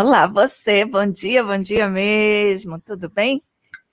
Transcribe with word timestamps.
Olá, 0.00 0.28
você, 0.28 0.84
bom 0.84 1.10
dia, 1.10 1.42
bom 1.42 1.58
dia 1.58 1.88
mesmo, 1.88 2.78
tudo 2.78 3.10
bem? 3.10 3.42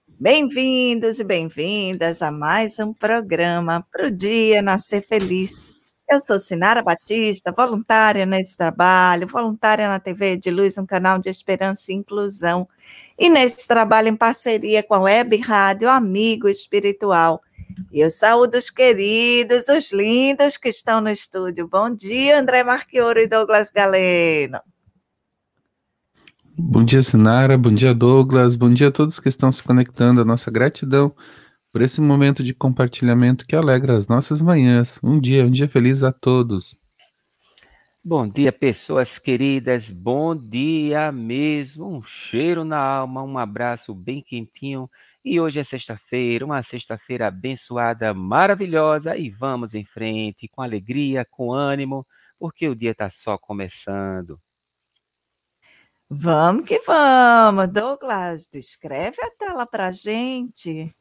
Bem-vindos 0.08 1.18
e 1.18 1.24
bem-vindas 1.24 2.22
a 2.22 2.30
mais 2.30 2.78
um 2.78 2.94
programa 2.94 3.84
para 3.92 4.06
o 4.06 4.12
Dia 4.12 4.62
Nascer 4.62 5.02
Feliz. 5.02 5.56
Eu 6.08 6.20
sou 6.20 6.38
Sinara 6.38 6.84
Batista, 6.84 7.52
voluntária 7.52 8.24
nesse 8.24 8.56
trabalho, 8.56 9.28
voluntária 9.28 9.88
na 9.88 10.00
TV 10.00 10.38
de 10.38 10.52
Luz, 10.52 10.78
um 10.78 10.86
canal 10.86 11.18
de 11.18 11.28
esperança 11.28 11.92
e 11.92 11.96
inclusão. 11.96 12.70
E 13.18 13.28
nesse 13.28 13.68
trabalho 13.68 14.10
em 14.10 14.16
parceria 14.16 14.84
com 14.84 14.94
a 14.94 15.00
Web 15.00 15.38
Rádio 15.38 15.90
Amigo 15.90 16.48
Espiritual. 16.48 17.42
E 17.92 18.00
eu 18.00 18.12
saúdo 18.12 18.60
os 18.60 18.70
queridos, 18.70 19.70
os 19.70 19.92
lindos 19.92 20.56
que 20.56 20.70
estão 20.70 21.02
no 21.02 21.10
estúdio. 21.10 21.68
Bom 21.68 21.90
dia, 21.90 22.40
André 22.40 22.64
Marquioro 22.64 23.20
e 23.20 23.28
Douglas 23.28 23.72
Galeno. 23.72 24.62
Bom 26.58 26.86
dia, 26.86 27.02
Sinara. 27.02 27.58
Bom 27.58 27.74
dia, 27.74 27.94
Douglas. 27.94 28.56
Bom 28.56 28.74
dia 28.74 28.88
a 28.88 28.92
todos 28.92 29.20
que 29.20 29.28
estão 29.28 29.52
se 29.52 29.62
conectando. 29.62 30.22
A 30.22 30.26
nossa 30.26 30.50
gratidão 30.50 31.14
por 31.70 31.82
esse 31.82 32.00
momento 32.00 32.42
de 32.42 32.54
compartilhamento 32.54 33.46
que 33.46 33.58
alegra 33.58 33.98
as 33.98 34.08
nossas 34.08 34.42
manhãs. 34.42 34.98
Um 35.04 35.20
dia, 35.20 35.46
um 35.46 35.52
dia 35.52 35.68
feliz 35.68 36.02
a 36.02 36.14
todos. 36.14 36.78
Bom 38.06 38.26
dia, 38.26 38.54
pessoas 38.54 39.20
queridas. 39.20 39.92
Bom 39.92 40.34
dia 40.34 41.12
mesmo. 41.12 41.98
Um 41.98 42.02
cheiro 42.02 42.64
na 42.64 42.80
alma, 42.80 43.22
um 43.22 43.38
abraço 43.38 43.94
bem 43.94 44.22
quentinho. 44.22 44.90
E 45.26 45.42
hoje 45.42 45.60
é 45.60 45.64
sexta-feira, 45.64 46.46
uma 46.46 46.64
sexta-feira 46.64 47.28
abençoada, 47.28 48.14
maravilhosa. 48.14 49.18
E 49.18 49.30
vamos 49.30 49.74
em 49.74 49.84
frente 49.84 50.48
com 50.48 50.62
alegria, 50.62 51.26
com 51.30 51.52
ânimo, 51.52 52.08
porque 52.40 52.66
o 52.70 52.76
dia 52.76 52.92
está 52.92 53.10
só 53.10 53.38
começando. 53.38 54.40
Vamos 56.10 56.66
que 56.66 56.80
vamos. 56.80 57.68
Douglas, 57.72 58.48
descreve 58.48 59.22
a 59.22 59.32
tela 59.32 59.66
para 59.66 59.92
gente. 59.92 60.94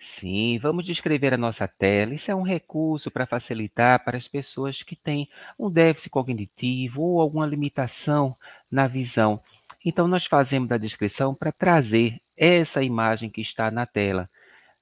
Sim, 0.00 0.58
vamos 0.58 0.84
descrever 0.84 1.32
a 1.34 1.38
nossa 1.38 1.68
tela. 1.68 2.14
Isso 2.14 2.30
é 2.30 2.34
um 2.34 2.42
recurso 2.42 3.10
para 3.10 3.26
facilitar 3.26 4.02
para 4.04 4.16
as 4.16 4.26
pessoas 4.26 4.82
que 4.82 4.96
têm 4.96 5.28
um 5.58 5.70
déficit 5.70 6.10
cognitivo 6.10 7.02
ou 7.02 7.20
alguma 7.20 7.46
limitação 7.46 8.36
na 8.70 8.88
visão. 8.88 9.40
Então, 9.84 10.08
nós 10.08 10.26
fazemos 10.26 10.72
a 10.72 10.78
descrição 10.78 11.34
para 11.34 11.52
trazer 11.52 12.20
essa 12.36 12.82
imagem 12.82 13.30
que 13.30 13.40
está 13.40 13.70
na 13.70 13.86
tela. 13.86 14.28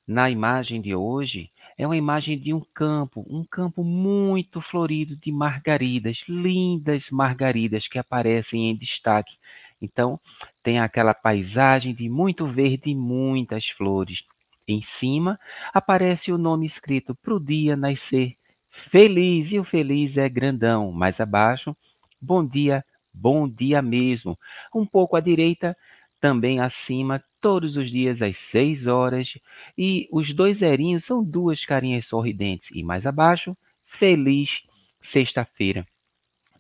Na 0.07 0.31
imagem 0.31 0.81
de 0.81 0.95
hoje, 0.95 1.51
é 1.81 1.87
uma 1.87 1.97
imagem 1.97 2.39
de 2.39 2.53
um 2.53 2.61
campo, 2.61 3.25
um 3.27 3.43
campo 3.43 3.83
muito 3.83 4.61
florido 4.61 5.17
de 5.17 5.33
margaridas, 5.33 6.25
lindas 6.29 7.11
margaridas 7.11 7.89
que 7.89 7.99
aparecem 7.99 8.69
em 8.69 8.77
destaque. 8.77 9.39
Então, 9.81 10.21
tem 10.63 10.79
aquela 10.79 11.15
paisagem 11.15 11.95
de 11.95 12.07
muito 12.07 12.47
verde 12.47 12.91
e 12.91 12.95
muitas 12.95 13.71
flores. 13.71 14.25
Em 14.69 14.83
cima 14.83 15.41
aparece 15.73 16.31
o 16.31 16.37
nome 16.37 16.67
escrito 16.67 17.15
para 17.15 17.35
o 17.35 17.41
dia 17.41 17.75
nascer. 17.77 18.37
Feliz, 18.69 19.51
e 19.51 19.59
o 19.59 19.65
feliz 19.65 20.19
é 20.19 20.29
grandão. 20.29 20.93
Mais 20.93 21.19
abaixo, 21.19 21.75
bom 22.21 22.47
dia, 22.47 22.85
bom 23.11 23.49
dia 23.49 23.81
mesmo. 23.81 24.39
Um 24.75 24.85
pouco 24.85 25.17
à 25.17 25.21
direita, 25.21 25.75
também 26.21 26.61
acima, 26.61 27.23
todos 27.41 27.77
os 27.77 27.91
dias 27.91 28.21
às 28.21 28.37
6 28.37 28.87
horas. 28.87 29.39
E 29.77 30.09
os 30.13 30.33
dois 30.33 30.59
zerinhos 30.59 31.05
são 31.05 31.25
duas 31.25 31.65
carinhas 31.65 32.07
sorridentes. 32.07 32.71
E 32.73 32.83
mais 32.83 33.07
abaixo, 33.07 33.57
feliz 33.85 34.63
sexta-feira. 35.01 35.87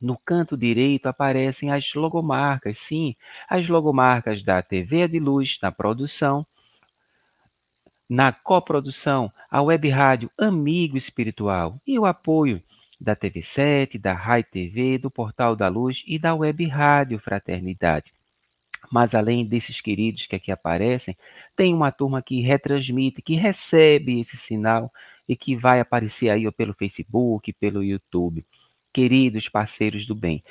No 0.00 0.16
canto 0.16 0.56
direito 0.56 1.06
aparecem 1.06 1.70
as 1.70 1.92
logomarcas, 1.94 2.78
sim, 2.78 3.14
as 3.46 3.68
logomarcas 3.68 4.42
da 4.42 4.62
TV 4.62 5.06
de 5.06 5.20
Luz 5.20 5.58
na 5.60 5.70
produção, 5.70 6.46
na 8.08 8.32
coprodução, 8.32 9.30
a 9.50 9.60
web 9.60 9.88
rádio 9.90 10.30
Amigo 10.38 10.96
Espiritual 10.96 11.78
e 11.86 11.98
o 11.98 12.06
apoio 12.06 12.62
da 12.98 13.14
TV7, 13.14 14.00
da 14.00 14.14
Rai 14.14 14.42
TV, 14.42 14.98
do 14.98 15.10
Portal 15.10 15.54
da 15.54 15.68
Luz 15.68 16.02
e 16.06 16.18
da 16.18 16.34
web 16.34 16.66
rádio 16.66 17.18
Fraternidade. 17.18 18.12
Mas 18.90 19.14
além 19.14 19.44
desses 19.44 19.80
queridos 19.80 20.26
que 20.26 20.36
aqui 20.36 20.50
aparecem, 20.52 21.16
tem 21.56 21.74
uma 21.74 21.90
turma 21.90 22.22
que 22.22 22.40
retransmite, 22.40 23.22
que 23.22 23.34
recebe 23.34 24.20
esse 24.20 24.36
sinal 24.36 24.92
e 25.28 25.36
que 25.36 25.56
vai 25.56 25.80
aparecer 25.80 26.30
aí 26.30 26.50
pelo 26.52 26.74
Facebook, 26.74 27.52
pelo 27.52 27.82
YouTube. 27.82 28.44
Queridos 28.92 29.48
parceiros 29.48 30.06
do 30.06 30.14
bem. 30.14 30.42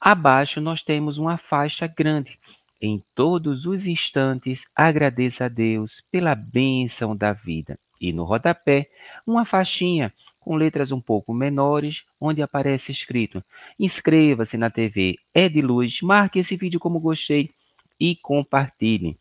Abaixo 0.00 0.60
nós 0.60 0.82
temos 0.82 1.18
uma 1.18 1.36
faixa 1.36 1.86
grande. 1.86 2.38
Em 2.80 3.02
todos 3.14 3.66
os 3.66 3.86
instantes, 3.86 4.64
agradeça 4.74 5.44
a 5.44 5.48
Deus 5.48 6.02
pela 6.10 6.34
bênção 6.34 7.14
da 7.14 7.32
vida. 7.32 7.78
E 8.00 8.12
no 8.12 8.24
rodapé, 8.24 8.88
uma 9.26 9.44
faixinha 9.44 10.10
com 10.40 10.56
letras 10.56 10.90
um 10.90 11.00
pouco 11.00 11.32
menores, 11.34 12.02
onde 12.20 12.42
aparece 12.42 12.90
escrito: 12.90 13.44
Inscreva-se 13.78 14.56
na 14.56 14.70
TV 14.70 15.18
É 15.34 15.48
de 15.48 15.60
Luz, 15.60 16.00
marque 16.00 16.38
esse 16.38 16.56
vídeo 16.56 16.80
como 16.80 16.98
gostei 16.98 17.50
e 17.98 18.16
compartilhe. 18.16 19.16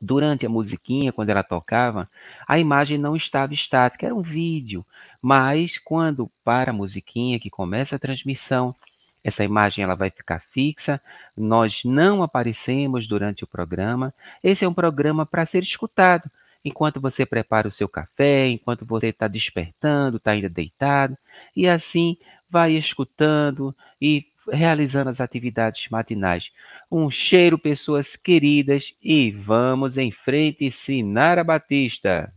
Durante 0.00 0.46
a 0.46 0.48
musiquinha, 0.48 1.12
quando 1.12 1.28
ela 1.28 1.42
tocava, 1.42 2.08
a 2.48 2.58
imagem 2.58 2.96
não 2.96 3.14
estava 3.14 3.52
estática, 3.52 4.06
era 4.06 4.14
um 4.14 4.22
vídeo. 4.22 4.84
Mas 5.20 5.76
quando 5.76 6.30
para 6.42 6.70
a 6.70 6.74
musiquinha, 6.74 7.38
que 7.38 7.50
começa 7.50 7.96
a 7.96 7.98
transmissão, 7.98 8.74
essa 9.22 9.44
imagem 9.44 9.84
ela 9.84 9.94
vai 9.94 10.08
ficar 10.08 10.40
fixa. 10.40 10.98
Nós 11.36 11.84
não 11.84 12.22
aparecemos 12.22 13.06
durante 13.06 13.44
o 13.44 13.46
programa. 13.46 14.14
Esse 14.42 14.64
é 14.64 14.68
um 14.68 14.72
programa 14.72 15.26
para 15.26 15.44
ser 15.44 15.62
escutado 15.62 16.30
enquanto 16.64 17.00
você 17.00 17.24
prepara 17.24 17.68
o 17.68 17.70
seu 17.70 17.88
café, 17.88 18.48
enquanto 18.48 18.84
você 18.84 19.08
está 19.08 19.26
despertando, 19.28 20.16
está 20.18 20.32
ainda 20.32 20.48
deitado, 20.48 21.16
e 21.54 21.68
assim 21.68 22.16
vai 22.48 22.72
escutando 22.72 23.74
e 24.00 24.26
realizando 24.50 25.10
as 25.10 25.20
atividades 25.20 25.88
matinais. 25.90 26.50
Um 26.90 27.10
cheiro, 27.10 27.58
pessoas 27.58 28.16
queridas, 28.16 28.94
e 29.02 29.30
vamos 29.30 29.96
em 29.96 30.10
frente, 30.10 30.70
Sinara 30.70 31.44
Batista. 31.44 32.32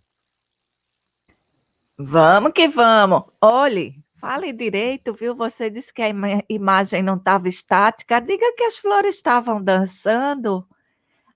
Vamos 1.98 2.52
que 2.54 2.68
vamos. 2.68 3.24
Olhe, 3.42 4.04
fale 4.16 4.52
direito, 4.52 5.14
viu? 5.14 5.36
Você 5.36 5.69
disse 5.69 5.94
que 5.94 6.02
a 6.02 6.10
imagem 6.50 7.02
não 7.02 7.16
estava 7.16 7.48
estática. 7.48 8.19
Diga 8.19 8.54
que 8.56 8.64
as 8.64 8.78
flores 8.78 9.16
estavam 9.16 9.62
dançando. 9.64 10.68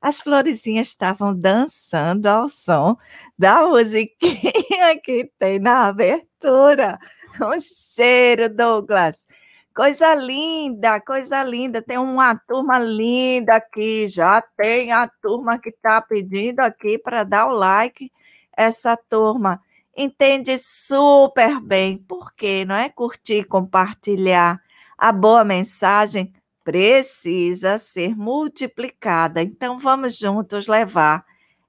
As 0.01 0.21
florezinhas 0.21 0.89
estavam 0.89 1.35
dançando 1.38 2.27
ao 2.27 2.47
som 2.47 2.97
da 3.38 3.67
musiquinha 3.67 4.99
que 5.03 5.31
tem 5.39 5.59
na 5.59 5.88
abertura. 5.88 6.99
Um 7.41 7.59
cheiro, 7.59 8.49
Douglas. 8.49 9.27
Coisa 9.75 10.15
linda, 10.15 10.99
coisa 10.99 11.44
linda. 11.44 11.81
Tem 11.81 11.97
uma 11.97 12.35
turma 12.35 12.79
linda 12.79 13.55
aqui. 13.55 14.07
Já 14.07 14.41
tem 14.41 14.91
a 14.91 15.07
turma 15.07 15.59
que 15.59 15.69
está 15.69 16.01
pedindo 16.01 16.61
aqui 16.61 16.97
para 16.97 17.23
dar 17.23 17.47
o 17.47 17.51
like. 17.51 18.11
Essa 18.55 18.97
turma 18.97 19.61
entende 19.95 20.57
super 20.57 21.59
bem. 21.59 21.97
Por 21.97 22.33
quê? 22.33 22.65
Não 22.65 22.75
é 22.75 22.89
curtir, 22.89 23.44
compartilhar. 23.44 24.59
A 24.97 25.11
boa 25.11 25.44
mensagem 25.44 26.33
precisa 26.68 27.78
ser 27.78 28.14
multiplicada. 28.14 29.42
Então, 29.42 29.80
vamos 29.80 30.18
juntos 30.18 30.68
levar 30.68 31.24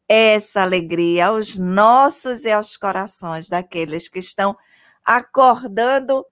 essa 0.09 0.63
alegria 0.63 1.29
aos 1.29 1.57
nossos 1.57 2.45
e 2.45 2.51
aos 2.51 2.77
corações 2.77 3.49
daqueles 3.49 4.09
que 4.09 4.19
estão 4.19 4.57
acordando 5.05 6.27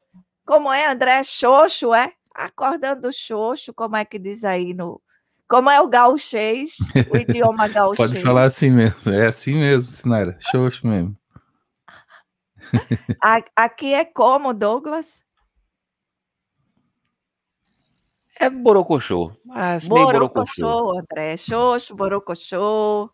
como 0.45 0.73
é, 0.73 0.91
André? 0.91 1.23
Xoxo, 1.23 1.95
é? 1.95 2.13
Acordando 2.35 3.13
xoxo, 3.13 3.73
como 3.73 3.95
é 3.95 4.05
que 4.05 4.19
diz 4.19 4.43
aí 4.43 4.75
no. 4.75 5.01
Como 5.47 5.71
é 5.71 5.81
o 5.81 5.87
gauchês, 5.87 6.73
o 7.09 7.17
idioma 7.17 7.69
gauchês? 7.69 8.11
Pode 8.11 8.21
falar 8.21 8.47
assim 8.47 8.73
mesmo, 8.73 9.13
é 9.13 9.29
assim 9.29 9.55
mesmo, 9.55 9.93
Sinara, 9.93 10.37
xoxo 10.41 10.85
mesmo. 10.85 11.17
Aqui 13.55 13.95
é 13.95 14.05
como, 14.05 14.53
Douglas? 14.53 15.25
É 18.39 18.51
borocochô. 18.51 19.33
Mas 19.45 19.89
borocochô, 19.89 20.99
André. 20.99 21.37
Xoxo, 21.37 21.95
borocochô. 21.95 23.11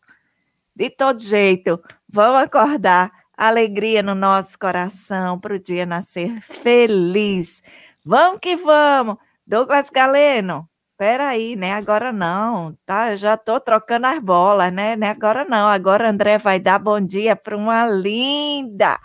De 0.75 0.91
todo 0.91 1.21
jeito, 1.21 1.81
vamos 2.09 2.43
acordar 2.43 3.13
alegria 3.37 4.03
no 4.03 4.15
nosso 4.15 4.59
coração 4.59 5.39
para 5.39 5.55
o 5.55 5.59
dia 5.59 5.87
nascer 5.87 6.41
feliz. 6.41 7.63
Vamos 8.05 8.41
que 8.41 8.57
vamos. 8.57 9.17
Douglas 9.47 9.91
Galeno, 9.91 10.69
peraí, 10.97 11.57
né? 11.57 11.73
Agora 11.75 12.13
não, 12.13 12.77
tá? 12.87 13.13
Eu 13.13 13.17
já 13.17 13.35
estou 13.35 13.61
trocando 13.61 14.07
as 14.07 14.19
bolas, 14.19 14.73
né? 14.73 14.97
né? 14.97 15.11
Agora 15.11 15.45
não. 15.45 15.69
Agora 15.69 16.11
André 16.11 16.39
vai 16.39 16.59
dar 16.59 16.79
bom 16.79 17.01
dia 17.01 17.37
para 17.37 17.57
uma 17.57 17.87
linda, 17.87 18.99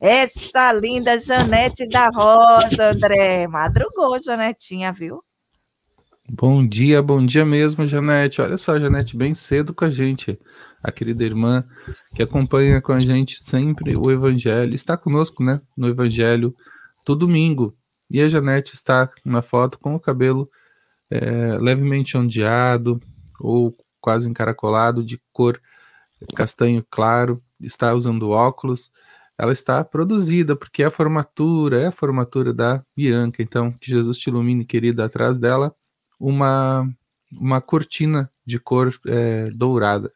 essa 0.00 0.72
linda 0.72 1.18
Janete 1.18 1.88
da 1.88 2.08
Rosa, 2.08 2.90
André. 2.90 3.46
Madrugou, 3.46 4.18
Janetinha, 4.20 4.92
viu? 4.92 5.23
Bom 6.30 6.66
dia, 6.66 7.02
bom 7.02 7.24
dia 7.24 7.44
mesmo, 7.44 7.86
Janete. 7.86 8.40
Olha 8.40 8.56
só, 8.56 8.80
Janete, 8.80 9.14
bem 9.14 9.34
cedo 9.34 9.74
com 9.74 9.84
a 9.84 9.90
gente. 9.90 10.40
A 10.82 10.90
querida 10.90 11.22
irmã 11.22 11.62
que 12.14 12.22
acompanha 12.22 12.80
com 12.80 12.92
a 12.92 13.00
gente 13.00 13.44
sempre 13.44 13.94
o 13.94 14.10
Evangelho, 14.10 14.74
está 14.74 14.96
conosco, 14.96 15.44
né? 15.44 15.60
No 15.76 15.86
Evangelho, 15.86 16.54
todo 17.04 17.26
domingo. 17.26 17.76
E 18.10 18.22
a 18.22 18.28
Janete 18.28 18.72
está 18.72 19.10
na 19.22 19.42
foto 19.42 19.78
com 19.78 19.94
o 19.94 20.00
cabelo 20.00 20.48
é, 21.10 21.58
levemente 21.58 22.16
ondeado 22.16 22.98
ou 23.38 23.76
quase 24.00 24.28
encaracolado, 24.28 25.04
de 25.04 25.20
cor 25.30 25.60
castanho 26.34 26.84
claro, 26.90 27.42
está 27.60 27.92
usando 27.92 28.30
óculos. 28.30 28.90
Ela 29.38 29.52
está 29.52 29.84
produzida, 29.84 30.56
porque 30.56 30.82
é 30.82 30.86
a 30.86 30.90
formatura, 30.90 31.82
é 31.82 31.86
a 31.88 31.92
formatura 31.92 32.54
da 32.54 32.82
Bianca. 32.96 33.42
Então, 33.42 33.72
que 33.72 33.90
Jesus 33.90 34.16
te 34.16 34.28
ilumine, 34.30 34.64
querida, 34.64 35.04
atrás 35.04 35.38
dela 35.38 35.74
uma, 36.18 36.88
uma 37.38 37.60
cortina 37.60 38.30
de 38.44 38.58
cor 38.58 38.94
é, 39.06 39.50
dourada. 39.50 40.12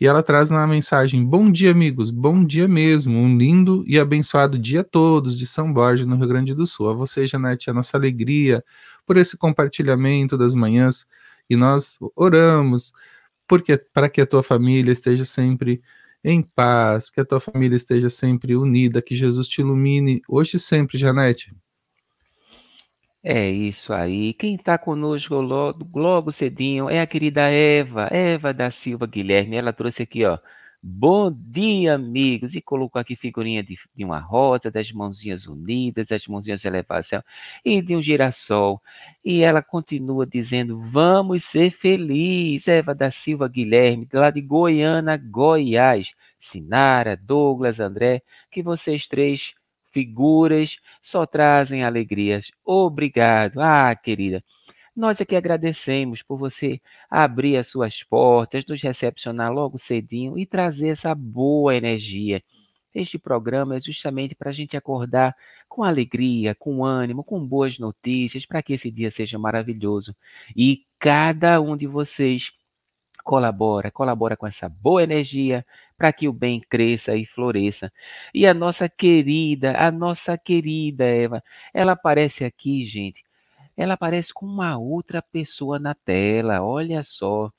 E 0.00 0.06
ela 0.06 0.22
traz 0.22 0.50
na 0.50 0.66
mensagem: 0.66 1.24
Bom 1.24 1.50
dia, 1.50 1.70
amigos, 1.70 2.10
bom 2.10 2.44
dia 2.44 2.66
mesmo, 2.66 3.18
um 3.18 3.36
lindo 3.36 3.84
e 3.86 3.98
abençoado 3.98 4.58
dia 4.58 4.80
a 4.80 4.84
todos 4.84 5.36
de 5.38 5.46
São 5.46 5.72
Borja, 5.72 6.06
no 6.06 6.16
Rio 6.16 6.28
Grande 6.28 6.54
do 6.54 6.66
Sul. 6.66 6.88
A 6.88 6.94
você, 6.94 7.26
Janete, 7.26 7.68
a 7.68 7.74
nossa 7.74 7.96
alegria 7.96 8.64
por 9.06 9.16
esse 9.16 9.36
compartilhamento 9.36 10.38
das 10.38 10.54
manhãs 10.54 11.06
e 11.48 11.56
nós 11.56 11.98
oramos 12.14 12.92
porque 13.48 13.76
para 13.76 14.08
que 14.08 14.20
a 14.20 14.26
tua 14.26 14.44
família 14.44 14.92
esteja 14.92 15.24
sempre 15.24 15.82
em 16.22 16.40
paz, 16.40 17.10
que 17.10 17.20
a 17.20 17.24
tua 17.24 17.40
família 17.40 17.74
esteja 17.74 18.08
sempre 18.08 18.54
unida, 18.54 19.02
que 19.02 19.16
Jesus 19.16 19.48
te 19.48 19.60
ilumine 19.60 20.22
hoje 20.28 20.56
e 20.56 20.60
sempre, 20.60 20.96
Janete. 20.96 21.52
É 23.22 23.50
isso 23.50 23.92
aí. 23.92 24.32
Quem 24.32 24.54
está 24.54 24.78
conosco 24.78 25.34
logo, 25.34 25.86
logo 25.98 26.30
cedinho 26.32 26.88
é 26.88 27.00
a 27.00 27.06
querida 27.06 27.42
Eva, 27.50 28.08
Eva 28.10 28.52
da 28.54 28.70
Silva 28.70 29.06
Guilherme. 29.06 29.56
Ela 29.56 29.72
trouxe 29.74 30.02
aqui, 30.04 30.24
ó. 30.24 30.38
Bom 30.82 31.30
dia, 31.30 31.94
amigos! 31.94 32.54
E 32.54 32.62
colocou 32.62 32.98
aqui 32.98 33.14
figurinha 33.14 33.62
de, 33.62 33.76
de 33.94 34.02
uma 34.02 34.18
rosa, 34.18 34.70
das 34.70 34.90
mãozinhas 34.90 35.46
unidas, 35.46 36.08
das 36.08 36.26
mãozinhas 36.26 36.64
elevadas 36.64 37.10
e 37.62 37.82
de 37.82 37.94
um 37.94 38.02
girassol. 38.02 38.80
E 39.22 39.42
ela 39.42 39.62
continua 39.62 40.26
dizendo: 40.26 40.80
Vamos 40.80 41.44
ser 41.44 41.70
felizes, 41.70 42.66
Eva 42.68 42.94
da 42.94 43.10
Silva 43.10 43.46
Guilherme, 43.48 44.08
lá 44.10 44.30
de 44.30 44.40
Goiânia, 44.40 45.18
Goiás. 45.18 46.14
Sinara, 46.38 47.16
Douglas, 47.18 47.80
André, 47.80 48.22
que 48.50 48.62
vocês 48.62 49.06
três 49.06 49.52
figuras 49.90 50.78
só 51.02 51.26
trazem 51.26 51.84
alegrias. 51.84 52.50
Obrigado. 52.64 53.60
Ah, 53.60 53.94
querida. 53.94 54.44
Nós 54.94 55.20
aqui 55.20 55.36
agradecemos 55.36 56.22
por 56.22 56.36
você 56.38 56.80
abrir 57.08 57.56
as 57.56 57.68
suas 57.68 58.02
portas, 58.02 58.66
nos 58.66 58.82
recepcionar 58.82 59.52
logo 59.52 59.78
cedinho 59.78 60.38
e 60.38 60.44
trazer 60.44 60.88
essa 60.88 61.14
boa 61.14 61.74
energia. 61.74 62.42
Este 62.94 63.18
programa 63.18 63.76
é 63.76 63.80
justamente 63.80 64.34
para 64.34 64.50
a 64.50 64.52
gente 64.52 64.76
acordar 64.76 65.34
com 65.68 65.84
alegria, 65.84 66.56
com 66.56 66.84
ânimo, 66.84 67.22
com 67.22 67.44
boas 67.46 67.78
notícias, 67.78 68.44
para 68.44 68.62
que 68.62 68.72
esse 68.72 68.90
dia 68.90 69.10
seja 69.10 69.38
maravilhoso. 69.38 70.14
E 70.56 70.84
cada 70.98 71.60
um 71.60 71.76
de 71.76 71.86
vocês 71.86 72.52
colabora, 73.30 73.92
colabora 73.92 74.36
com 74.36 74.44
essa 74.44 74.68
boa 74.68 75.04
energia 75.04 75.64
para 75.96 76.12
que 76.12 76.26
o 76.26 76.32
bem 76.32 76.60
cresça 76.68 77.14
e 77.14 77.24
floresça. 77.24 77.92
E 78.34 78.44
a 78.44 78.52
nossa 78.52 78.88
querida, 78.88 79.78
a 79.78 79.88
nossa 79.92 80.36
querida 80.36 81.04
Eva, 81.04 81.40
ela 81.72 81.92
aparece 81.92 82.44
aqui, 82.44 82.82
gente. 82.82 83.22
Ela 83.76 83.94
aparece 83.94 84.34
com 84.34 84.44
uma 84.46 84.76
outra 84.78 85.22
pessoa 85.22 85.78
na 85.78 85.94
tela. 85.94 86.60
Olha 86.60 87.04
só. 87.04 87.52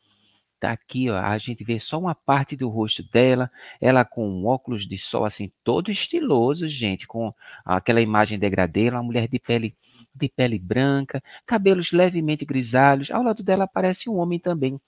Tá 0.59 0.71
aqui, 0.73 1.09
ó, 1.09 1.17
a 1.17 1.37
gente 1.37 1.63
vê 1.63 1.79
só 1.79 1.97
uma 1.99 2.13
parte 2.13 2.55
do 2.55 2.69
rosto 2.69 3.03
dela, 3.11 3.49
ela 3.81 4.05
com 4.05 4.27
um 4.29 4.45
óculos 4.45 4.87
de 4.87 4.97
sol 4.97 5.25
assim 5.25 5.51
todo 5.63 5.89
estiloso, 5.89 6.67
gente, 6.67 7.07
com 7.07 7.33
aquela 7.65 8.01
imagem 8.01 8.37
degradê, 8.37 8.89
uma 8.89 9.01
mulher 9.03 9.27
de 9.27 9.39
pele 9.39 9.75
de 10.13 10.29
pele 10.29 10.59
branca, 10.59 11.23
cabelos 11.45 11.91
levemente 11.91 12.45
grisalhos. 12.45 13.09
Ao 13.11 13.23
lado 13.23 13.41
dela 13.43 13.63
aparece 13.63 14.09
um 14.09 14.17
homem 14.17 14.39
também, 14.39 14.79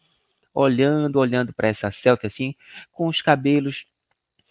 olhando, 0.53 1.17
olhando 1.17 1.53
para 1.53 1.67
essa 1.67 1.91
selfie 1.91 2.27
assim, 2.27 2.55
com 2.91 3.07
os 3.07 3.21
cabelos 3.21 3.85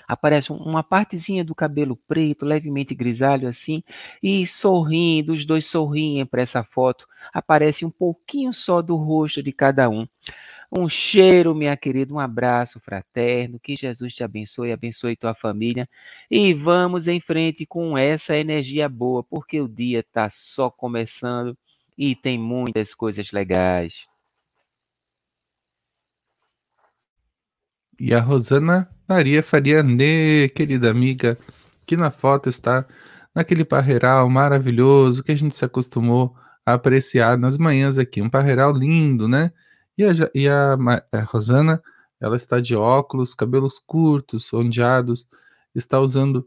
aparece 0.07 0.53
uma 0.53 0.83
partezinha 0.83 1.45
do 1.45 1.55
cabelo 1.55 1.97
preto, 1.97 2.45
levemente 2.45 2.95
grisalho 2.95 3.49
assim, 3.49 3.83
e 4.23 4.47
sorrindo, 4.47 5.33
os 5.33 5.45
dois 5.45 5.67
sorriem 5.67 6.27
para 6.27 6.43
essa 6.43 6.63
foto. 6.63 7.07
Aparece 7.33 7.85
um 7.85 7.91
pouquinho 7.91 8.53
só 8.53 8.83
do 8.83 8.97
rosto 8.97 9.43
de 9.43 9.53
cada 9.53 9.89
um. 9.89 10.07
Um 10.75 10.89
cheiro, 10.89 11.55
minha 11.55 11.77
querida, 11.77 12.15
um 12.15 12.19
abraço 12.19 12.81
fraterno, 12.81 13.61
que 13.61 13.77
Jesus 13.77 14.15
te 14.15 14.25
abençoe, 14.25 14.73
abençoe 14.73 15.17
tua 15.17 15.35
família. 15.35 15.89
E 16.31 16.55
vamos 16.55 17.09
em 17.09 17.21
frente 17.21 17.67
com 17.67 17.97
essa 17.97 18.37
energia 18.37 18.89
boa, 18.89 19.23
porque 19.23 19.61
o 19.61 19.69
dia 19.69 20.01
está 20.01 20.29
só 20.31 20.71
começando 20.71 21.57
e 21.97 22.17
tem 22.17 22.39
muitas 22.39 22.95
coisas 22.95 23.33
legais. 23.33 24.12
E 28.05 28.13
a 28.13 28.19
Rosana 28.19 28.91
Maria 29.09 29.45
Faria 29.45 29.81
Nê, 29.81 30.49
querida 30.49 30.91
amiga, 30.91 31.39
que 31.87 31.97
na 31.97 32.11
foto 32.11 32.49
está 32.49 32.85
naquele 33.33 33.65
parreiral 33.65 34.29
maravilhoso 34.29 35.23
que 35.23 35.31
a 35.31 35.37
gente 35.37 35.57
se 35.57 35.65
acostumou 35.65 36.35
a 36.67 36.75
apreciar 36.75 37.39
nas 37.39 37.57
manhãs 37.57 37.99
aqui. 37.99 38.21
Um 38.21 38.29
parreiral 38.29 38.73
lindo, 38.73 39.29
né? 39.29 39.53
E 39.97 40.05
a, 40.05 40.11
e 40.35 40.49
a, 40.49 40.77
a 41.13 41.21
Rosana, 41.21 41.81
ela 42.21 42.35
está 42.35 42.59
de 42.59 42.75
óculos, 42.75 43.37
cabelos 43.37 43.79
curtos, 43.79 44.53
ondeados, 44.53 45.25
está 45.73 46.01
usando 46.01 46.45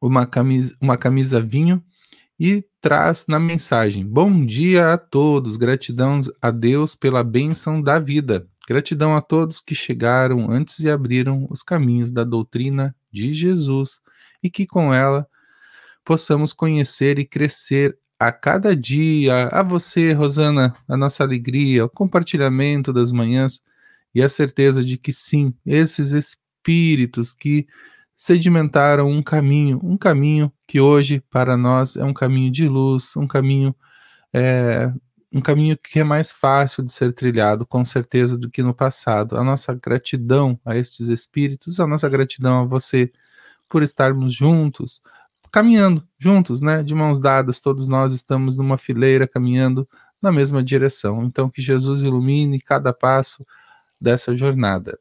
uma 0.00 0.24
camisa, 0.24 0.74
uma 0.80 0.96
camisa 0.96 1.38
vinho 1.38 1.84
e 2.40 2.64
traz 2.80 3.26
na 3.28 3.38
mensagem: 3.38 4.06
Bom 4.06 4.46
dia 4.46 4.94
a 4.94 4.96
todos, 4.96 5.56
gratidão 5.56 6.18
a 6.40 6.50
Deus 6.50 6.94
pela 6.94 7.22
bênção 7.22 7.82
da 7.82 7.98
vida. 7.98 8.48
Gratidão 8.68 9.14
a 9.14 9.20
todos 9.20 9.60
que 9.60 9.74
chegaram 9.74 10.50
antes 10.50 10.80
e 10.80 10.90
abriram 10.90 11.46
os 11.50 11.62
caminhos 11.62 12.10
da 12.10 12.24
doutrina 12.24 12.94
de 13.12 13.32
Jesus 13.32 14.00
e 14.42 14.50
que 14.50 14.66
com 14.66 14.92
ela 14.92 15.26
possamos 16.04 16.52
conhecer 16.52 17.18
e 17.18 17.24
crescer 17.24 17.96
a 18.18 18.32
cada 18.32 18.74
dia. 18.74 19.48
A 19.48 19.62
você, 19.62 20.12
Rosana, 20.12 20.76
a 20.88 20.96
nossa 20.96 21.22
alegria, 21.22 21.84
o 21.84 21.88
compartilhamento 21.88 22.92
das 22.92 23.12
manhãs 23.12 23.60
e 24.14 24.22
a 24.22 24.28
certeza 24.28 24.84
de 24.84 24.96
que 24.96 25.12
sim, 25.12 25.54
esses 25.64 26.12
espíritos 26.12 27.32
que 27.32 27.66
sedimentaram 28.16 29.10
um 29.10 29.22
caminho, 29.22 29.78
um 29.82 29.96
caminho 29.96 30.50
que 30.66 30.80
hoje 30.80 31.22
para 31.30 31.56
nós 31.56 31.96
é 31.96 32.04
um 32.04 32.14
caminho 32.14 32.50
de 32.50 32.66
luz, 32.66 33.14
um 33.16 33.26
caminho 33.26 33.76
é, 34.32 34.90
um 35.32 35.40
caminho 35.40 35.76
que 35.76 36.00
é 36.00 36.04
mais 36.04 36.30
fácil 36.30 36.82
de 36.82 36.92
ser 36.92 37.12
trilhado, 37.12 37.66
com 37.66 37.84
certeza, 37.84 38.38
do 38.38 38.50
que 38.50 38.62
no 38.62 38.74
passado. 38.74 39.36
A 39.36 39.44
nossa 39.44 39.74
gratidão 39.74 40.58
a 40.64 40.76
estes 40.76 41.08
espíritos, 41.08 41.80
a 41.80 41.86
nossa 41.86 42.08
gratidão 42.08 42.62
a 42.62 42.64
você 42.64 43.10
por 43.68 43.82
estarmos 43.82 44.32
juntos, 44.32 45.02
caminhando 45.50 46.06
juntos, 46.18 46.60
né? 46.60 46.82
De 46.82 46.94
mãos 46.94 47.18
dadas, 47.18 47.60
todos 47.60 47.88
nós 47.88 48.12
estamos 48.12 48.56
numa 48.56 48.78
fileira 48.78 49.26
caminhando 49.26 49.88
na 50.22 50.32
mesma 50.32 50.62
direção. 50.62 51.24
Então, 51.24 51.50
que 51.50 51.60
Jesus 51.62 52.02
ilumine 52.02 52.60
cada 52.60 52.92
passo 52.92 53.44
dessa 54.00 54.34
jornada. 54.34 54.98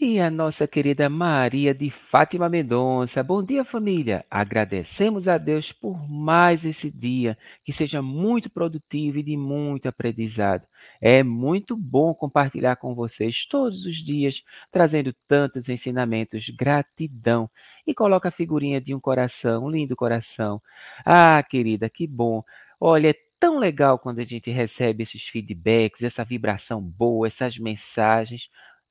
E 0.00 0.20
a 0.20 0.30
nossa 0.30 0.64
querida 0.68 1.08
Maria 1.08 1.74
de 1.74 1.90
Fátima 1.90 2.48
Mendonça. 2.48 3.20
Bom 3.20 3.42
dia, 3.42 3.64
família. 3.64 4.24
Agradecemos 4.30 5.26
a 5.26 5.36
Deus 5.36 5.72
por 5.72 6.08
mais 6.08 6.64
esse 6.64 6.88
dia, 6.88 7.36
que 7.64 7.72
seja 7.72 8.00
muito 8.00 8.48
produtivo 8.48 9.18
e 9.18 9.24
de 9.24 9.36
muito 9.36 9.88
aprendizado. 9.88 10.68
É 11.00 11.24
muito 11.24 11.76
bom 11.76 12.14
compartilhar 12.14 12.76
com 12.76 12.94
vocês 12.94 13.44
todos 13.44 13.86
os 13.86 13.96
dias, 13.96 14.44
trazendo 14.70 15.12
tantos 15.26 15.68
ensinamentos. 15.68 16.48
Gratidão. 16.48 17.50
E 17.84 17.92
coloca 17.92 18.28
a 18.28 18.32
figurinha 18.32 18.80
de 18.80 18.94
um 18.94 19.00
coração, 19.00 19.64
um 19.64 19.70
lindo 19.70 19.96
coração. 19.96 20.62
Ah, 21.04 21.42
querida, 21.42 21.90
que 21.90 22.06
bom. 22.06 22.44
Olha, 22.80 23.10
é 23.10 23.14
tão 23.40 23.58
legal 23.58 23.98
quando 23.98 24.20
a 24.20 24.24
gente 24.24 24.48
recebe 24.48 25.02
esses 25.02 25.26
feedbacks, 25.26 26.04
essa 26.04 26.24
vibração 26.24 26.80
boa, 26.80 27.26
essas 27.26 27.58
mensagens. 27.58 28.48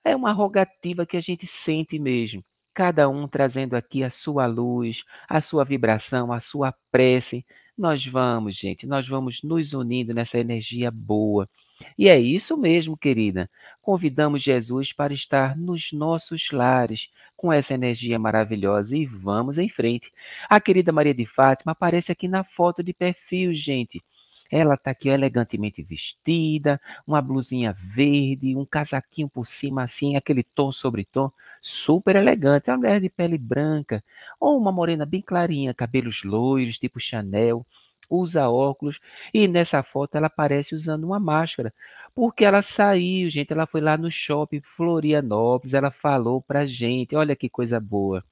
É 0.07 0.15
uma 0.15 0.31
rogativa 0.31 1.05
que 1.05 1.17
a 1.17 1.19
gente 1.19 1.45
sente 1.45 1.99
mesmo. 1.99 2.41
Cada 2.73 3.09
um 3.09 3.27
trazendo 3.27 3.75
aqui 3.75 4.05
a 4.05 4.09
sua 4.09 4.45
luz, 4.45 5.03
a 5.27 5.41
sua 5.41 5.65
vibração, 5.65 6.31
a 6.31 6.39
sua 6.39 6.73
prece. 6.89 7.45
Nós 7.77 8.05
vamos, 8.05 8.55
gente, 8.55 8.87
nós 8.87 9.05
vamos 9.05 9.43
nos 9.43 9.73
unindo 9.73 10.13
nessa 10.13 10.39
energia 10.39 10.89
boa. 10.89 11.49
E 11.97 12.07
é 12.07 12.17
isso 12.17 12.55
mesmo, 12.55 12.95
querida. 12.95 13.49
Convidamos 13.81 14.41
Jesus 14.41 14.93
para 14.93 15.13
estar 15.13 15.57
nos 15.57 15.91
nossos 15.91 16.51
lares 16.51 17.09
com 17.35 17.51
essa 17.51 17.73
energia 17.73 18.17
maravilhosa 18.17 18.95
e 18.95 19.05
vamos 19.05 19.57
em 19.57 19.67
frente. 19.67 20.09
A 20.49 20.61
querida 20.61 20.93
Maria 20.93 21.13
de 21.13 21.25
Fátima 21.25 21.73
aparece 21.73 22.13
aqui 22.13 22.29
na 22.29 22.45
foto 22.45 22.81
de 22.81 22.93
perfil, 22.93 23.53
gente. 23.53 24.01
Ela 24.51 24.75
está 24.75 24.91
aqui 24.91 25.09
elegantemente 25.09 25.83
vestida, 25.83 26.79
uma 27.05 27.21
blusinha 27.21 27.73
verde, 27.73 28.55
um 28.55 28.65
casaquinho 28.65 29.29
por 29.29 29.45
cima 29.45 29.83
assim, 29.83 30.15
aquele 30.15 30.43
tom 30.43 30.71
sobre 30.71 31.05
tom, 31.05 31.29
super 31.61 32.15
elegante. 32.15 32.69
É 32.69 32.73
uma 32.73 32.77
mulher 32.79 33.01
de 33.01 33.09
pele 33.09 33.37
branca, 33.37 34.03
ou 34.39 34.57
uma 34.57 34.71
morena 34.71 35.05
bem 35.05 35.21
clarinha, 35.21 35.73
cabelos 35.73 36.23
loiros, 36.23 36.79
tipo 36.79 36.99
Chanel, 36.99 37.65
usa 38.09 38.49
óculos, 38.49 38.99
e 39.33 39.47
nessa 39.47 39.83
foto 39.83 40.15
ela 40.15 40.27
aparece 40.27 40.73
usando 40.73 41.03
uma 41.03 41.19
máscara, 41.19 41.73
porque 42.15 42.45
ela 42.45 42.61
saiu, 42.61 43.29
gente, 43.29 43.51
ela 43.51 43.67
foi 43.67 43.81
lá 43.81 43.97
no 43.97 44.09
shopping 44.09 44.61
Florianópolis, 44.61 45.73
ela 45.73 45.91
falou 45.91 46.41
pra 46.41 46.65
gente, 46.65 47.15
olha 47.15 47.35
que 47.35 47.49
coisa 47.49 47.79
boa. 47.79 48.23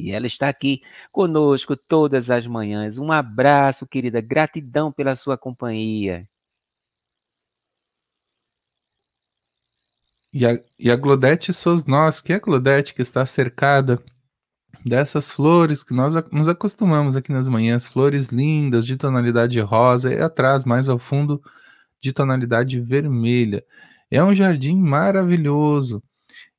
E 0.00 0.12
ela 0.12 0.26
está 0.26 0.48
aqui 0.48 0.82
conosco 1.10 1.76
todas 1.76 2.30
as 2.30 2.46
manhãs. 2.46 2.98
Um 2.98 3.12
abraço, 3.12 3.86
querida. 3.86 4.20
Gratidão 4.20 4.92
pela 4.92 5.14
sua 5.14 5.36
companhia. 5.36 6.28
E 10.32 10.46
a, 10.46 10.58
e 10.78 10.90
a 10.90 10.96
Glodete 10.96 11.52
nós, 11.86 12.20
que 12.20 12.32
é 12.32 12.36
a 12.36 12.38
Glodete 12.38 12.94
que 12.94 13.02
está 13.02 13.26
cercada 13.26 14.02
dessas 14.84 15.30
flores 15.30 15.84
que 15.84 15.94
nós 15.94 16.14
nos 16.32 16.48
acostumamos 16.48 17.16
aqui 17.16 17.30
nas 17.32 17.48
manhãs, 17.48 17.86
flores 17.86 18.28
lindas 18.28 18.86
de 18.86 18.96
tonalidade 18.96 19.60
rosa 19.60 20.12
e 20.12 20.20
atrás, 20.20 20.64
mais 20.64 20.88
ao 20.88 20.98
fundo, 20.98 21.42
de 22.00 22.12
tonalidade 22.12 22.80
vermelha. 22.80 23.64
É 24.10 24.22
um 24.24 24.34
jardim 24.34 24.76
maravilhoso. 24.76 26.02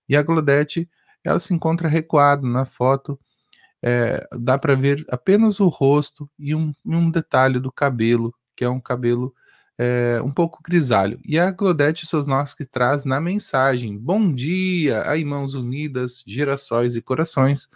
E 0.07 0.15
a 0.15 0.21
Glodete, 0.21 0.89
ela 1.23 1.39
se 1.39 1.53
encontra 1.53 1.87
recuada 1.87 2.47
na 2.47 2.65
foto 2.65 3.19
é, 3.85 4.25
dá 4.39 4.57
para 4.57 4.75
ver 4.75 5.05
apenas 5.09 5.59
o 5.59 5.67
rosto 5.67 6.29
e 6.39 6.55
um, 6.55 6.71
um, 6.85 7.11
detalhe 7.11 7.59
do 7.59 7.69
cabelo, 7.69 8.33
que 8.55 8.63
é 8.63 8.69
um 8.69 8.79
cabelo 8.79 9.35
é, 9.77 10.21
um 10.23 10.31
pouco 10.31 10.61
grisalho. 10.63 11.19
E 11.25 11.37
a 11.37 11.51
Glodete 11.51 12.05
Sosnowski 12.05 12.65
traz 12.65 13.03
na 13.03 13.19
mensagem: 13.19 13.97
Bom 13.97 14.33
dia, 14.33 15.03
aí 15.09 15.25
mãos 15.25 15.53
unidas, 15.53 16.23
girassóis 16.25 16.95
e 16.95 17.01
corações. 17.01 17.67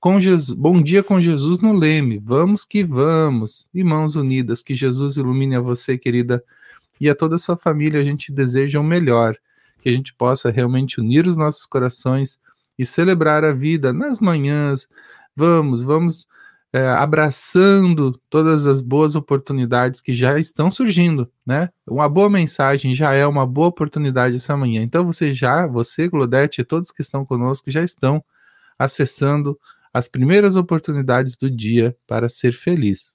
Com 0.00 0.18
Jesus, 0.18 0.58
bom 0.58 0.82
dia 0.82 1.04
com 1.04 1.20
Jesus 1.20 1.60
no 1.60 1.72
leme, 1.72 2.18
vamos 2.18 2.64
que 2.64 2.82
vamos, 2.82 3.68
e 3.72 3.82
mãos 3.84 4.16
unidas, 4.16 4.62
que 4.62 4.74
Jesus 4.74 5.16
ilumine 5.16 5.56
a 5.56 5.60
você, 5.60 5.96
querida, 5.96 6.44
e 7.00 7.08
a 7.08 7.14
toda 7.14 7.36
a 7.36 7.38
sua 7.38 7.56
família. 7.56 8.00
A 8.00 8.04
gente 8.04 8.32
deseja 8.32 8.80
o 8.80 8.84
melhor, 8.84 9.36
que 9.80 9.88
a 9.88 9.92
gente 9.92 10.12
possa 10.12 10.50
realmente 10.50 11.00
unir 11.00 11.26
os 11.28 11.36
nossos 11.36 11.64
corações 11.64 12.38
e 12.76 12.84
celebrar 12.84 13.44
a 13.44 13.52
vida 13.52 13.92
nas 13.92 14.20
manhãs, 14.20 14.88
Vamos, 15.36 15.82
vamos 15.82 16.26
é, 16.72 16.88
abraçando 16.88 18.20
todas 18.28 18.66
as 18.66 18.82
boas 18.82 19.14
oportunidades 19.14 20.00
que 20.00 20.12
já 20.12 20.38
estão 20.38 20.70
surgindo, 20.70 21.30
né? 21.46 21.70
Uma 21.86 22.08
boa 22.08 22.28
mensagem 22.28 22.94
já 22.94 23.12
é 23.14 23.24
uma 23.26 23.46
boa 23.46 23.68
oportunidade 23.68 24.36
essa 24.36 24.56
manhã. 24.56 24.82
Então 24.82 25.04
você 25.04 25.32
já, 25.32 25.66
você, 25.66 26.08
Glodete, 26.08 26.60
e 26.60 26.64
todos 26.64 26.90
que 26.90 27.00
estão 27.00 27.24
conosco 27.24 27.70
já 27.70 27.82
estão 27.82 28.24
acessando 28.78 29.58
as 29.92 30.08
primeiras 30.08 30.56
oportunidades 30.56 31.36
do 31.36 31.48
dia 31.48 31.96
para 32.08 32.28
ser 32.28 32.52
feliz. 32.52 33.14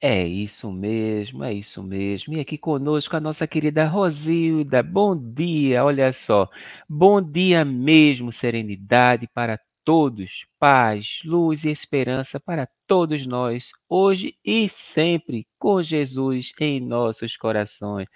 É 0.00 0.24
isso 0.24 0.70
mesmo, 0.70 1.42
é 1.42 1.52
isso 1.52 1.82
mesmo. 1.82 2.34
E 2.34 2.40
aqui 2.40 2.58
conosco 2.58 3.16
a 3.16 3.20
nossa 3.20 3.46
querida 3.46 3.86
Rosilda. 3.86 4.82
Bom 4.82 5.16
dia, 5.16 5.84
olha 5.84 6.12
só. 6.12 6.48
Bom 6.88 7.20
dia 7.20 7.64
mesmo, 7.64 8.30
serenidade 8.30 9.26
para 9.34 9.58
todos, 9.84 10.46
paz, 10.58 11.20
luz 11.24 11.64
e 11.64 11.70
esperança 11.70 12.40
para 12.40 12.66
todos 12.86 13.26
nós, 13.26 13.72
hoje 13.88 14.36
e 14.44 14.68
sempre, 14.68 15.46
com 15.58 15.82
Jesus 15.82 16.52
em 16.58 16.80
nossos 16.80 17.36
corações. 17.36 18.08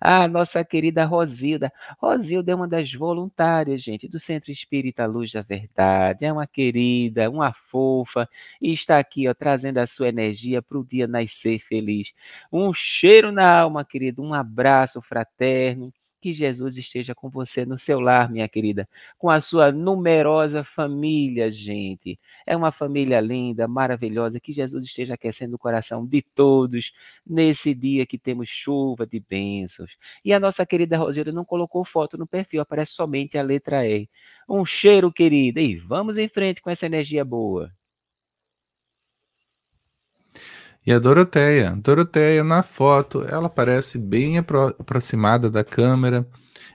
A 0.00 0.28
nossa 0.28 0.64
querida 0.64 1.04
Rosilda. 1.04 1.72
Rosilda 1.98 2.52
é 2.52 2.54
uma 2.54 2.68
das 2.68 2.92
voluntárias, 2.92 3.82
gente, 3.82 4.06
do 4.06 4.18
Centro 4.20 4.50
Espírita 4.50 5.06
Luz 5.06 5.32
da 5.32 5.42
Verdade. 5.42 6.24
É 6.24 6.32
uma 6.32 6.46
querida, 6.46 7.30
uma 7.30 7.52
fofa, 7.52 8.28
e 8.60 8.72
está 8.72 8.98
aqui, 8.98 9.28
ó, 9.28 9.34
trazendo 9.34 9.78
a 9.78 9.86
sua 9.86 10.08
energia 10.08 10.60
para 10.62 10.78
o 10.78 10.84
dia 10.84 11.06
nascer 11.06 11.58
feliz. 11.58 12.12
Um 12.52 12.72
cheiro 12.72 13.32
na 13.32 13.60
alma, 13.60 13.84
querido, 13.84 14.22
um 14.22 14.34
abraço 14.34 15.00
fraterno 15.00 15.92
que 16.24 16.32
Jesus 16.32 16.78
esteja 16.78 17.14
com 17.14 17.28
você 17.28 17.66
no 17.66 17.76
seu 17.76 18.00
lar, 18.00 18.32
minha 18.32 18.48
querida, 18.48 18.88
com 19.18 19.28
a 19.28 19.42
sua 19.42 19.70
numerosa 19.70 20.64
família, 20.64 21.50
gente. 21.50 22.18
É 22.46 22.56
uma 22.56 22.72
família 22.72 23.20
linda, 23.20 23.68
maravilhosa, 23.68 24.40
que 24.40 24.50
Jesus 24.50 24.86
esteja 24.86 25.12
aquecendo 25.12 25.56
o 25.56 25.58
coração 25.58 26.06
de 26.06 26.22
todos 26.22 26.92
nesse 27.26 27.74
dia 27.74 28.06
que 28.06 28.16
temos 28.16 28.48
chuva 28.48 29.06
de 29.06 29.20
bênçãos. 29.20 29.98
E 30.24 30.32
a 30.32 30.40
nossa 30.40 30.64
querida 30.64 30.96
Rosilda 30.96 31.30
não 31.30 31.44
colocou 31.44 31.84
foto 31.84 32.16
no 32.16 32.26
perfil, 32.26 32.62
aparece 32.62 32.92
somente 32.92 33.36
a 33.36 33.42
letra 33.42 33.86
E. 33.86 34.08
Um 34.48 34.64
cheiro, 34.64 35.12
querida, 35.12 35.60
e 35.60 35.76
vamos 35.76 36.16
em 36.16 36.26
frente 36.26 36.62
com 36.62 36.70
essa 36.70 36.86
energia 36.86 37.22
boa. 37.22 37.70
E 40.86 40.92
a 40.92 40.98
Doroteia, 40.98 41.74
Doroteia 41.82 42.44
na 42.44 42.62
foto, 42.62 43.24
ela 43.24 43.48
parece 43.48 43.98
bem 43.98 44.36
apro 44.36 44.66
aproximada 44.78 45.50
da 45.50 45.64
câmera. 45.64 46.28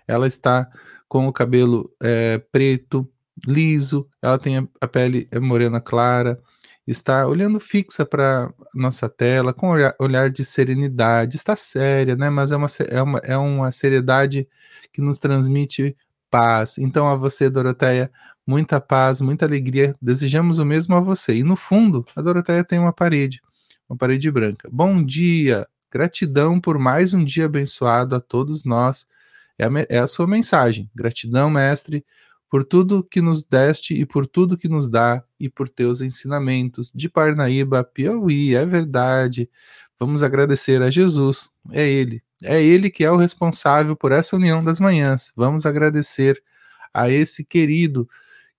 Ela 0.08 0.26
está 0.26 0.68
com 1.08 1.28
o 1.28 1.34
cabelo 1.34 1.94
é, 2.02 2.40
preto, 2.52 3.08
liso. 3.48 4.08
Ela 4.20 4.40
tem 4.40 4.68
a, 4.82 4.88
pele 4.88 5.28
é 5.32 5.40
morena 5.40 5.80
clara. 5.80 6.40
Está 6.88 7.28
olhando 7.28 7.60
fixa 7.60 8.04
para 8.04 8.52
nossa 8.74 9.08
tela 9.08 9.54
com 9.54 9.70
olhar, 9.70 9.94
olhar, 10.00 10.32
de 10.32 10.44
serenidade. 10.44 11.36
Está 11.36 11.56
séria, 11.56 12.16
né? 12.16 12.32
Mas 12.32 12.52
é 12.52 12.56
uma, 12.58 12.68
é, 12.90 13.02
uma, 13.04 13.20
é 13.20 13.38
uma 13.38 13.72
seriedade 13.72 14.48
que 14.92 15.02
nos 15.02 15.20
transmite 15.20 15.96
paz. 16.32 16.80
Então 16.80 17.08
a 17.08 17.16
você, 17.16 17.48
Doroteia, 17.48 18.12
muita 18.46 18.82
paz, 18.82 19.22
muita 19.22 19.46
alegria. 19.46 19.96
Desejamos 20.02 20.58
o 20.58 20.66
mesmo 20.66 20.96
a 20.96 21.00
você. 21.00 21.36
E 21.36 21.44
no 21.44 21.56
fundo, 21.56 22.04
a 22.16 22.22
Doroteia 22.24 22.64
tem 22.64 22.80
uma 22.80 22.92
parede 22.92 23.40
uma 23.90 23.98
parede 23.98 24.30
branca. 24.30 24.70
Bom 24.72 25.04
dia, 25.04 25.68
gratidão 25.92 26.62
por 26.62 26.78
mais 26.78 27.12
um 27.14 27.24
dia 27.24 27.46
abençoado 27.46 28.16
a 28.16 28.20
todos 28.20 28.64
nós. 28.64 29.08
É 29.58 29.66
a, 29.66 29.70
é 29.90 29.98
a 29.98 30.08
sua 30.08 30.28
mensagem. 30.28 30.90
Gratidão, 30.94 31.50
mestre, 31.50 32.06
por 32.50 32.64
tudo 32.64 33.04
que 33.04 33.20
nos 33.20 33.44
deste 33.44 33.96
e 33.96 34.06
por 34.06 34.28
tudo 34.28 34.58
que 34.58 34.70
nos 34.70 34.88
dá 34.88 35.24
e 35.40 35.50
por 35.50 35.68
teus 35.68 36.02
ensinamentos. 36.02 36.92
De 36.94 37.10
Parnaíba, 37.10 37.84
Piauí, 37.84 38.56
é 38.56 38.64
verdade. 38.64 39.50
Vamos 40.00 40.22
agradecer 40.22 40.82
a 40.84 40.92
Jesus. 40.92 41.50
É 41.72 41.88
Ele. 41.88 42.22
É 42.44 42.62
Ele 42.62 42.92
que 42.92 43.04
é 43.04 43.12
o 43.12 43.18
responsável 43.18 43.96
por 43.96 44.12
essa 44.12 44.36
união 44.36 44.64
das 44.64 44.80
manhãs. 44.80 45.34
Vamos 45.36 45.66
agradecer 45.66 46.42
a 46.94 47.10
esse 47.10 47.44
querido 47.44 48.08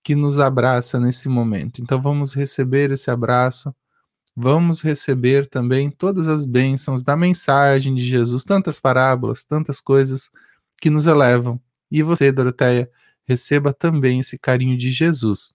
que 0.03 0.13
nos 0.13 0.39
abraça 0.39 0.99
nesse 0.99 1.29
momento. 1.29 1.81
Então 1.81 1.99
vamos 1.99 2.33
receber 2.33 2.91
esse 2.91 3.09
abraço 3.09 3.73
vamos 4.41 4.81
receber 4.81 5.45
também 5.45 5.91
todas 5.91 6.27
as 6.27 6.43
bênçãos 6.43 7.03
da 7.03 7.15
mensagem 7.15 7.93
de 7.93 8.03
Jesus, 8.03 8.43
tantas 8.43 8.79
parábolas, 8.79 9.43
tantas 9.43 9.79
coisas 9.79 10.31
que 10.81 10.89
nos 10.89 11.05
elevam. 11.05 11.61
E 11.91 12.01
você, 12.01 12.31
Doroteia, 12.31 12.89
receba 13.23 13.71
também 13.71 14.19
esse 14.19 14.39
carinho 14.39 14.75
de 14.75 14.91
Jesus. 14.91 15.53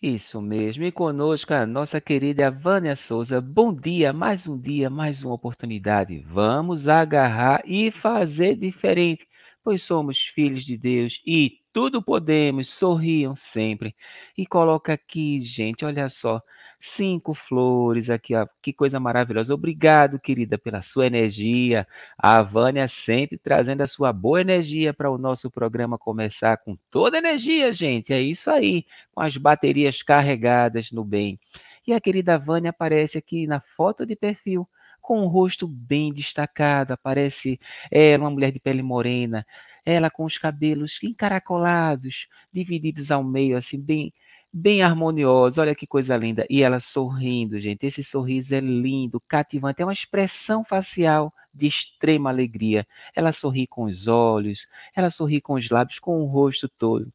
Isso 0.00 0.40
mesmo. 0.40 0.84
E 0.84 0.92
conosco 0.92 1.52
a 1.52 1.66
nossa 1.66 2.00
querida 2.00 2.48
Vânia 2.48 2.94
Souza. 2.94 3.40
Bom 3.40 3.74
dia, 3.74 4.12
mais 4.12 4.46
um 4.46 4.56
dia, 4.56 4.88
mais 4.88 5.24
uma 5.24 5.34
oportunidade. 5.34 6.20
Vamos 6.28 6.86
agarrar 6.86 7.60
e 7.66 7.90
fazer 7.90 8.54
diferente, 8.54 9.26
pois 9.64 9.82
somos 9.82 10.20
filhos 10.20 10.64
de 10.64 10.76
Deus 10.76 11.20
e 11.26 11.57
tudo 11.72 12.02
podemos. 12.02 12.68
Sorriam 12.68 13.34
sempre. 13.34 13.94
E 14.36 14.46
coloca 14.46 14.92
aqui, 14.92 15.38
gente, 15.38 15.84
olha 15.84 16.08
só. 16.08 16.42
Cinco 16.80 17.34
flores 17.34 18.08
aqui, 18.08 18.34
ó. 18.36 18.46
Que 18.62 18.72
coisa 18.72 19.00
maravilhosa. 19.00 19.52
Obrigado, 19.52 20.18
querida, 20.20 20.56
pela 20.56 20.80
sua 20.80 21.06
energia. 21.06 21.86
A 22.16 22.40
Vânia 22.42 22.86
sempre 22.86 23.36
trazendo 23.36 23.82
a 23.82 23.86
sua 23.86 24.12
boa 24.12 24.40
energia 24.40 24.94
para 24.94 25.10
o 25.10 25.18
nosso 25.18 25.50
programa 25.50 25.98
começar 25.98 26.56
com 26.58 26.76
toda 26.90 27.18
energia, 27.18 27.72
gente. 27.72 28.12
É 28.12 28.20
isso 28.20 28.50
aí, 28.50 28.84
com 29.12 29.20
as 29.20 29.36
baterias 29.36 30.02
carregadas 30.02 30.92
no 30.92 31.04
bem. 31.04 31.38
E 31.86 31.92
a 31.92 32.00
querida 32.00 32.38
Vânia 32.38 32.70
aparece 32.70 33.18
aqui 33.18 33.46
na 33.46 33.60
foto 33.60 34.06
de 34.06 34.14
perfil 34.14 34.68
com 35.08 35.22
o 35.22 35.26
rosto 35.26 35.66
bem 35.66 36.12
destacado, 36.12 36.92
aparece 36.92 37.58
ela, 37.90 38.24
uma 38.24 38.30
mulher 38.30 38.52
de 38.52 38.60
pele 38.60 38.82
morena, 38.82 39.46
ela 39.90 40.10
com 40.10 40.24
os 40.24 40.38
cabelos 40.38 40.98
encaracolados, 41.02 42.28
divididos 42.52 43.10
ao 43.10 43.24
meio, 43.24 43.56
assim, 43.56 43.80
bem 43.80 44.12
bem 44.52 44.82
harmoniosa, 44.82 45.60
olha 45.62 45.74
que 45.74 45.86
coisa 45.86 46.16
linda. 46.16 46.46
E 46.48 46.62
ela 46.62 46.80
sorrindo, 46.80 47.60
gente. 47.60 47.84
Esse 47.86 48.02
sorriso 48.02 48.54
é 48.54 48.60
lindo, 48.60 49.20
cativante, 49.28 49.82
é 49.82 49.84
uma 49.84 49.92
expressão 49.92 50.64
facial 50.64 51.32
de 51.52 51.66
extrema 51.66 52.30
alegria. 52.30 52.86
Ela 53.14 53.30
sorri 53.32 53.66
com 53.66 53.84
os 53.84 54.06
olhos, 54.08 54.66
ela 54.94 55.10
sorri 55.10 55.40
com 55.40 55.54
os 55.54 55.68
lábios, 55.70 55.98
com 55.98 56.20
o 56.22 56.26
rosto 56.26 56.68
todo. 56.68 57.12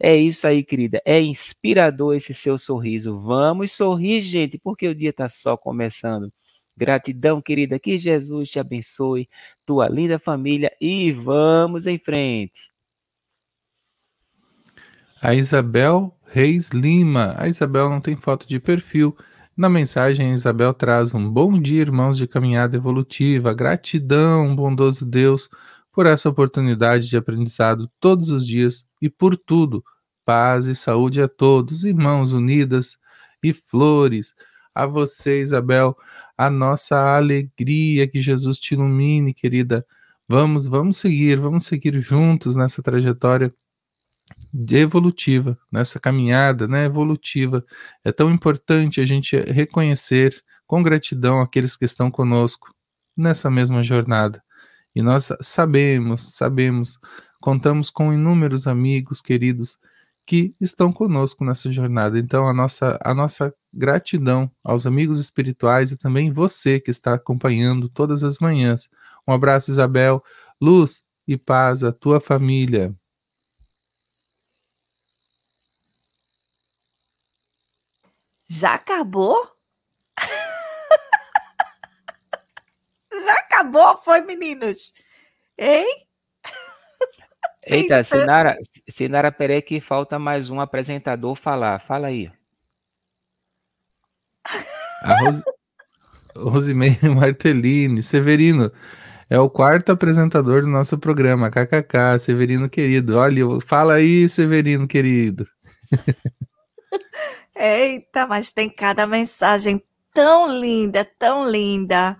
É 0.00 0.14
isso 0.16 0.46
aí, 0.46 0.62
querida. 0.64 1.00
É 1.04 1.20
inspirador 1.20 2.14
esse 2.14 2.32
seu 2.34 2.58
sorriso. 2.58 3.18
Vamos 3.20 3.72
sorrir, 3.72 4.22
gente, 4.22 4.58
porque 4.58 4.86
o 4.88 4.94
dia 4.94 5.10
está 5.10 5.28
só 5.28 5.56
começando. 5.56 6.32
Gratidão, 6.76 7.40
querida, 7.40 7.78
que 7.78 7.96
Jesus 7.96 8.50
te 8.50 8.58
abençoe, 8.58 9.28
tua 9.64 9.88
linda 9.88 10.18
família 10.18 10.70
e 10.80 11.10
vamos 11.12 11.86
em 11.86 11.98
frente. 11.98 12.52
A 15.20 15.34
Isabel 15.34 16.16
Reis 16.26 16.70
Lima. 16.70 17.34
A 17.38 17.48
Isabel 17.48 17.88
não 17.88 18.00
tem 18.00 18.16
foto 18.16 18.46
de 18.46 18.60
perfil. 18.60 19.16
Na 19.56 19.70
mensagem, 19.70 20.30
a 20.30 20.34
Isabel 20.34 20.74
traz 20.74 21.14
um 21.14 21.30
bom 21.30 21.58
dia, 21.58 21.80
irmãos 21.80 22.18
de 22.18 22.26
caminhada 22.26 22.76
evolutiva. 22.76 23.54
Gratidão, 23.54 24.54
bondoso 24.54 25.06
Deus, 25.06 25.48
por 25.90 26.04
essa 26.04 26.28
oportunidade 26.28 27.08
de 27.08 27.16
aprendizado 27.16 27.90
todos 27.98 28.30
os 28.30 28.46
dias 28.46 28.84
e 29.00 29.08
por 29.08 29.36
tudo. 29.36 29.82
Paz 30.26 30.66
e 30.66 30.74
saúde 30.74 31.22
a 31.22 31.28
todos, 31.28 31.84
irmãos 31.84 32.32
unidas 32.32 32.98
e 33.42 33.54
flores. 33.54 34.34
A 34.74 34.84
você, 34.84 35.40
Isabel, 35.40 35.96
a 36.36 36.50
nossa 36.50 37.16
alegria 37.16 38.06
que 38.08 38.20
Jesus 38.20 38.58
te 38.58 38.74
ilumine, 38.74 39.32
querida. 39.32 39.86
Vamos, 40.28 40.66
vamos 40.66 40.98
seguir, 40.98 41.38
vamos 41.38 41.66
seguir 41.66 41.98
juntos 42.00 42.56
nessa 42.56 42.82
trajetória 42.82 43.54
evolutiva, 44.70 45.58
nessa 45.70 46.00
caminhada 46.00 46.66
né, 46.66 46.84
evolutiva. 46.84 47.64
É 48.04 48.12
tão 48.12 48.30
importante 48.30 49.00
a 49.00 49.04
gente 49.04 49.36
reconhecer 49.36 50.42
com 50.66 50.82
gratidão 50.82 51.40
aqueles 51.40 51.76
que 51.76 51.84
estão 51.84 52.10
conosco 52.10 52.74
nessa 53.16 53.50
mesma 53.50 53.82
jornada. 53.82 54.42
E 54.94 55.02
nós 55.02 55.30
sabemos, 55.40 56.34
sabemos, 56.34 56.98
contamos 57.40 57.90
com 57.90 58.12
inúmeros 58.12 58.66
amigos 58.66 59.20
queridos 59.20 59.78
que 60.26 60.54
estão 60.60 60.92
conosco 60.92 61.44
nessa 61.44 61.70
jornada. 61.70 62.18
Então, 62.18 62.48
a 62.48 62.52
nossa, 62.52 62.98
a 63.02 63.14
nossa 63.14 63.54
gratidão 63.72 64.50
aos 64.62 64.84
amigos 64.84 65.20
espirituais 65.20 65.92
e 65.92 65.96
também 65.96 66.32
você 66.32 66.80
que 66.80 66.90
está 66.90 67.14
acompanhando 67.14 67.88
todas 67.88 68.24
as 68.24 68.40
manhãs. 68.40 68.90
Um 69.26 69.32
abraço, 69.32 69.70
Isabel. 69.70 70.22
Luz 70.60 71.04
e 71.28 71.36
paz 71.36 71.84
à 71.84 71.92
tua 71.92 72.20
família. 72.20 72.92
Já 78.48 78.74
acabou? 78.74 79.48
Já 83.12 83.34
acabou, 83.34 83.96
foi, 83.98 84.20
meninos? 84.22 84.92
Hein? 85.58 86.05
Eita, 87.66 88.04
Sinara, 88.04 88.56
Sinara, 88.88 89.32
peraí 89.32 89.60
que 89.60 89.80
falta 89.80 90.20
mais 90.20 90.50
um 90.50 90.60
apresentador 90.60 91.34
falar. 91.34 91.80
Fala 91.80 92.06
aí. 92.06 92.30
A 95.02 95.20
Ros... 95.20 95.42
Rosimeire 96.36 97.08
Martellini, 97.08 98.02
Severino, 98.02 98.70
é 99.28 99.38
o 99.40 99.50
quarto 99.50 99.90
apresentador 99.90 100.60
do 100.62 100.68
nosso 100.68 100.96
programa, 100.98 101.50
KKK, 101.50 102.20
Severino 102.20 102.68
querido. 102.68 103.16
Olha, 103.16 103.42
fala 103.60 103.94
aí, 103.94 104.28
Severino 104.28 104.86
querido. 104.86 105.48
Eita, 107.56 108.26
mas 108.28 108.52
tem 108.52 108.70
cada 108.70 109.06
mensagem 109.06 109.82
tão 110.14 110.60
linda, 110.60 111.04
tão 111.18 111.44
linda. 111.44 112.16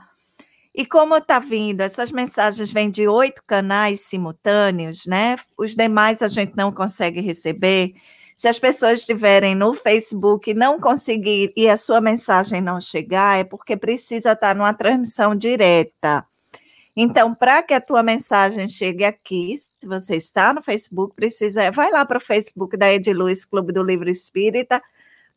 E 0.78 0.84
como 0.84 1.16
está 1.16 1.38
vindo, 1.38 1.80
essas 1.80 2.12
mensagens 2.12 2.70
vêm 2.70 2.90
de 2.90 3.08
oito 3.08 3.42
canais 3.46 4.02
simultâneos, 4.02 5.06
né? 5.06 5.36
Os 5.56 5.74
demais 5.74 6.20
a 6.20 6.28
gente 6.28 6.52
não 6.54 6.70
consegue 6.70 7.22
receber. 7.22 7.94
Se 8.36 8.46
as 8.46 8.58
pessoas 8.58 9.00
estiverem 9.00 9.54
no 9.54 9.72
Facebook 9.72 10.50
e 10.50 10.54
não 10.54 10.78
conseguir 10.78 11.50
e 11.56 11.66
a 11.66 11.78
sua 11.78 11.98
mensagem 11.98 12.60
não 12.60 12.78
chegar, 12.78 13.38
é 13.38 13.42
porque 13.42 13.74
precisa 13.74 14.32
estar 14.32 14.54
numa 14.54 14.74
transmissão 14.74 15.34
direta. 15.34 16.26
Então, 16.94 17.34
para 17.34 17.62
que 17.62 17.72
a 17.72 17.80
tua 17.80 18.02
mensagem 18.02 18.68
chegue 18.68 19.06
aqui, 19.06 19.54
se 19.56 19.86
você 19.86 20.16
está 20.16 20.52
no 20.52 20.60
Facebook, 20.60 21.16
precisa, 21.16 21.70
vai 21.70 21.90
lá 21.90 22.04
para 22.04 22.18
o 22.18 22.20
Facebook 22.20 22.76
da 22.76 22.92
Ediluz 22.92 23.46
Clube 23.46 23.72
do 23.72 23.82
Livro 23.82 24.10
Espírita, 24.10 24.82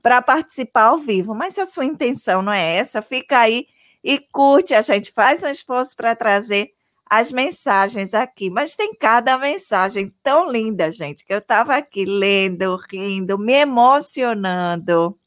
para 0.02 0.22
participar 0.22 0.88
ao 0.88 0.98
vivo. 0.98 1.34
Mas 1.34 1.54
se 1.54 1.62
a 1.62 1.66
sua 1.66 1.86
intenção 1.86 2.42
não 2.42 2.52
é 2.52 2.76
essa, 2.76 3.02
fica 3.02 3.40
aí 3.40 3.68
e 4.04 4.20
curte. 4.20 4.74
A 4.74 4.82
gente 4.82 5.12
faz 5.12 5.44
um 5.44 5.48
esforço 5.50 5.96
para 5.96 6.16
trazer 6.16 6.74
as 7.10 7.32
mensagens 7.32 8.14
aqui. 8.14 8.50
Mas 8.50 8.76
tem 8.76 8.94
cada 8.94 9.38
mensagem 9.38 10.14
tão 10.22 10.52
linda, 10.52 10.92
gente, 10.92 11.26
que 11.26 11.34
eu 11.34 11.40
estava 11.40 11.76
aqui 11.76 12.06
lendo, 12.06 12.78
rindo, 12.90 13.38
me 13.38 13.54
emocionando. 13.54 15.18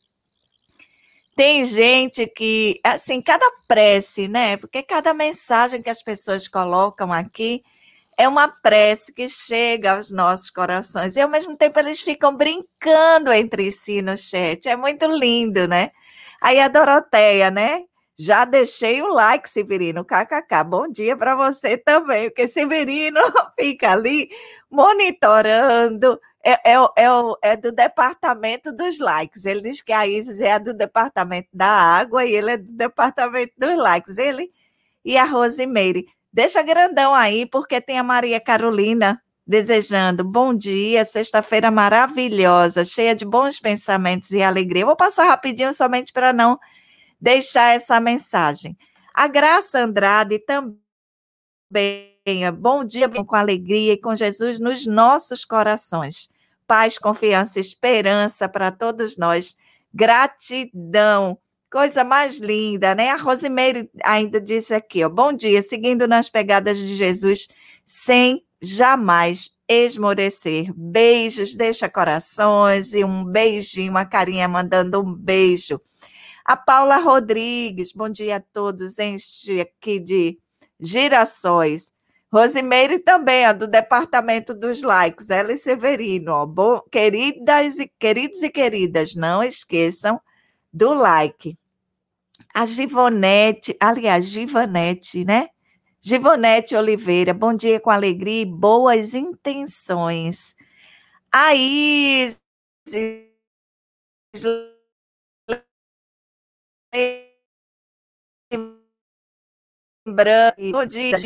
Tem 1.35 1.65
gente 1.65 2.27
que, 2.27 2.79
assim, 2.85 3.21
cada 3.21 3.51
prece, 3.67 4.29
né? 4.29 4.57
Porque 4.57 4.83
cada 4.83 5.13
mensagem 5.13 5.83
que 5.83 5.91
as 5.91 6.03
pessoas 6.03 6.47
colocam 6.47 7.13
aqui 7.13 7.65
é 8.19 8.29
uma 8.29 8.47
prece 8.49 9.13
que 9.13 9.29
chega 9.29 9.93
aos 9.93 10.13
nossos 10.13 10.51
corações. 10.51 11.17
E 11.17 11.21
ao 11.21 11.29
mesmo 11.29 11.57
tempo 11.57 11.81
eles 11.81 12.01
ficam 12.01 12.37
brincando 12.37 13.33
entre 13.33 13.71
si 13.71 14.03
no 14.03 14.17
chat. 14.17 14.69
É 14.69 14.77
muito 14.77 15.07
lindo, 15.07 15.67
né? 15.67 15.91
Aí 16.41 16.61
a 16.61 16.69
Doroteia, 16.69 17.51
né? 17.51 17.85
Já 18.19 18.45
deixei 18.45 19.03
o 19.03 19.09
like, 19.09 19.49
Severino, 19.49 20.05
kkk. 20.05 20.65
Bom 20.65 20.89
dia 20.89 21.17
para 21.17 21.35
você 21.35 21.77
também, 21.79 22.29
porque 22.29 22.47
Severino 22.47 23.21
fica 23.59 23.93
ali 23.93 24.31
monitorando. 24.71 26.21
É, 26.45 26.73
é, 26.73 26.75
é, 26.75 27.07
é, 27.43 27.57
do 27.57 27.71
departamento 27.71 28.73
dos 28.73 28.99
likes. 28.99 29.45
Ele 29.45 29.63
diz 29.63 29.81
que 29.81 29.93
a 29.93 30.07
Isis 30.07 30.41
é 30.41 30.59
do 30.59 30.75
departamento 30.75 31.49
da 31.53 31.69
água 31.69 32.25
e 32.25 32.35
ele 32.35 32.51
é 32.51 32.57
do 32.57 32.73
departamento 32.73 33.53
dos 33.57 33.79
likes. 33.79 34.19
Ele 34.19 34.51
e 35.05 35.17
a 35.17 35.25
Rosemary. 35.25 36.07
Deixa 36.33 36.63
grandão 36.63 37.15
aí, 37.15 37.47
porque 37.47 37.81
tem 37.81 37.99
a 37.99 38.03
Maria 38.03 38.41
Carolina 38.41 39.21
desejando 39.47 40.25
bom 40.25 40.55
dia, 40.55 41.05
sexta-feira 41.05 41.71
maravilhosa, 41.71 42.85
cheia 42.85 43.15
de 43.15 43.25
bons 43.25 43.59
pensamentos 43.59 44.31
e 44.31 44.43
alegria. 44.43 44.87
vou 44.87 44.97
passar 44.97 45.25
rapidinho 45.25 45.73
somente 45.73 46.13
para 46.13 46.33
não 46.33 46.59
deixar 47.23 47.75
essa 47.75 48.01
mensagem. 48.01 48.77
A 49.15 49.29
Graça 49.29 49.79
Andrade 49.79 50.41
também. 50.41 50.83
Bom 52.59 52.85
dia 52.85 53.09
com 53.09 53.35
alegria 53.35 53.93
e 53.93 54.01
com 54.01 54.15
Jesus 54.15 54.61
nos 54.61 54.85
nossos 54.85 55.45
corações. 55.45 56.29
Paz, 56.67 56.99
confiança, 56.99 57.61
esperança 57.61 58.49
para 58.49 58.71
todos 58.71 59.17
nós. 59.17 59.57
Gratidão 59.95 61.39
Coisa 61.73 62.05
mais 62.05 62.37
linda, 62.37 62.95
né? 62.95 63.09
A 63.09 63.17
Rosimeire 63.17 63.91
ainda 64.05 64.39
disse 64.39 64.75
aqui, 64.75 65.03
ó, 65.03 65.09
bom 65.09 65.33
dia, 65.33 65.63
seguindo 65.63 66.07
nas 66.07 66.29
pegadas 66.29 66.77
de 66.77 66.95
Jesus, 66.95 67.49
sem 67.87 68.45
jamais 68.61 69.51
esmorecer. 69.67 70.71
Beijos, 70.77 71.55
deixa 71.55 71.89
corações 71.89 72.93
e 72.93 73.03
um 73.03 73.25
beijinho, 73.25 73.91
uma 73.91 74.05
carinha 74.05 74.47
mandando 74.47 75.01
um 75.01 75.15
beijo. 75.15 75.81
A 76.45 76.57
Paula 76.57 76.97
Rodrigues, 76.97 77.93
bom 77.93 78.09
dia 78.09 78.37
a 78.37 78.41
todos, 78.41 78.99
enche 78.99 79.61
aqui 79.61 80.01
de 80.01 80.39
girassóis. 80.81 81.93
Rosimeire 82.33 82.99
também, 82.99 83.55
do 83.55 83.67
Departamento 83.69 84.55
dos 84.55 84.81
Likes, 84.81 85.31
ela 85.31 85.53
e 85.53 85.57
Severino, 85.59 86.33
ó, 86.33 86.47
bom, 86.47 86.81
queridas 86.91 87.79
e 87.79 87.93
queridos 87.99 88.43
e 88.43 88.49
queridas, 88.49 89.15
não 89.15 89.45
esqueçam 89.45 90.19
do 90.73 90.95
like. 90.95 91.55
A 92.55 92.65
Givonete, 92.65 93.77
aliás, 93.79 94.25
Givanete, 94.27 95.25
né? 95.25 95.49
Givonete 96.03 96.75
Oliveira, 96.75 97.33
bom 97.33 97.55
dia 97.55 97.79
com 97.79 97.91
alegria 97.91 98.43
e 98.43 98.47
boas 98.47 99.15
intenções. 99.15 100.55
A 101.31 101.55
Isis 101.55 102.37
lembrando, 110.07 110.55
bom 110.73 110.87
dia, 110.87 111.17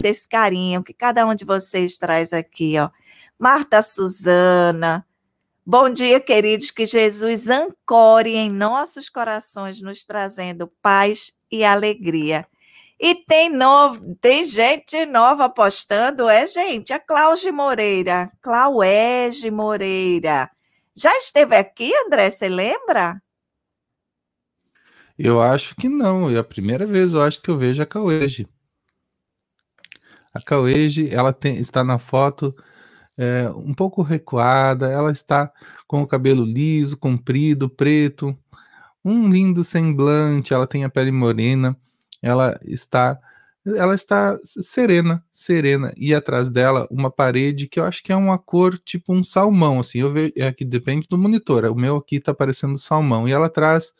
desse 0.00 0.28
carinho 0.28 0.82
que 0.82 0.92
cada 0.92 1.26
um 1.26 1.34
de 1.34 1.44
vocês 1.44 1.98
traz 1.98 2.32
aqui, 2.32 2.78
ó. 2.78 2.90
Marta 3.38 3.82
Suzana, 3.82 5.06
Bom 5.68 5.90
dia, 5.90 6.20
queridos, 6.20 6.70
que 6.70 6.86
Jesus 6.86 7.48
ancore 7.48 8.36
em 8.36 8.48
nossos 8.48 9.08
corações, 9.08 9.80
nos 9.82 10.04
trazendo 10.04 10.68
paz 10.80 11.32
e 11.50 11.64
alegria. 11.64 12.46
E 13.00 13.16
tem 13.16 13.50
novo, 13.50 14.14
tem 14.20 14.44
gente 14.44 15.04
nova 15.06 15.46
apostando, 15.46 16.28
é 16.28 16.46
gente, 16.46 16.92
a 16.92 17.00
Cláudia 17.00 17.52
Moreira, 17.52 18.30
Clauege 18.40 19.50
Moreira. 19.50 20.48
Já 20.94 21.16
esteve 21.18 21.56
aqui, 21.56 21.92
André, 22.06 22.30
você 22.30 22.48
lembra? 22.48 23.20
Eu 25.18 25.40
acho 25.40 25.74
que 25.76 25.88
não, 25.88 26.30
é 26.30 26.38
a 26.38 26.44
primeira 26.44 26.86
vez 26.86 27.14
eu 27.14 27.22
acho 27.22 27.40
que 27.40 27.50
eu 27.50 27.58
vejo 27.58 27.82
a 27.82 27.86
Cauege. 27.86 28.46
A 30.32 30.42
Cauege, 30.42 31.08
ela 31.12 31.32
tem, 31.32 31.56
está 31.56 31.82
na 31.82 31.98
foto 31.98 32.54
é, 33.16 33.48
um 33.50 33.72
pouco 33.72 34.02
recuada, 34.02 34.90
ela 34.90 35.10
está 35.10 35.50
com 35.86 36.02
o 36.02 36.06
cabelo 36.06 36.44
liso, 36.44 36.96
comprido, 36.96 37.68
preto, 37.68 38.36
um 39.04 39.30
lindo 39.30 39.64
semblante, 39.64 40.52
ela 40.52 40.66
tem 40.66 40.84
a 40.84 40.90
pele 40.90 41.12
morena, 41.12 41.76
ela 42.22 42.58
está 42.64 43.18
ela 43.76 43.96
está 43.96 44.38
serena, 44.44 45.24
serena, 45.28 45.92
e 45.96 46.14
atrás 46.14 46.48
dela 46.48 46.86
uma 46.88 47.10
parede 47.10 47.66
que 47.66 47.80
eu 47.80 47.84
acho 47.84 48.00
que 48.00 48.12
é 48.12 48.16
uma 48.16 48.38
cor 48.38 48.78
tipo 48.78 49.12
um 49.12 49.24
salmão, 49.24 49.80
assim, 49.80 49.98
eu 50.00 50.12
vejo, 50.12 50.32
é 50.36 50.52
depende 50.64 51.08
do 51.08 51.18
monitor, 51.18 51.64
o 51.64 51.74
meu 51.74 51.96
aqui 51.96 52.16
está 52.16 52.32
parecendo 52.32 52.78
salmão, 52.78 53.28
e 53.28 53.32
ela 53.32 53.48
traz 53.48 53.92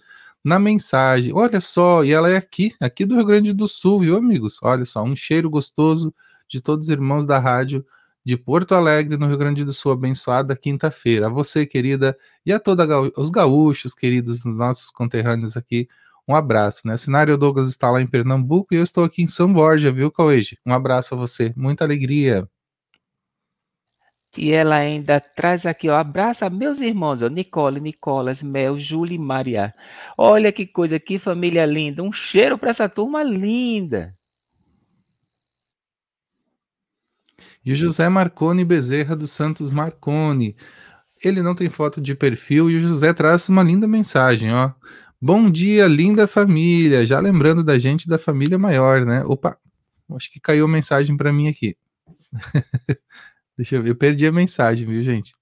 na 0.46 0.60
mensagem, 0.60 1.32
olha 1.34 1.60
só, 1.60 2.04
e 2.04 2.12
ela 2.12 2.30
é 2.30 2.36
aqui, 2.36 2.72
aqui 2.80 3.04
do 3.04 3.16
Rio 3.16 3.26
Grande 3.26 3.52
do 3.52 3.66
Sul, 3.66 3.98
viu 3.98 4.16
amigos? 4.16 4.60
Olha 4.62 4.84
só, 4.84 5.02
um 5.02 5.16
cheiro 5.16 5.50
gostoso 5.50 6.14
de 6.48 6.60
todos 6.60 6.86
os 6.86 6.90
irmãos 6.92 7.26
da 7.26 7.36
rádio 7.36 7.84
de 8.24 8.36
Porto 8.36 8.72
Alegre, 8.72 9.16
no 9.16 9.26
Rio 9.26 9.36
Grande 9.36 9.64
do 9.64 9.74
Sul, 9.74 9.90
abençoada 9.90 10.54
quinta-feira. 10.54 11.26
A 11.26 11.30
você, 11.30 11.66
querida, 11.66 12.16
e 12.44 12.52
a 12.52 12.60
todos 12.60 12.86
os 13.16 13.28
gaúchos, 13.28 13.92
queridos, 13.92 14.44
nossos 14.44 14.92
conterrâneos 14.92 15.56
aqui, 15.56 15.88
um 16.28 16.34
abraço, 16.36 16.86
né? 16.86 16.96
Cenário 16.96 17.36
Douglas 17.36 17.68
está 17.68 17.90
lá 17.90 18.00
em 18.00 18.06
Pernambuco 18.06 18.72
e 18.72 18.76
eu 18.76 18.84
estou 18.84 19.02
aqui 19.02 19.22
em 19.22 19.26
São 19.26 19.52
Borja, 19.52 19.90
viu, 19.90 20.12
Cauê? 20.12 20.42
Um 20.64 20.72
abraço 20.72 21.12
a 21.12 21.18
você, 21.18 21.52
muita 21.56 21.82
alegria. 21.82 22.48
E 24.36 24.52
ela 24.52 24.76
ainda 24.76 25.20
traz 25.20 25.64
aqui, 25.64 25.88
ó, 25.88 25.96
abraça 25.96 26.50
meus 26.50 26.80
irmãos, 26.80 27.22
ó, 27.22 27.28
Nicole, 27.28 27.80
Nicolas, 27.80 28.42
Mel, 28.42 28.78
Júlia 28.78 29.14
e 29.14 29.18
Maria. 29.18 29.74
Olha 30.16 30.52
que 30.52 30.66
coisa, 30.66 31.00
que 31.00 31.18
família 31.18 31.64
linda. 31.64 32.02
Um 32.02 32.12
cheiro 32.12 32.58
para 32.58 32.70
essa 32.70 32.88
turma 32.88 33.22
linda. 33.22 34.14
E 37.64 37.72
o 37.72 37.74
José 37.74 38.08
Marconi 38.08 38.64
Bezerra 38.64 39.16
dos 39.16 39.32
Santos 39.32 39.70
Marconi. 39.70 40.56
Ele 41.24 41.42
não 41.42 41.54
tem 41.54 41.68
foto 41.68 42.00
de 42.00 42.14
perfil 42.14 42.70
e 42.70 42.76
o 42.76 42.80
José 42.80 43.12
traz 43.12 43.48
uma 43.48 43.62
linda 43.62 43.88
mensagem, 43.88 44.52
ó. 44.52 44.72
Bom 45.20 45.50
dia, 45.50 45.86
linda 45.88 46.26
família. 46.26 47.06
Já 47.06 47.18
lembrando 47.18 47.64
da 47.64 47.78
gente 47.78 48.08
da 48.08 48.18
família 48.18 48.58
maior, 48.58 49.04
né? 49.04 49.24
Opa, 49.24 49.58
acho 50.14 50.30
que 50.30 50.38
caiu 50.38 50.66
a 50.66 50.68
mensagem 50.68 51.16
para 51.16 51.32
mim 51.32 51.48
aqui. 51.48 51.76
Deixa 53.56 53.76
eu 53.76 53.82
ver, 53.82 53.90
eu 53.90 53.96
perdi 53.96 54.26
a 54.26 54.32
mensagem, 54.32 54.86
viu, 54.86 55.02
gente? 55.02 55.34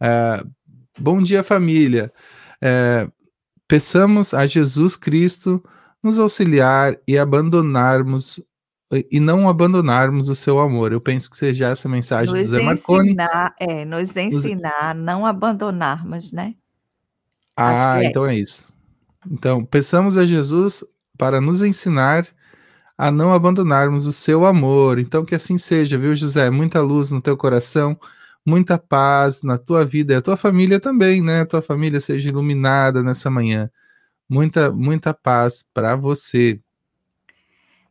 É, 0.00 0.44
bom 0.98 1.22
dia, 1.22 1.42
família. 1.42 2.12
É, 2.60 3.08
peçamos 3.68 4.34
a 4.34 4.46
Jesus 4.46 4.96
Cristo 4.96 5.62
nos 6.02 6.18
auxiliar 6.18 6.98
e 7.06 7.16
abandonarmos 7.16 8.40
e 9.10 9.18
não 9.18 9.48
abandonarmos 9.48 10.28
o 10.28 10.34
seu 10.34 10.60
amor. 10.60 10.92
Eu 10.92 11.00
penso 11.00 11.30
que 11.30 11.36
seja 11.36 11.68
essa 11.68 11.88
mensagem 11.88 12.34
nos 12.34 12.48
do 12.48 12.56
Zé 12.56 12.62
Marconi. 12.62 13.08
Ensinar, 13.08 13.54
é, 13.58 13.84
nos 13.84 14.16
ensinar, 14.16 14.94
nos... 14.94 15.04
não 15.04 15.26
abandonarmos, 15.26 16.32
né? 16.32 16.54
Ah, 17.56 18.02
é. 18.02 18.06
então 18.06 18.26
é 18.26 18.36
isso. 18.36 18.72
Então, 19.30 19.64
peçamos 19.64 20.16
a 20.16 20.26
Jesus 20.26 20.84
para 21.16 21.40
nos 21.40 21.62
ensinar 21.62 22.26
a 22.96 23.10
não 23.10 23.32
abandonarmos 23.32 24.06
o 24.06 24.12
seu 24.12 24.46
amor. 24.46 24.98
Então, 24.98 25.24
que 25.24 25.34
assim 25.34 25.58
seja, 25.58 25.98
viu, 25.98 26.14
José? 26.14 26.50
Muita 26.50 26.80
luz 26.80 27.10
no 27.10 27.20
teu 27.20 27.36
coração, 27.36 27.98
muita 28.46 28.78
paz 28.78 29.42
na 29.42 29.58
tua 29.58 29.84
vida 29.84 30.12
e 30.12 30.16
a 30.16 30.22
tua 30.22 30.36
família 30.36 30.78
também, 30.78 31.22
né? 31.22 31.40
A 31.40 31.46
tua 31.46 31.62
família 31.62 32.00
seja 32.00 32.28
iluminada 32.28 33.02
nessa 33.02 33.30
manhã. 33.30 33.70
Muita, 34.28 34.70
muita 34.70 35.12
paz 35.12 35.64
para 35.74 35.96
você. 35.96 36.60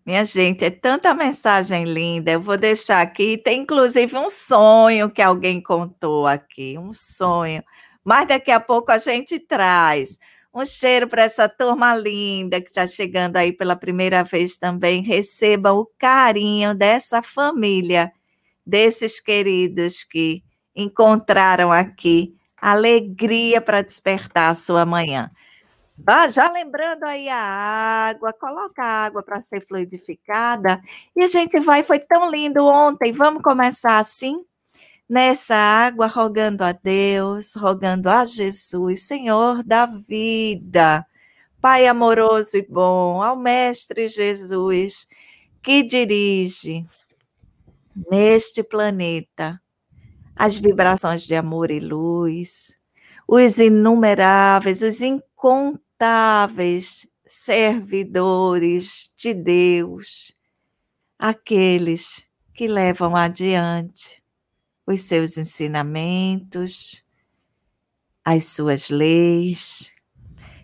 Minha 0.05 0.25
gente, 0.25 0.65
é 0.65 0.69
tanta 0.69 1.13
mensagem 1.13 1.85
linda. 1.85 2.31
Eu 2.31 2.41
vou 2.41 2.57
deixar 2.57 3.01
aqui. 3.01 3.37
Tem 3.37 3.61
inclusive 3.61 4.17
um 4.17 4.29
sonho 4.29 5.09
que 5.09 5.21
alguém 5.21 5.61
contou 5.61 6.27
aqui, 6.27 6.77
um 6.77 6.91
sonho 6.91 7.63
mas 8.03 8.27
daqui 8.27 8.51
a 8.51 8.59
pouco 8.59 8.91
a 8.91 8.97
gente 8.97 9.39
traz. 9.39 10.19
Um 10.53 10.63
cheiro 10.63 11.07
para 11.07 11.23
essa 11.23 11.49
turma 11.49 11.95
linda 11.95 12.61
que 12.61 12.67
está 12.67 12.85
chegando 12.85 13.37
aí 13.37 13.51
pela 13.51 13.75
primeira 13.75 14.23
vez 14.23 14.55
também. 14.57 15.01
Receba 15.01 15.73
o 15.73 15.89
carinho 15.97 16.75
dessa 16.75 17.23
família, 17.23 18.11
desses 18.63 19.19
queridos 19.19 20.03
que 20.03 20.43
encontraram 20.75 21.71
aqui 21.71 22.35
alegria 22.61 23.59
para 23.59 23.81
despertar 23.81 24.51
a 24.51 24.55
sua 24.55 24.85
manhã. 24.85 25.31
Já 26.29 26.49
lembrando 26.49 27.03
aí 27.03 27.27
a 27.29 27.37
água, 27.37 28.31
coloca 28.33 28.83
a 28.83 29.05
água 29.05 29.23
para 29.23 29.41
ser 29.41 29.65
fluidificada. 29.65 30.81
E 31.15 31.23
a 31.23 31.27
gente 31.27 31.59
vai, 31.59 31.83
foi 31.83 31.99
tão 31.99 32.29
lindo 32.29 32.65
ontem. 32.65 33.11
Vamos 33.11 33.41
começar 33.41 33.99
assim? 33.99 34.45
Nessa 35.13 35.55
água, 35.55 36.07
rogando 36.07 36.63
a 36.63 36.71
Deus, 36.71 37.53
rogando 37.53 38.09
a 38.09 38.25
Jesus, 38.25 39.05
Senhor 39.05 39.63
da 39.63 39.85
vida, 39.85 41.05
Pai 41.61 41.85
amoroso 41.85 42.57
e 42.57 42.63
bom, 42.63 43.21
ao 43.21 43.37
Mestre 43.37 44.07
Jesus, 44.07 45.07
que 45.61 45.83
dirige 45.83 46.83
neste 48.09 48.63
planeta 48.63 49.61
as 50.35 50.57
vibrações 50.57 51.21
de 51.21 51.35
amor 51.35 51.69
e 51.69 51.79
luz, 51.79 52.79
os 53.27 53.59
inumeráveis, 53.59 54.81
os 54.81 54.99
incontáveis 54.99 57.07
servidores 57.23 59.13
de 59.15 59.35
Deus, 59.35 60.35
aqueles 61.19 62.27
que 62.51 62.65
levam 62.65 63.15
adiante 63.15 64.22
os 64.85 65.01
seus 65.01 65.37
ensinamentos, 65.37 67.05
as 68.23 68.45
suas 68.45 68.89
leis, 68.89 69.91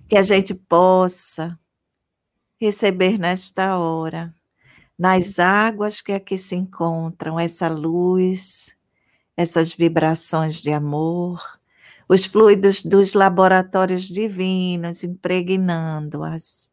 que 0.08 0.18
a 0.18 0.24
gente 0.24 0.54
possa 0.54 1.58
receber 2.60 3.18
nesta 3.18 3.78
hora, 3.78 4.34
nas 4.98 5.40
águas 5.40 6.02
que 6.02 6.12
aqui 6.12 6.38
se 6.38 6.56
encontram, 6.56 7.40
essa 7.40 7.70
luz, 7.70 8.76
essas 9.38 9.74
vibrações 9.74 10.62
de 10.62 10.72
amor, 10.72 11.42
os 12.10 12.26
fluidos 12.26 12.84
dos 12.84 13.14
laboratórios 13.14 14.04
divinos 14.04 15.04
impregnando-as, 15.04 16.70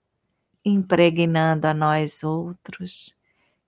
impregnando 0.65 1.67
a 1.67 1.75
nós 1.75 2.25
outros, 2.25 3.17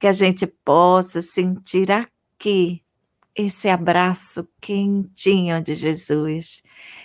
que 0.00 0.06
a 0.06 0.12
gente 0.12 0.46
possa 0.46 1.22
sentir 1.22 1.92
aqui 1.92 2.82
esse 3.38 3.68
abraço 3.68 4.48
quentinho 4.60 5.62
de 5.62 5.76
Jesus, 5.76 6.60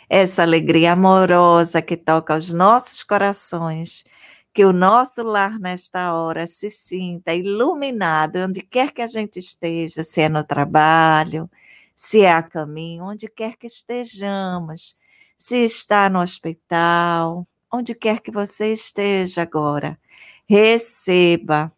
essa 0.09 0.41
alegria 0.41 0.93
amorosa 0.93 1.79
que 1.79 1.95
toca 1.95 2.35
os 2.35 2.51
nossos 2.51 3.03
corações, 3.03 4.03
que 4.51 4.65
o 4.65 4.73
nosso 4.73 5.21
lar 5.21 5.59
nesta 5.59 6.13
hora 6.15 6.47
se 6.47 6.71
sinta 6.71 7.35
iluminado, 7.35 8.37
onde 8.37 8.61
quer 8.63 8.91
que 8.91 9.01
a 9.03 9.07
gente 9.07 9.37
esteja, 9.37 10.03
se 10.03 10.21
é 10.21 10.29
no 10.29 10.43
trabalho, 10.43 11.49
se 11.95 12.21
é 12.21 12.31
a 12.31 12.41
caminho, 12.41 13.05
onde 13.05 13.27
quer 13.27 13.55
que 13.55 13.67
estejamos, 13.67 14.97
se 15.37 15.57
está 15.59 16.09
no 16.09 16.19
hospital, 16.19 17.47
onde 17.71 17.93
quer 17.93 18.21
que 18.21 18.31
você 18.31 18.73
esteja 18.73 19.43
agora, 19.43 19.99
receba, 20.47 21.71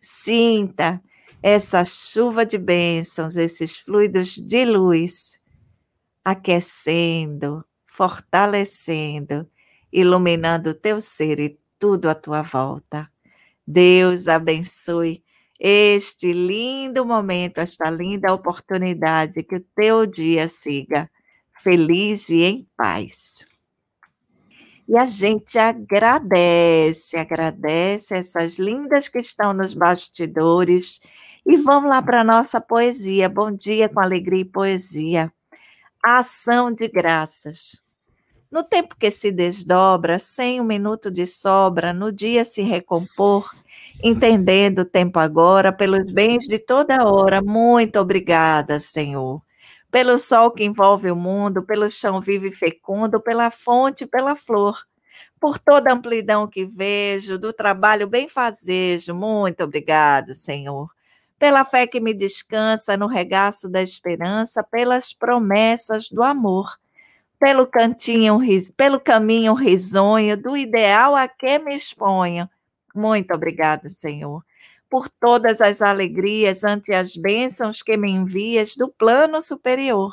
sinta 0.00 1.00
essa 1.42 1.84
chuva 1.84 2.44
de 2.44 2.58
bênçãos, 2.58 3.36
esses 3.36 3.78
fluidos 3.78 4.34
de 4.34 4.64
luz, 4.64 5.40
aquecendo, 6.24 7.64
fortalecendo, 7.86 9.48
iluminando 9.92 10.70
o 10.70 10.74
teu 10.74 11.00
ser 11.00 11.40
e 11.40 11.58
tudo 11.78 12.08
à 12.08 12.14
tua 12.14 12.42
volta. 12.42 13.10
Deus 13.66 14.28
abençoe 14.28 15.24
este 15.58 16.32
lindo 16.32 17.04
momento, 17.04 17.58
esta 17.58 17.90
linda 17.90 18.32
oportunidade, 18.32 19.42
que 19.42 19.56
o 19.56 19.64
teu 19.74 20.06
dia 20.06 20.48
siga 20.48 21.10
feliz 21.58 22.30
e 22.30 22.42
em 22.42 22.68
paz. 22.76 23.46
E 24.88 24.96
a 24.96 25.04
gente 25.04 25.58
agradece, 25.58 27.16
agradece 27.16 28.14
essas 28.14 28.58
lindas 28.58 29.06
que 29.06 29.18
estão 29.18 29.52
nos 29.52 29.72
bastidores 29.72 31.00
e 31.44 31.56
vamos 31.56 31.88
lá 31.88 32.02
para 32.02 32.20
a 32.20 32.24
nossa 32.24 32.60
poesia. 32.60 33.28
Bom 33.28 33.50
dia 33.50 33.88
com 33.88 34.00
alegria 34.00 34.42
e 34.42 34.44
poesia. 34.44 35.32
Ação 36.02 36.72
de 36.72 36.88
graças. 36.88 37.82
No 38.50 38.64
tempo 38.64 38.96
que 38.98 39.10
se 39.10 39.30
desdobra, 39.30 40.18
sem 40.18 40.60
um 40.60 40.64
minuto 40.64 41.10
de 41.10 41.26
sobra, 41.26 41.92
no 41.92 42.10
dia 42.10 42.44
se 42.44 42.62
recompor, 42.62 43.48
entendendo 44.02 44.80
o 44.80 44.84
tempo 44.84 45.18
agora, 45.18 45.72
pelos 45.72 46.12
bens 46.12 46.46
de 46.46 46.58
toda 46.58 47.04
hora. 47.04 47.40
Muito 47.42 47.98
obrigada, 47.98 48.80
Senhor. 48.80 49.40
Pelo 49.90 50.18
sol 50.18 50.50
que 50.50 50.64
envolve 50.64 51.10
o 51.10 51.16
mundo, 51.16 51.62
pelo 51.62 51.90
chão 51.90 52.20
vivo 52.20 52.46
e 52.46 52.54
fecundo, 52.54 53.20
pela 53.20 53.50
fonte, 53.50 54.06
pela 54.06 54.36
flor, 54.36 54.78
por 55.40 55.58
toda 55.58 55.90
a 55.90 55.94
amplidão 55.94 56.46
que 56.46 56.64
vejo, 56.64 57.38
do 57.38 57.52
trabalho 57.52 58.06
bem 58.08 58.28
fazejo. 58.28 59.14
Muito 59.14 59.64
obrigada, 59.64 60.34
Senhor 60.34 60.88
pela 61.40 61.64
fé 61.64 61.86
que 61.86 62.00
me 62.00 62.12
descansa 62.12 62.98
no 62.98 63.06
regaço 63.06 63.70
da 63.70 63.80
esperança, 63.80 64.62
pelas 64.62 65.14
promessas 65.14 66.10
do 66.10 66.22
amor, 66.22 66.78
pelo 67.38 67.66
cantinho, 67.66 68.38
pelo 68.76 69.00
caminho 69.00 69.54
risonho 69.54 70.36
do 70.36 70.54
ideal 70.54 71.16
a 71.16 71.26
que 71.26 71.58
me 71.58 71.74
exponho, 71.74 72.46
Muito 72.94 73.32
obrigada, 73.32 73.88
Senhor, 73.88 74.44
por 74.90 75.08
todas 75.08 75.62
as 75.62 75.80
alegrias 75.80 76.62
ante 76.62 76.92
as 76.92 77.16
bênçãos 77.16 77.82
que 77.82 77.96
me 77.96 78.10
envias 78.10 78.76
do 78.76 78.88
plano 78.88 79.40
superior, 79.40 80.12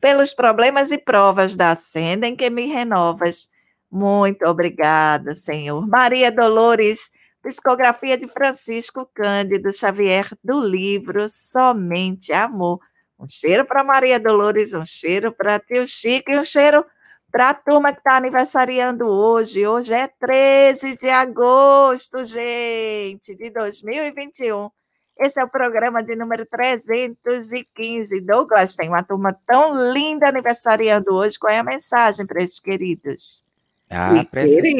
pelos 0.00 0.32
problemas 0.32 0.90
e 0.90 0.96
provas 0.96 1.54
da 1.54 1.76
senda 1.76 2.26
em 2.26 2.34
que 2.34 2.48
me 2.48 2.66
renovas. 2.66 3.50
Muito 3.90 4.46
obrigada, 4.46 5.34
Senhor. 5.34 5.86
Maria 5.86 6.32
Dolores, 6.32 7.10
psicografia 7.42 8.16
de 8.16 8.28
Francisco 8.28 9.04
Cândido 9.12 9.74
Xavier, 9.74 10.30
do 10.42 10.60
livro 10.60 11.28
Somente 11.28 12.32
Amor. 12.32 12.78
Um 13.18 13.26
cheiro 13.26 13.64
para 13.64 13.82
Maria 13.82 14.18
Dolores, 14.20 14.72
um 14.72 14.86
cheiro 14.86 15.32
para 15.32 15.58
tio 15.58 15.86
Chico 15.86 16.30
e 16.30 16.38
um 16.38 16.44
cheiro 16.44 16.84
para 17.30 17.50
a 17.50 17.54
turma 17.54 17.92
que 17.92 17.98
está 17.98 18.16
aniversariando 18.16 19.06
hoje. 19.06 19.66
Hoje 19.66 19.92
é 19.92 20.06
13 20.06 20.96
de 20.96 21.08
agosto, 21.08 22.24
gente, 22.24 23.34
de 23.34 23.50
2021. 23.50 24.70
Esse 25.18 25.40
é 25.40 25.44
o 25.44 25.48
programa 25.48 26.02
de 26.02 26.14
número 26.14 26.46
315. 26.46 28.20
Douglas, 28.20 28.76
tem 28.76 28.88
uma 28.88 29.02
turma 29.02 29.36
tão 29.46 29.92
linda 29.92 30.28
aniversariando 30.28 31.12
hoje. 31.14 31.38
Qual 31.38 31.52
é 31.52 31.58
a 31.58 31.64
mensagem 31.64 32.24
para 32.24 32.42
esses 32.42 32.60
queridos? 32.60 33.44
Ah, 33.92 34.24
para 34.24 34.42
essas, 34.42 34.72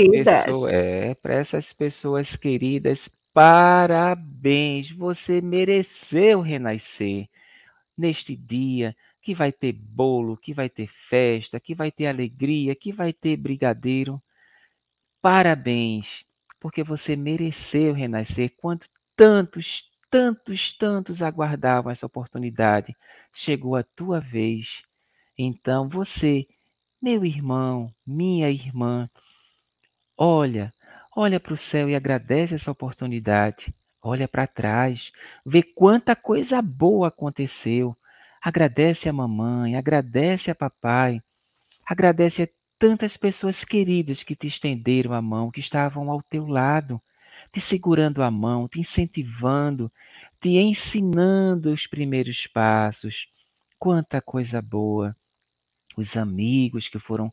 pessoas, 0.44 0.72
é, 0.72 1.16
essas 1.24 1.72
pessoas 1.72 2.36
queridas, 2.36 3.10
parabéns. 3.32 4.90
Você 4.90 5.40
mereceu 5.40 6.40
renascer 6.40 7.28
neste 7.96 8.34
dia 8.34 8.96
que 9.20 9.34
vai 9.34 9.52
ter 9.52 9.72
bolo, 9.72 10.36
que 10.36 10.52
vai 10.52 10.68
ter 10.68 10.88
festa, 11.08 11.60
que 11.60 11.74
vai 11.74 11.92
ter 11.92 12.06
alegria, 12.06 12.74
que 12.74 12.92
vai 12.92 13.12
ter 13.12 13.36
brigadeiro. 13.36 14.20
Parabéns, 15.20 16.24
porque 16.58 16.82
você 16.82 17.14
mereceu 17.14 17.92
renascer 17.92 18.52
quando 18.56 18.86
tantos, 19.16 19.88
tantos, 20.10 20.72
tantos 20.72 21.22
aguardavam 21.22 21.92
essa 21.92 22.06
oportunidade. 22.06 22.96
Chegou 23.32 23.76
a 23.76 23.84
tua 23.84 24.20
vez. 24.20 24.82
Então 25.38 25.88
você, 25.88 26.46
meu 27.02 27.24
irmão, 27.24 27.92
minha 28.06 28.48
irmã, 28.48 29.10
olha, 30.16 30.72
olha 31.16 31.40
para 31.40 31.52
o 31.52 31.56
céu 31.56 31.90
e 31.90 31.96
agradece 31.96 32.54
essa 32.54 32.70
oportunidade. 32.70 33.74
Olha 34.00 34.28
para 34.28 34.46
trás, 34.46 35.12
vê 35.44 35.62
quanta 35.62 36.14
coisa 36.14 36.62
boa 36.62 37.08
aconteceu. 37.08 37.96
Agradece 38.40 39.08
a 39.08 39.12
mamãe, 39.12 39.76
agradece 39.76 40.50
a 40.50 40.54
papai, 40.54 41.20
agradece 41.86 42.44
a 42.44 42.48
tantas 42.78 43.16
pessoas 43.16 43.64
queridas 43.64 44.22
que 44.22 44.36
te 44.36 44.46
estenderam 44.48 45.12
a 45.12 45.22
mão, 45.22 45.50
que 45.50 45.60
estavam 45.60 46.10
ao 46.10 46.22
teu 46.22 46.46
lado, 46.46 47.00
te 47.52 47.60
segurando 47.60 48.22
a 48.22 48.30
mão, 48.30 48.68
te 48.68 48.80
incentivando, 48.80 49.90
te 50.40 50.50
ensinando 50.50 51.72
os 51.72 51.86
primeiros 51.86 52.46
passos. 52.48 53.28
Quanta 53.78 54.20
coisa 54.20 54.62
boa! 54.62 55.16
Os 55.96 56.16
amigos 56.16 56.88
que 56.88 56.98
foram 56.98 57.32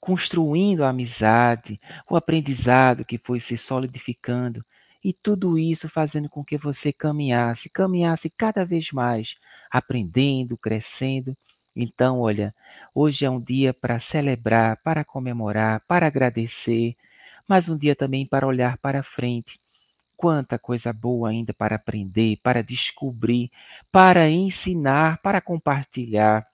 construindo 0.00 0.84
a 0.84 0.90
amizade, 0.90 1.80
o 2.08 2.16
aprendizado 2.16 3.04
que 3.04 3.18
foi 3.18 3.40
se 3.40 3.56
solidificando, 3.56 4.64
e 5.02 5.12
tudo 5.12 5.58
isso 5.58 5.88
fazendo 5.88 6.28
com 6.28 6.44
que 6.44 6.58
você 6.58 6.92
caminhasse, 6.92 7.70
caminhasse 7.70 8.28
cada 8.30 8.64
vez 8.64 8.92
mais 8.92 9.36
aprendendo, 9.70 10.56
crescendo. 10.56 11.36
Então, 11.74 12.20
olha, 12.20 12.54
hoje 12.94 13.24
é 13.24 13.30
um 13.30 13.40
dia 13.40 13.72
para 13.72 13.98
celebrar, 14.00 14.78
para 14.82 15.04
comemorar, 15.04 15.80
para 15.86 16.06
agradecer, 16.08 16.96
mas 17.46 17.68
um 17.68 17.78
dia 17.78 17.94
também 17.94 18.26
para 18.26 18.46
olhar 18.46 18.76
para 18.78 19.02
frente. 19.02 19.60
Quanta 20.16 20.58
coisa 20.58 20.92
boa 20.92 21.30
ainda 21.30 21.54
para 21.54 21.76
aprender, 21.76 22.38
para 22.42 22.62
descobrir, 22.62 23.50
para 23.90 24.28
ensinar, 24.28 25.18
para 25.22 25.40
compartilhar. 25.40 26.46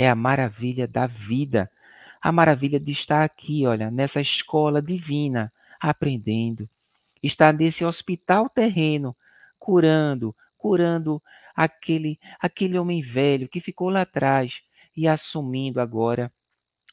É 0.00 0.08
a 0.08 0.14
maravilha 0.14 0.86
da 0.86 1.08
vida, 1.08 1.68
a 2.22 2.30
maravilha 2.30 2.78
de 2.78 2.92
estar 2.92 3.24
aqui, 3.24 3.66
olha, 3.66 3.90
nessa 3.90 4.20
escola 4.20 4.80
divina, 4.80 5.52
aprendendo. 5.80 6.70
Estar 7.20 7.52
nesse 7.52 7.84
hospital 7.84 8.48
terreno, 8.48 9.16
curando, 9.58 10.32
curando 10.56 11.20
aquele, 11.52 12.16
aquele 12.38 12.78
homem 12.78 13.02
velho 13.02 13.48
que 13.48 13.58
ficou 13.58 13.88
lá 13.88 14.02
atrás 14.02 14.62
e 14.96 15.08
assumindo 15.08 15.80
agora 15.80 16.32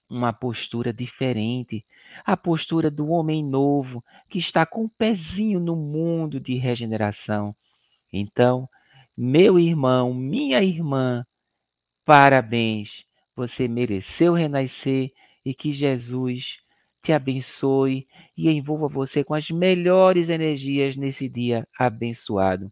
uma 0.10 0.34
postura 0.34 0.92
diferente, 0.92 1.86
a 2.26 2.36
postura 2.36 2.90
do 2.90 3.10
homem 3.10 3.46
novo 3.46 4.04
que 4.28 4.40
está 4.40 4.66
com 4.66 4.82
o 4.82 4.86
um 4.86 4.90
pezinho 4.90 5.60
no 5.60 5.76
mundo 5.76 6.40
de 6.40 6.56
regeneração. 6.56 7.56
Então, 8.12 8.68
meu 9.16 9.60
irmão, 9.60 10.12
minha 10.12 10.64
irmã, 10.64 11.24
parabéns, 12.06 13.06
você 13.36 13.68
mereceu 13.68 14.34
renascer 14.34 15.12
e 15.44 15.54
que 15.54 15.74
Jesus 15.74 16.60
te 17.02 17.12
abençoe 17.12 18.08
e 18.38 18.50
envolva 18.50 18.88
você 18.88 19.24
com 19.24 19.34
as 19.34 19.50
melhores 19.52 20.30
energias 20.30 20.96
nesse 20.96 21.28
dia 21.28 21.68
abençoado 21.78 22.72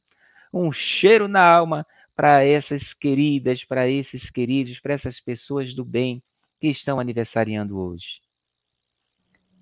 um 0.53 0.71
cheiro 0.71 1.27
na 1.27 1.43
alma 1.43 1.85
para 2.15 2.45
essas 2.45 2.93
queridas, 2.93 3.65
para 3.65 3.89
esses 3.89 4.29
queridos, 4.29 4.79
para 4.79 4.93
essas 4.93 5.19
pessoas 5.19 5.73
do 5.73 5.83
bem 5.83 6.21
que 6.59 6.67
estão 6.67 6.99
aniversariando 6.99 7.79
hoje. 7.79 8.21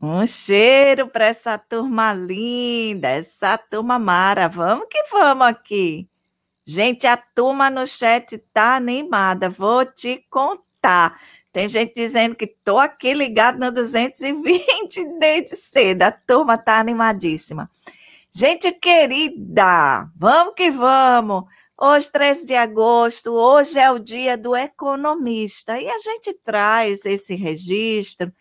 Um 0.01 0.25
cheiro 0.27 1.07
para 1.07 1.27
essa 1.27 1.57
turma 1.57 2.11
linda, 2.11 3.07
essa 3.07 3.57
turma 3.57 3.97
mara. 3.97 4.49
Vamos 4.49 4.87
que 4.89 5.03
vamos 5.11 5.45
aqui. 5.45 6.09
Gente, 6.65 7.07
a 7.07 7.17
turma 7.17 7.69
no 7.69 7.87
chat 7.87 8.37
tá 8.53 8.75
animada. 8.75 9.49
Vou 9.49 9.85
te 9.85 10.25
contar. 10.29 11.19
Tem 11.51 11.67
gente 11.67 11.93
dizendo 11.95 12.35
que 12.35 12.47
tô 12.47 12.77
aqui 12.77 13.13
ligado 13.13 13.59
no 13.59 13.71
220 13.71 15.03
desde 15.19 15.57
cedo. 15.57 16.03
A 16.03 16.11
turma 16.11 16.57
tá 16.57 16.79
animadíssima. 16.79 17.69
Gente 18.33 18.71
querida, 18.71 20.09
vamos 20.15 20.53
que 20.55 20.71
vamos. 20.71 21.43
Hoje, 21.77 22.11
13 22.11 22.45
de 22.45 22.55
agosto, 22.55 23.33
hoje 23.33 23.79
é 23.79 23.91
o 23.91 23.97
dia 23.97 24.37
do 24.37 24.55
economista 24.55 25.79
e 25.81 25.89
a 25.89 25.97
gente 25.97 26.31
traz 26.45 27.03
esse 27.05 27.35
registro 27.35 28.31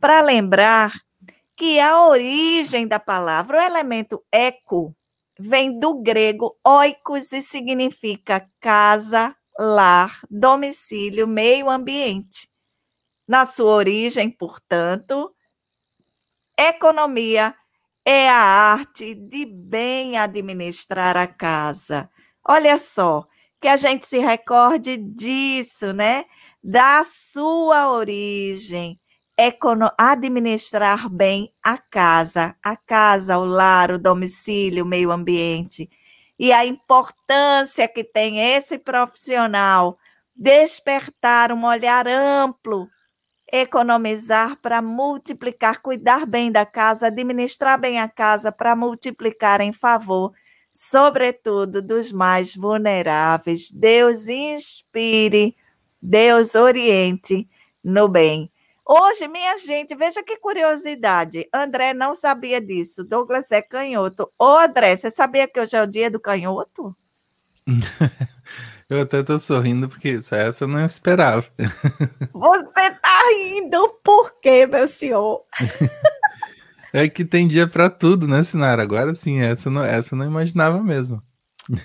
para 0.00 0.20
lembrar 0.20 1.00
que 1.56 1.80
a 1.80 2.06
origem 2.06 2.86
da 2.86 2.98
palavra, 2.98 3.58
o 3.58 3.62
elemento 3.62 4.22
eco, 4.30 4.94
vem 5.38 5.78
do 5.78 6.02
grego 6.02 6.58
oikos 6.64 7.32
e 7.32 7.40
significa 7.40 8.48
casa, 8.60 9.34
lar, 9.58 10.20
domicílio, 10.30 11.26
meio 11.26 11.70
ambiente. 11.70 12.48
Na 13.26 13.44
sua 13.44 13.72
origem, 13.72 14.30
portanto, 14.30 15.34
economia 16.58 17.54
é 18.04 18.28
a 18.28 18.36
arte 18.36 19.14
de 19.14 19.44
bem 19.44 20.16
administrar 20.16 21.16
a 21.16 21.26
casa. 21.26 22.10
Olha 22.46 22.78
só, 22.78 23.26
que 23.60 23.68
a 23.68 23.76
gente 23.76 24.06
se 24.06 24.18
recorde 24.18 24.96
disso, 24.96 25.92
né? 25.92 26.24
Da 26.62 27.02
sua 27.04 27.90
origem. 27.90 28.98
Administrar 29.96 31.08
bem 31.08 31.52
a 31.62 31.78
casa, 31.78 32.56
a 32.62 32.76
casa, 32.76 33.38
o 33.38 33.44
lar, 33.44 33.92
o 33.92 33.98
domicílio, 33.98 34.84
o 34.84 34.88
meio 34.88 35.12
ambiente. 35.12 35.88
E 36.38 36.52
a 36.52 36.66
importância 36.66 37.86
que 37.86 38.02
tem 38.02 38.40
esse 38.40 38.78
profissional 38.78 39.98
despertar 40.34 41.52
um 41.52 41.64
olhar 41.64 42.06
amplo 42.06 42.88
economizar 43.52 44.56
para 44.60 44.82
multiplicar, 44.82 45.80
cuidar 45.80 46.26
bem 46.26 46.52
da 46.52 46.66
casa, 46.66 47.06
administrar 47.06 47.80
bem 47.80 47.98
a 47.98 48.08
casa 48.08 48.52
para 48.52 48.76
multiplicar 48.76 49.60
em 49.60 49.72
favor, 49.72 50.32
sobretudo 50.72 51.80
dos 51.80 52.12
mais 52.12 52.54
vulneráveis. 52.54 53.70
Deus 53.72 54.28
inspire, 54.28 55.56
Deus 56.00 56.54
oriente 56.54 57.48
no 57.82 58.06
bem. 58.06 58.52
Hoje, 58.90 59.28
minha 59.28 59.54
gente, 59.58 59.94
veja 59.94 60.22
que 60.22 60.38
curiosidade. 60.38 61.46
André 61.52 61.92
não 61.92 62.14
sabia 62.14 62.58
disso. 62.58 63.04
Douglas 63.04 63.52
é 63.52 63.60
canhoto. 63.60 64.30
Ô, 64.38 64.56
André, 64.56 64.96
você 64.96 65.10
sabia 65.10 65.46
que 65.46 65.60
hoje 65.60 65.76
é 65.76 65.82
o 65.82 65.86
dia 65.86 66.10
do 66.10 66.18
canhoto? 66.18 66.96
Eu 68.88 69.02
até 69.02 69.22
tô 69.22 69.38
sorrindo 69.38 69.90
porque 69.90 70.18
essa 70.32 70.64
eu 70.64 70.68
não 70.68 70.82
esperava. 70.82 71.46
Você 72.32 72.90
tá 73.02 73.22
rindo 73.36 73.86
por 74.02 74.40
quê, 74.40 74.66
meu 74.66 74.88
senhor? 74.88 75.44
É 76.90 77.06
que 77.06 77.22
tem 77.22 77.46
dia 77.46 77.66
para 77.68 77.90
tudo, 77.90 78.26
né, 78.26 78.42
Sinara? 78.42 78.82
Agora 78.82 79.14
sim, 79.14 79.42
essa 79.42 79.68
eu 79.68 79.72
não, 79.72 79.84
essa 79.84 80.14
eu 80.14 80.18
não 80.18 80.24
imaginava 80.24 80.82
mesmo. 80.82 81.22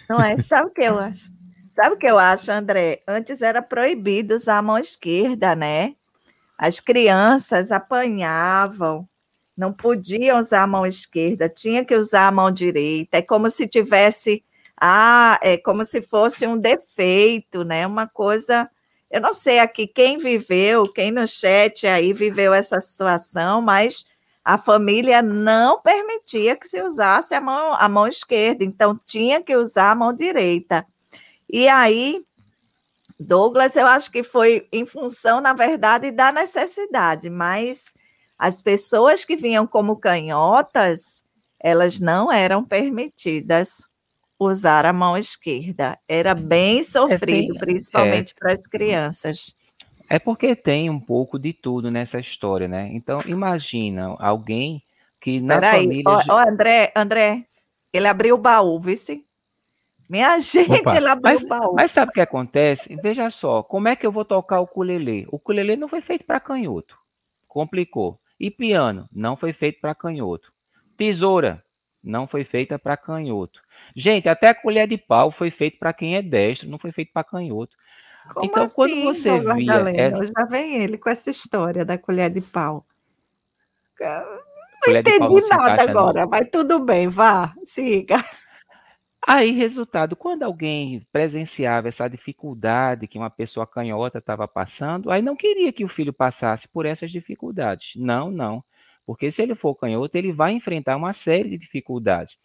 Não 0.10 0.18
é? 0.22 0.40
Sabe 0.40 0.70
o 0.70 0.74
que 0.74 0.82
eu 0.82 0.98
acho? 0.98 1.30
Sabe 1.68 1.96
o 1.96 1.98
que 1.98 2.08
eu 2.08 2.18
acho, 2.18 2.50
André? 2.50 3.04
Antes 3.06 3.42
era 3.42 3.62
proibido 3.62 4.34
usar 4.34 4.60
a 4.60 4.62
mão 4.62 4.78
esquerda, 4.78 5.58
né? 5.58 5.96
As 6.64 6.80
crianças 6.80 7.74
apanhavam 7.74 9.06
Não 9.58 9.74
podia 9.74 10.38
usar 10.38 10.64
a 10.64 10.68
mão 10.68 10.86
esquerda, 10.86 11.50
tinha 11.50 11.84
que 11.84 11.94
usar 11.94 12.28
a 12.30 12.32
mão 12.32 12.50
direita. 12.52 13.18
É 13.18 13.22
como 13.22 13.50
se 13.50 13.68
tivesse, 13.68 14.46
ah, 14.80 15.38
é 15.44 15.58
como 15.58 15.84
se 15.86 16.02
fosse 16.02 16.48
um 16.48 16.58
defeito, 16.58 17.66
né? 17.66 17.86
Uma 17.86 18.08
coisa. 18.08 18.70
Eu 19.12 19.20
não 19.22 19.34
sei 19.34 19.60
aqui 19.60 19.88
quem 19.88 20.18
viveu, 20.20 20.88
quem 20.90 21.12
no 21.12 21.28
chat 21.28 21.86
aí 21.86 22.14
viveu 22.14 22.54
essa 22.54 22.80
situação, 22.82 23.62
mas 23.62 24.06
a 24.46 24.58
família 24.58 25.22
não 25.22 25.82
permitia 25.82 26.56
que 26.56 26.68
se 26.68 26.82
usasse 26.82 27.36
a 27.36 27.42
mão, 27.42 27.74
a 27.74 27.90
mão 27.90 28.08
esquerda, 28.08 28.64
então 28.64 28.98
tinha 29.06 29.42
que 29.44 29.56
usar 29.56 29.92
a 29.92 29.96
mão 29.96 30.14
direita. 30.14 30.86
E 31.52 31.68
aí, 31.68 32.24
Douglas, 33.24 33.76
eu 33.76 33.88
acho 33.88 34.12
que 34.12 34.24
foi 34.24 34.68
em 34.72 34.86
função, 34.86 35.42
na 35.42 35.54
verdade, 35.54 36.12
da 36.12 36.32
necessidade, 36.32 37.30
mas 37.30 37.94
as 38.38 38.62
pessoas 38.62 39.24
que 39.24 39.36
vinham 39.36 39.66
como 39.66 39.96
canhotas, 39.96 41.24
elas 41.60 42.00
não 42.00 42.32
eram 42.32 42.64
permitidas 42.64 43.88
usar 44.40 44.86
a 44.86 44.94
mão 44.94 45.18
esquerda. 45.18 45.98
Era 46.08 46.36
bem 46.36 46.80
é, 46.80 46.84
sofrido, 46.84 47.56
é, 47.56 47.60
principalmente 47.60 48.32
é, 48.32 48.36
para 48.38 48.54
as 48.54 48.68
crianças. 48.68 49.56
É 50.10 50.20
porque 50.20 50.56
tem 50.56 50.90
um 50.90 51.00
pouco 51.00 51.40
de 51.40 51.54
tudo 51.54 51.90
nessa 51.90 52.20
história, 52.20 52.68
né? 52.68 52.90
Então, 52.92 53.22
imagina 53.26 54.16
alguém 54.20 54.84
que 55.20 55.40
na 55.40 55.56
Peraí, 55.56 55.84
família... 55.84 56.04
Ó, 56.08 56.22
ó, 56.30 56.50
André, 56.50 56.92
André, 56.96 57.46
ele 57.94 58.08
abriu 58.08 58.36
o 58.36 58.38
baú, 58.38 58.80
vice? 58.80 59.26
Minha 60.14 60.38
gente, 60.40 60.82
Opa, 60.82 60.96
ele 60.96 61.08
abriu 61.08 61.34
mas, 61.34 61.44
o 61.44 61.48
baú. 61.48 61.74
Mas 61.74 61.90
sabe 61.90 62.12
o 62.12 62.14
que 62.14 62.22
acontece? 62.22 62.96
Veja 63.02 63.32
só, 63.32 63.64
como 63.64 63.88
é 63.88 63.96
que 63.96 64.06
eu 64.06 64.12
vou 64.12 64.24
tocar 64.24 64.60
o 64.60 64.66
ukulele? 64.66 65.26
O 65.32 65.38
ukulele 65.38 65.76
não 65.76 65.88
foi 65.88 66.02
feito 66.02 66.24
para 66.24 66.40
canhoto. 66.40 66.96
Complicou. 67.48 68.20
E 68.40 68.52
piano? 68.52 69.10
Não 69.12 69.36
foi 69.36 69.54
feito 69.54 69.82
para 69.82 69.96
canhoto. 69.96 70.54
Tesoura? 70.96 71.64
Não 72.04 72.28
foi 72.28 72.44
feita 72.44 72.78
para 72.78 72.96
canhoto. 72.96 73.60
Gente, 73.96 74.30
até 74.30 74.50
a 74.50 74.54
colher 74.54 74.88
de 74.88 75.00
pau 75.00 75.32
foi 75.32 75.50
feito 75.50 75.80
para 75.80 75.92
quem 75.92 76.16
é 76.16 76.22
destro, 76.22 76.70
não 76.70 76.78
foi 76.78 76.92
feito 76.92 77.12
para 77.12 77.24
canhoto. 77.24 77.76
Como 78.36 78.46
então, 78.46 78.64
assim, 78.66 78.76
quando 78.76 79.04
você 79.04 79.32
via. 79.40 80.12
Já 80.38 80.46
vem 80.46 80.76
ele 80.76 81.00
com 81.00 81.10
essa 81.10 81.32
história 81.32 81.84
da 81.84 81.98
colher 81.98 82.30
de 82.30 82.42
pau. 82.42 82.86
Não 84.00 84.24
colher 84.84 85.00
entendi 85.00 85.48
nada 85.48 85.82
agora, 85.82 86.28
mas 86.28 86.48
tudo 86.52 86.80
bem, 86.80 87.08
vá, 87.08 87.52
siga. 87.66 88.24
Aí, 89.28 89.52
resultado, 89.52 90.16
quando 90.18 90.44
alguém 90.44 91.06
presenciava 91.12 91.88
essa 91.88 92.08
dificuldade 92.10 93.08
que 93.08 93.18
uma 93.18 93.30
pessoa 93.30 93.66
canhota 93.66 94.18
estava 94.18 94.48
passando, 94.48 95.10
aí 95.10 95.22
não 95.22 95.36
queria 95.36 95.72
que 95.72 95.86
o 95.86 95.88
filho 95.88 96.12
passasse 96.12 96.68
por 96.68 96.86
essas 96.86 97.10
dificuldades. 97.12 97.94
Não, 97.96 98.30
não. 98.30 98.64
Porque 99.06 99.32
se 99.32 99.42
ele 99.42 99.56
for 99.56 99.76
canhoto, 99.76 100.18
ele 100.18 100.34
vai 100.34 100.52
enfrentar 100.54 100.98
uma 100.98 101.14
série 101.14 101.50
de 101.50 101.58
dificuldades. 101.58 102.38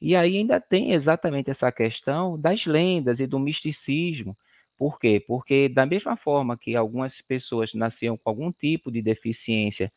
E 0.00 0.16
aí 0.16 0.38
ainda 0.38 0.60
tem 0.60 0.92
exatamente 0.92 1.50
essa 1.50 1.72
questão 1.72 2.38
das 2.40 2.66
lendas 2.66 3.20
e 3.20 3.26
do 3.26 3.38
misticismo. 3.38 4.36
Por 4.78 4.98
quê? 5.00 5.24
Porque 5.26 5.68
da 5.68 5.86
mesma 5.86 6.16
forma 6.16 6.58
que 6.58 6.76
algumas 6.76 7.20
pessoas 7.22 7.74
nasciam 7.74 8.16
com 8.18 8.30
algum 8.30 8.52
tipo 8.52 8.90
de 8.92 9.02
deficiência, 9.02 9.92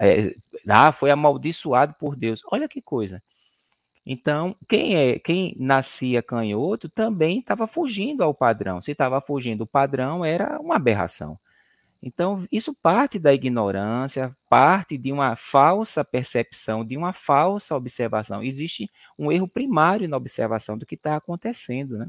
é, 0.00 0.34
ah, 0.68 0.92
foi 0.92 1.10
amaldiçoado 1.10 1.94
por 1.98 2.16
Deus. 2.16 2.42
Olha 2.52 2.68
que 2.68 2.82
coisa. 2.82 3.22
Então, 4.10 4.56
quem 4.66 4.96
é 4.96 5.18
quem 5.18 5.54
nascia 5.58 6.22
canhoto 6.22 6.88
também 6.88 7.40
estava 7.40 7.66
fugindo 7.66 8.24
ao 8.24 8.32
padrão. 8.32 8.80
Se 8.80 8.92
estava 8.92 9.20
fugindo 9.20 9.58
do 9.58 9.66
padrão, 9.66 10.24
era 10.24 10.58
uma 10.58 10.76
aberração. 10.76 11.38
Então, 12.02 12.46
isso 12.50 12.72
parte 12.74 13.18
da 13.18 13.34
ignorância, 13.34 14.34
parte 14.48 14.96
de 14.96 15.12
uma 15.12 15.36
falsa 15.36 16.02
percepção, 16.02 16.86
de 16.86 16.96
uma 16.96 17.12
falsa 17.12 17.76
observação. 17.76 18.42
Existe 18.42 18.90
um 19.18 19.30
erro 19.30 19.46
primário 19.46 20.08
na 20.08 20.16
observação 20.16 20.78
do 20.78 20.86
que 20.86 20.94
está 20.94 21.14
acontecendo, 21.14 21.98
né? 21.98 22.08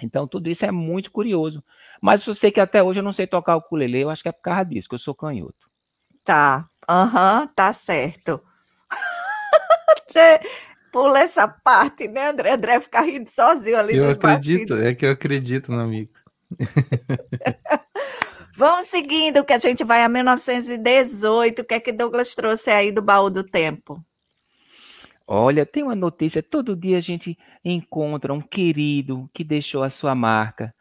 Então, 0.00 0.26
tudo 0.26 0.48
isso 0.48 0.64
é 0.64 0.72
muito 0.72 1.10
curioso. 1.12 1.62
Mas 2.00 2.26
eu 2.26 2.34
sei 2.34 2.50
que 2.50 2.60
até 2.60 2.82
hoje 2.82 3.00
eu 3.00 3.04
não 3.04 3.12
sei 3.12 3.26
tocar 3.26 3.56
o 3.56 3.58
ukulele, 3.58 4.00
eu 4.00 4.08
acho 4.08 4.22
que 4.22 4.30
é 4.30 4.32
por 4.32 4.40
causa 4.40 4.64
disso, 4.64 4.88
que 4.88 4.94
eu 4.94 4.98
sou 4.98 5.14
canhoto. 5.14 5.68
Tá, 6.24 6.66
aham, 6.88 7.40
uhum, 7.42 7.46
tá 7.48 7.70
certo. 7.70 8.42
pula 10.92 11.20
essa 11.20 11.46
parte, 11.48 12.08
né, 12.08 12.28
André? 12.28 12.52
André 12.52 12.80
fica 12.80 13.00
rindo 13.00 13.30
sozinho 13.30 13.76
ali. 13.76 13.96
Eu 13.96 14.10
acredito, 14.10 14.74
é 14.74 14.94
que 14.94 15.06
eu 15.06 15.12
acredito 15.12 15.72
no 15.72 15.80
amigo. 15.80 16.10
Vamos 18.56 18.86
seguindo, 18.86 19.44
que 19.44 19.52
a 19.52 19.58
gente 19.58 19.84
vai 19.84 20.02
a 20.02 20.08
1918. 20.08 21.62
O 21.62 21.64
que 21.64 21.74
é 21.74 21.80
que 21.80 21.92
Douglas 21.92 22.34
trouxe 22.34 22.70
aí 22.70 22.90
do 22.90 23.00
baú 23.00 23.30
do 23.30 23.44
tempo? 23.44 24.04
Olha, 25.24 25.64
tem 25.64 25.82
uma 25.82 25.94
notícia. 25.94 26.42
Todo 26.42 26.74
dia 26.74 26.96
a 26.96 27.00
gente 27.00 27.38
encontra 27.64 28.32
um 28.32 28.40
querido 28.40 29.30
que 29.32 29.44
deixou 29.44 29.82
a 29.82 29.90
sua 29.90 30.14
marca. 30.14 30.74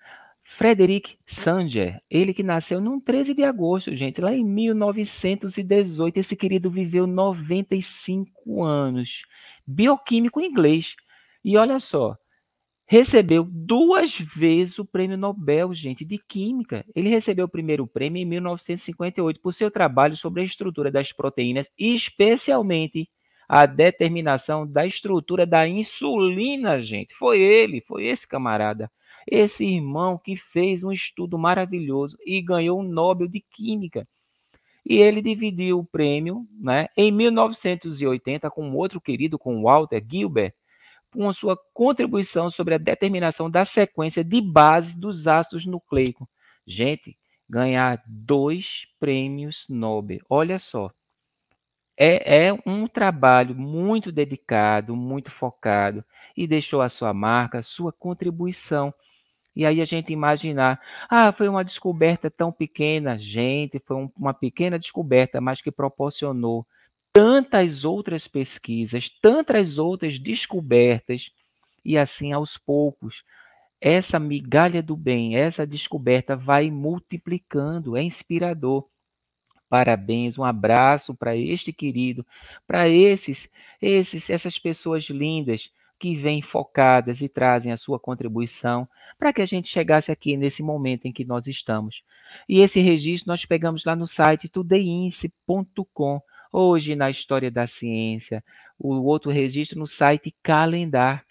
Frederic 0.49 1.17
Sanger, 1.25 2.01
ele 2.09 2.33
que 2.33 2.41
nasceu 2.41 2.79
no 2.79 3.01
13 3.01 3.33
de 3.33 3.43
agosto, 3.43 3.93
gente, 3.93 4.21
lá 4.21 4.33
em 4.33 4.45
1918. 4.45 6.17
Esse 6.17 6.37
querido 6.37 6.71
viveu 6.71 7.05
95 7.05 8.63
anos. 8.63 9.23
Bioquímico 9.67 10.39
inglês. 10.39 10.95
E 11.43 11.57
olha 11.57 11.81
só, 11.81 12.17
recebeu 12.87 13.43
duas 13.43 14.17
vezes 14.17 14.79
o 14.79 14.85
prêmio 14.85 15.17
Nobel, 15.17 15.73
gente, 15.73 16.05
de 16.05 16.17
Química. 16.17 16.85
Ele 16.95 17.09
recebeu 17.09 17.45
o 17.45 17.49
primeiro 17.49 17.85
prêmio 17.85 18.21
em 18.21 18.25
1958 18.25 19.41
por 19.41 19.53
seu 19.53 19.69
trabalho 19.69 20.15
sobre 20.15 20.41
a 20.41 20.45
estrutura 20.45 20.89
das 20.89 21.11
proteínas, 21.11 21.69
especialmente 21.77 23.09
a 23.49 23.65
determinação 23.65 24.65
da 24.65 24.85
estrutura 24.85 25.45
da 25.45 25.67
insulina, 25.67 26.79
gente. 26.79 27.13
Foi 27.15 27.37
ele, 27.37 27.81
foi 27.81 28.05
esse 28.05 28.25
camarada. 28.25 28.89
Esse 29.29 29.65
irmão 29.65 30.17
que 30.17 30.37
fez 30.37 30.83
um 30.83 30.91
estudo 30.91 31.37
maravilhoso 31.37 32.17
e 32.25 32.41
ganhou 32.41 32.79
o 32.79 32.83
Nobel 32.83 33.27
de 33.27 33.41
Química. 33.41 34.07
E 34.85 34.95
ele 34.95 35.21
dividiu 35.21 35.79
o 35.79 35.85
prêmio 35.85 36.47
né, 36.57 36.87
em 36.95 37.11
1980 37.11 38.49
com 38.49 38.73
outro 38.73 39.01
querido, 39.01 39.37
com 39.37 39.61
Walter 39.61 40.01
Gilbert, 40.09 40.53
com 41.11 41.31
sua 41.33 41.57
contribuição 41.73 42.49
sobre 42.49 42.75
a 42.75 42.77
determinação 42.77 43.51
da 43.51 43.65
sequência 43.65 44.23
de 44.23 44.39
bases 44.39 44.95
dos 44.95 45.27
ácidos 45.27 45.65
nucleicos. 45.65 46.25
Gente, 46.65 47.17
ganhar 47.49 48.01
dois 48.07 48.87
prêmios 48.97 49.65
Nobel. 49.67 50.19
Olha 50.29 50.57
só. 50.57 50.89
É, 51.99 52.47
é, 52.47 52.53
um 52.65 52.87
trabalho 52.87 53.55
muito 53.55 54.11
dedicado, 54.11 54.95
muito 54.95 55.31
focado, 55.31 56.05
e 56.35 56.45
deixou 56.45 56.81
a 56.81 56.89
sua 56.89 57.13
marca, 57.13 57.63
sua 57.63 57.91
contribuição 57.91 58.93
e 59.57 59.65
aí 59.65 59.81
a 59.81 59.85
gente 59.85 60.13
imaginar, 60.13 60.79
ah, 61.09 61.31
foi 61.31 61.49
uma 61.49 61.63
descoberta 61.63 62.29
tão 62.29 62.51
pequena, 62.51 63.17
gente, 63.17 63.79
foi 63.79 63.97
um, 63.97 64.11
uma 64.15 64.31
pequena 64.31 64.77
descoberta, 64.77 65.41
mas 65.41 65.61
que 65.61 65.71
proporcionou 65.71 66.63
tantas 67.11 67.83
outras 67.83 68.27
pesquisas, 68.27 69.09
tantas 69.09 69.79
outras 69.79 70.19
descobertas, 70.19 71.31
e 71.83 71.97
assim 71.97 72.33
aos 72.33 72.55
poucos, 72.55 73.23
essa 73.81 74.19
migalha 74.19 74.83
do 74.83 74.95
bem, 74.95 75.35
essa 75.35 75.65
descoberta 75.65 76.35
vai 76.35 76.69
multiplicando, 76.69 77.97
é 77.97 78.03
inspirador. 78.03 78.87
Parabéns, 79.67 80.37
um 80.37 80.43
abraço 80.43 81.15
para 81.15 81.35
este 81.35 81.73
querido, 81.73 82.23
para 82.67 82.87
esses, 82.87 83.49
esses, 83.81 84.29
essas 84.29 84.59
pessoas 84.59 85.05
lindas 85.05 85.71
que 85.99 86.15
vêm 86.15 86.41
focadas 86.41 87.21
e 87.21 87.29
trazem 87.29 87.71
a 87.71 87.77
sua 87.77 87.99
contribuição 87.99 88.87
para 89.17 89.33
que 89.33 89.41
a 89.41 89.45
gente 89.45 89.67
chegasse 89.67 90.11
aqui 90.11 90.37
nesse 90.37 90.61
momento 90.61 91.05
em 91.05 91.11
que 91.11 91.25
nós 91.25 91.47
estamos. 91.47 92.03
E 92.47 92.59
esse 92.59 92.79
registro 92.79 93.29
nós 93.29 93.45
pegamos 93.45 93.83
lá 93.83 93.95
no 93.95 94.05
site 94.05 94.47
tudeince.com, 94.47 96.21
hoje 96.51 96.95
na 96.95 97.09
História 97.09 97.49
da 97.49 97.65
Ciência, 97.65 98.43
o 98.77 98.93
outro 99.03 99.31
registro 99.31 99.79
no 99.79 99.87
site 99.87 100.35
Calendar. 100.43 101.25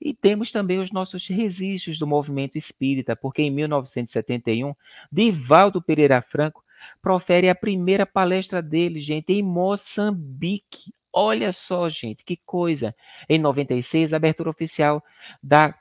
E 0.00 0.14
temos 0.14 0.50
também 0.50 0.78
os 0.78 0.90
nossos 0.90 1.26
registros 1.26 1.98
do 1.98 2.06
movimento 2.06 2.56
espírita, 2.56 3.16
porque 3.16 3.42
em 3.42 3.50
1971, 3.50 4.74
Divaldo 5.10 5.82
Pereira 5.82 6.20
Franco 6.20 6.62
profere 7.00 7.48
a 7.48 7.54
primeira 7.54 8.04
palestra 8.04 8.62
dele, 8.62 9.00
gente, 9.00 9.32
em 9.32 9.42
Moçambique. 9.42 10.92
Olha 11.18 11.50
só, 11.52 11.88
gente, 11.88 12.22
que 12.24 12.36
coisa. 12.36 12.94
Em 13.28 13.38
96, 13.38 14.12
a 14.12 14.16
abertura 14.16 14.50
oficial 14.50 15.02
da 15.42 15.74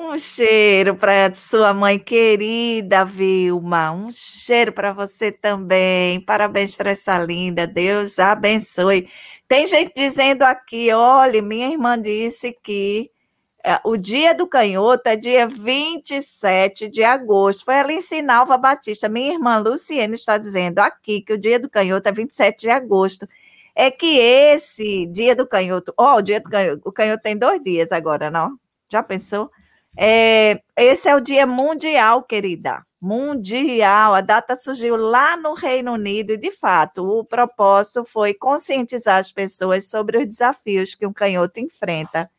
Um 0.00 0.16
cheiro 0.16 0.94
para 0.94 1.34
sua 1.34 1.74
mãe 1.74 1.98
querida, 1.98 3.04
Vilma. 3.04 3.90
Um 3.90 4.12
cheiro 4.12 4.72
para 4.72 4.92
você 4.92 5.32
também. 5.32 6.20
Parabéns 6.20 6.72
para 6.72 6.90
essa 6.92 7.18
linda. 7.18 7.66
Deus 7.66 8.16
abençoe. 8.20 9.10
Tem 9.48 9.66
gente 9.66 9.92
dizendo 9.96 10.44
aqui, 10.44 10.92
olha, 10.92 11.42
minha 11.42 11.68
irmã 11.68 12.00
disse 12.00 12.56
que 12.62 13.10
é, 13.64 13.80
o 13.84 13.96
dia 13.96 14.32
do 14.36 14.46
canhoto 14.46 15.08
é 15.08 15.16
dia 15.16 15.48
27 15.48 16.88
de 16.88 17.02
agosto. 17.02 17.64
Foi 17.64 17.74
ali 17.74 17.94
em 17.94 18.00
Sinalva 18.00 18.56
Batista. 18.56 19.08
Minha 19.08 19.32
irmã 19.32 19.58
Luciene 19.58 20.14
está 20.14 20.38
dizendo 20.38 20.78
aqui 20.78 21.22
que 21.22 21.32
o 21.32 21.38
dia 21.38 21.58
do 21.58 21.68
canhoto 21.68 22.08
é 22.08 22.12
27 22.12 22.60
de 22.60 22.70
agosto. 22.70 23.28
É 23.74 23.90
que 23.90 24.16
esse 24.16 25.06
dia 25.06 25.34
do 25.34 25.44
canhoto, 25.44 25.92
ó, 25.96 26.14
oh, 26.14 26.18
o 26.18 26.22
dia 26.22 26.40
do 26.40 26.48
canhoto, 26.48 26.82
o 26.88 26.92
canhoto 26.92 27.22
tem 27.22 27.36
dois 27.36 27.60
dias 27.60 27.90
agora, 27.90 28.30
não? 28.30 28.56
Já 28.88 29.02
pensou? 29.02 29.50
É, 29.96 30.60
esse 30.76 31.08
é 31.08 31.16
o 31.16 31.20
dia 31.20 31.46
mundial, 31.46 32.22
querida. 32.22 32.84
Mundial. 33.00 34.14
A 34.14 34.20
data 34.20 34.56
surgiu 34.56 34.96
lá 34.96 35.36
no 35.36 35.54
Reino 35.54 35.92
Unido 35.92 36.32
e, 36.32 36.36
de 36.36 36.50
fato, 36.50 37.06
o 37.06 37.24
propósito 37.24 38.04
foi 38.04 38.34
conscientizar 38.34 39.18
as 39.18 39.32
pessoas 39.32 39.88
sobre 39.88 40.18
os 40.18 40.26
desafios 40.26 40.94
que 40.94 41.06
um 41.06 41.12
canhoto 41.12 41.60
enfrenta 41.60 42.30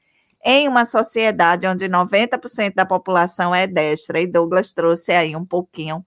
em 0.43 0.67
uma 0.67 0.85
sociedade 0.85 1.67
onde 1.67 1.87
90% 1.87 2.73
da 2.73 2.85
população 2.85 3.53
é 3.53 3.67
destra, 3.67 4.21
e 4.21 4.27
Douglas 4.27 4.73
trouxe 4.73 5.11
aí 5.11 5.35
um 5.35 5.45
pouquinho 5.45 6.05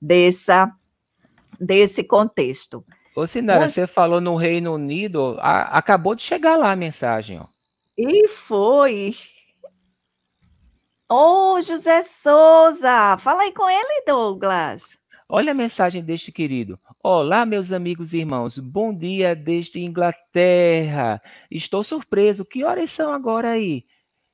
dessa, 0.00 0.70
desse 1.60 2.04
contexto. 2.04 2.84
Ô, 3.14 3.26
Sinara, 3.26 3.60
Mas... 3.60 3.72
você 3.72 3.86
falou 3.86 4.20
no 4.20 4.36
Reino 4.36 4.74
Unido, 4.74 5.36
a, 5.40 5.78
acabou 5.78 6.14
de 6.14 6.22
chegar 6.22 6.56
lá 6.56 6.72
a 6.72 6.76
mensagem, 6.76 7.40
ó. 7.40 7.46
E 7.96 8.28
foi. 8.28 9.14
Ô, 11.08 11.54
oh, 11.54 11.60
José 11.60 12.02
Souza, 12.02 13.16
fala 13.18 13.42
aí 13.42 13.52
com 13.52 13.70
ele, 13.70 14.02
Douglas. 14.04 14.98
Olha 15.28 15.52
a 15.52 15.54
mensagem 15.54 16.02
deste 16.02 16.32
querido. 16.32 16.80
Olá, 17.00 17.46
meus 17.46 17.70
amigos 17.70 18.12
e 18.12 18.18
irmãos. 18.18 18.58
Bom 18.58 18.92
dia 18.92 19.32
desde 19.36 19.80
Inglaterra. 19.80 21.22
Estou 21.48 21.84
surpreso. 21.84 22.44
Que 22.44 22.64
horas 22.64 22.90
são 22.90 23.12
agora 23.12 23.50
aí? 23.50 23.84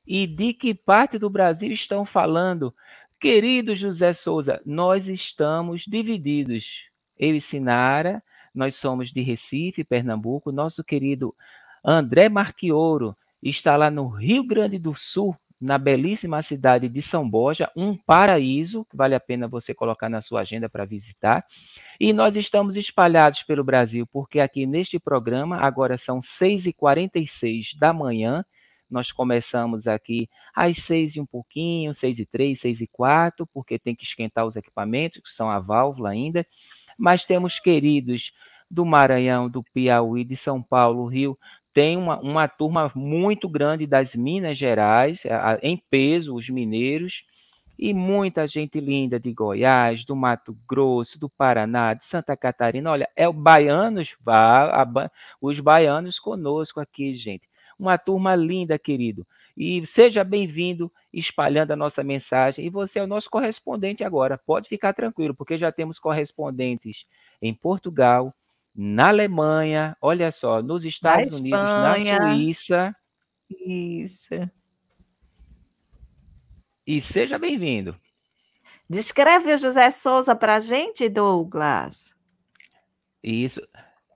E 0.07 0.27
de 0.27 0.55
que 0.55 0.73
parte 0.73 1.19
do 1.19 1.29
Brasil 1.29 1.71
estão 1.71 2.07
falando? 2.07 2.75
Querido 3.21 3.75
José 3.75 4.15
Souza, 4.15 4.63
nós 4.65 5.11
estamos 5.11 5.83
divididos. 5.83 6.89
Eu 7.19 7.35
e 7.35 7.41
Sinara, 7.41 8.23
nós 8.55 8.77
somos 8.77 9.13
de 9.13 9.21
Recife, 9.21 9.85
Pernambuco. 9.85 10.51
Nosso 10.51 10.83
querido 10.83 11.37
André 11.85 12.31
Marquioro 12.31 13.15
está 13.43 13.77
lá 13.77 13.91
no 13.91 14.09
Rio 14.09 14.43
Grande 14.43 14.79
do 14.79 14.95
Sul, 14.95 15.37
na 15.63 15.79
belíssima 15.79 16.43
cidade 16.43 16.89
de 16.89 17.01
São 17.01 17.29
Borja, 17.29 17.71
um 17.77 17.97
paraíso, 17.97 18.85
que 18.91 18.97
vale 18.97 19.15
a 19.15 19.21
pena 19.21 19.47
você 19.47 19.73
colocar 19.73 20.09
na 20.09 20.21
sua 20.21 20.41
agenda 20.41 20.69
para 20.69 20.85
visitar. 20.85 21.47
E 22.01 22.13
nós 22.13 22.35
estamos 22.35 22.77
espalhados 22.77 23.45
pelo 23.45 23.63
Brasil, 23.63 24.05
porque 24.05 24.41
aqui 24.41 24.67
neste 24.67 24.99
programa, 24.99 25.59
agora 25.59 25.97
são 25.97 26.19
6h46 26.19 27.79
da 27.79 27.93
manhã, 27.93 28.45
nós 28.91 29.13
começamos 29.13 29.87
aqui 29.87 30.29
às 30.53 30.79
6 30.79 31.15
e 31.15 31.21
um 31.21 31.27
pouquinho, 31.27 31.95
6 31.95 32.19
e 32.19 32.27
3, 32.27 32.59
6 32.59 32.81
e 32.81 32.87
4, 32.89 33.47
porque 33.47 33.79
tem 33.79 33.95
que 33.95 34.03
esquentar 34.03 34.45
os 34.45 34.57
equipamentos, 34.57 35.23
que 35.23 35.31
são 35.31 35.49
a 35.49 35.61
válvula 35.61 36.11
ainda. 36.11 36.45
Mas 36.99 37.25
temos 37.25 37.61
queridos 37.61 38.33
do 38.69 38.85
Maranhão, 38.85 39.49
do 39.49 39.63
Piauí, 39.63 40.25
de 40.25 40.37
São 40.37 40.61
Paulo, 40.61 41.07
Rio, 41.07 41.39
tem 41.73 41.97
uma, 41.97 42.19
uma 42.21 42.49
turma 42.49 42.93
muito 42.95 43.49
grande 43.49 43.87
das 43.87 44.15
Minas 44.15 44.59
Gerais, 44.59 45.25
em 45.63 45.77
peso, 45.77 46.35
os 46.35 46.49
mineiros, 46.49 47.25
e 47.79 47.93
muita 47.93 48.47
gente 48.47 48.79
linda 48.79 49.19
de 49.19 49.33
Goiás, 49.33 50.05
do 50.05 50.15
Mato 50.15 50.57
Grosso, 50.69 51.19
do 51.19 51.29
Paraná, 51.29 51.95
de 51.95 52.05
Santa 52.05 52.37
Catarina. 52.37 52.91
Olha, 52.91 53.09
é 53.17 53.27
o 53.27 53.33
baianos, 53.33 54.17
vá, 54.21 54.87
os 55.41 55.59
baianos 55.59 56.19
conosco 56.19 56.79
aqui, 56.79 57.13
gente. 57.15 57.49
Uma 57.79 57.99
turma 57.99 58.37
linda, 58.37 58.79
querido. 58.79 59.27
E 59.57 59.85
seja 59.85 60.23
bem-vindo 60.23 60.93
espalhando 61.13 61.73
a 61.73 61.77
nossa 61.77 62.05
mensagem. 62.05 62.65
E 62.65 62.71
você 62.71 63.01
é 63.01 63.03
o 63.03 63.07
nosso 63.07 63.29
correspondente 63.29 64.05
agora. 64.05 64.39
Pode 64.39 64.69
ficar 64.69 64.93
tranquilo, 64.93 65.35
porque 65.35 65.59
já 65.59 65.73
temos 65.73 65.99
correspondentes 65.99 67.07
em 67.41 67.53
Portugal, 67.53 68.33
na 68.75 69.09
Alemanha, 69.09 69.97
olha 70.01 70.31
só, 70.33 70.63
nos 70.63 70.85
Estados 70.85 71.41
Unidos, 71.41 71.61
na 71.61 71.95
Suíça. 72.23 72.97
Isso. 73.51 74.51
E 76.87 77.01
seja 77.01 77.39
bem-vindo. 77.39 77.97
Descreve 78.89 79.53
o 79.53 79.59
José 79.59 79.91
Souza 79.91 80.35
para 80.35 80.57
a 80.57 80.61
gente, 80.61 81.09
Douglas. 81.09 82.15
Isso. 83.23 83.61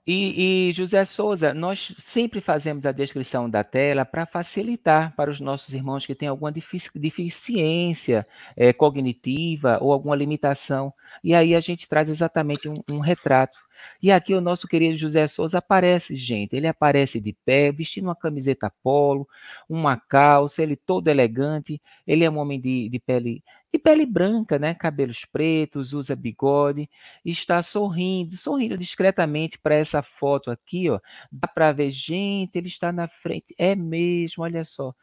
E, 0.05 0.69
e, 0.69 0.71
José 0.71 1.03
Souza, 1.03 1.53
nós 1.53 1.93
sempre 1.97 2.39
fazemos 2.39 2.85
a 2.85 2.93
descrição 2.93 3.49
da 3.49 3.61
tela 3.61 4.05
para 4.05 4.25
facilitar 4.25 5.13
para 5.17 5.29
os 5.29 5.41
nossos 5.41 5.73
irmãos 5.73 6.05
que 6.05 6.15
têm 6.15 6.29
alguma 6.29 6.49
deficiência 6.95 8.25
é, 8.55 8.71
cognitiva 8.71 9.79
ou 9.81 9.91
alguma 9.91 10.15
limitação. 10.15 10.93
E 11.21 11.35
aí 11.35 11.53
a 11.53 11.59
gente 11.59 11.89
traz 11.89 12.07
exatamente 12.07 12.69
um, 12.69 12.75
um 12.89 12.99
retrato 12.99 13.57
e 14.01 14.11
aqui 14.11 14.33
o 14.33 14.41
nosso 14.41 14.67
querido 14.67 14.95
José 14.95 15.27
Souza 15.27 15.59
aparece, 15.59 16.15
gente. 16.15 16.55
Ele 16.55 16.67
aparece 16.67 17.19
de 17.19 17.33
pé, 17.45 17.71
vestindo 17.71 18.05
uma 18.05 18.15
camiseta 18.15 18.71
polo, 18.83 19.27
uma 19.67 19.97
calça, 19.97 20.61
ele 20.63 20.75
todo 20.75 21.07
elegante. 21.07 21.81
Ele 22.05 22.23
é 22.23 22.29
um 22.29 22.37
homem 22.37 22.59
de, 22.59 22.89
de 22.89 22.99
pele 22.99 23.43
de 23.71 23.77
pele 23.79 24.05
branca, 24.05 24.57
né? 24.57 24.73
Cabelos 24.73 25.25
pretos, 25.25 25.93
usa 25.93 26.15
bigode, 26.15 26.89
está 27.25 27.61
sorrindo, 27.61 28.35
sorrindo 28.35 28.77
discretamente 28.77 29.57
para 29.59 29.75
essa 29.75 30.01
foto 30.01 30.49
aqui, 30.49 30.89
ó. 30.89 30.99
Dá 31.31 31.47
para 31.47 31.71
ver, 31.73 31.91
gente, 31.91 32.55
ele 32.55 32.67
está 32.67 32.91
na 32.91 33.07
frente. 33.07 33.53
É 33.57 33.75
mesmo, 33.75 34.43
olha 34.43 34.63
só. 34.63 34.93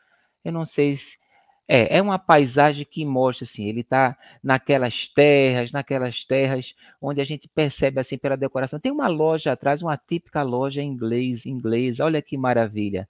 Eu 0.44 0.52
não 0.52 0.64
sei 0.64 0.96
se 0.96 1.18
é, 1.66 1.96
é 1.96 2.02
uma 2.02 2.18
paisagem 2.18 2.86
que 2.88 3.04
mostra 3.04 3.44
assim, 3.44 3.66
ele 3.66 3.80
está 3.80 4.16
naquelas 4.42 5.08
terras, 5.08 5.72
naquelas 5.72 6.24
terras 6.24 6.74
onde 7.00 7.20
a 7.20 7.24
gente 7.24 7.48
percebe 7.48 8.00
assim 8.00 8.18
pela 8.18 8.36
decoração. 8.36 8.78
Tem 8.78 8.92
uma 8.92 9.08
loja 9.08 9.52
atrás, 9.52 9.82
uma 9.82 9.96
típica 9.96 10.42
loja 10.42 10.82
inglês, 10.82 11.46
inglesa. 11.46 12.04
Olha 12.04 12.20
que 12.20 12.36
maravilha. 12.36 13.08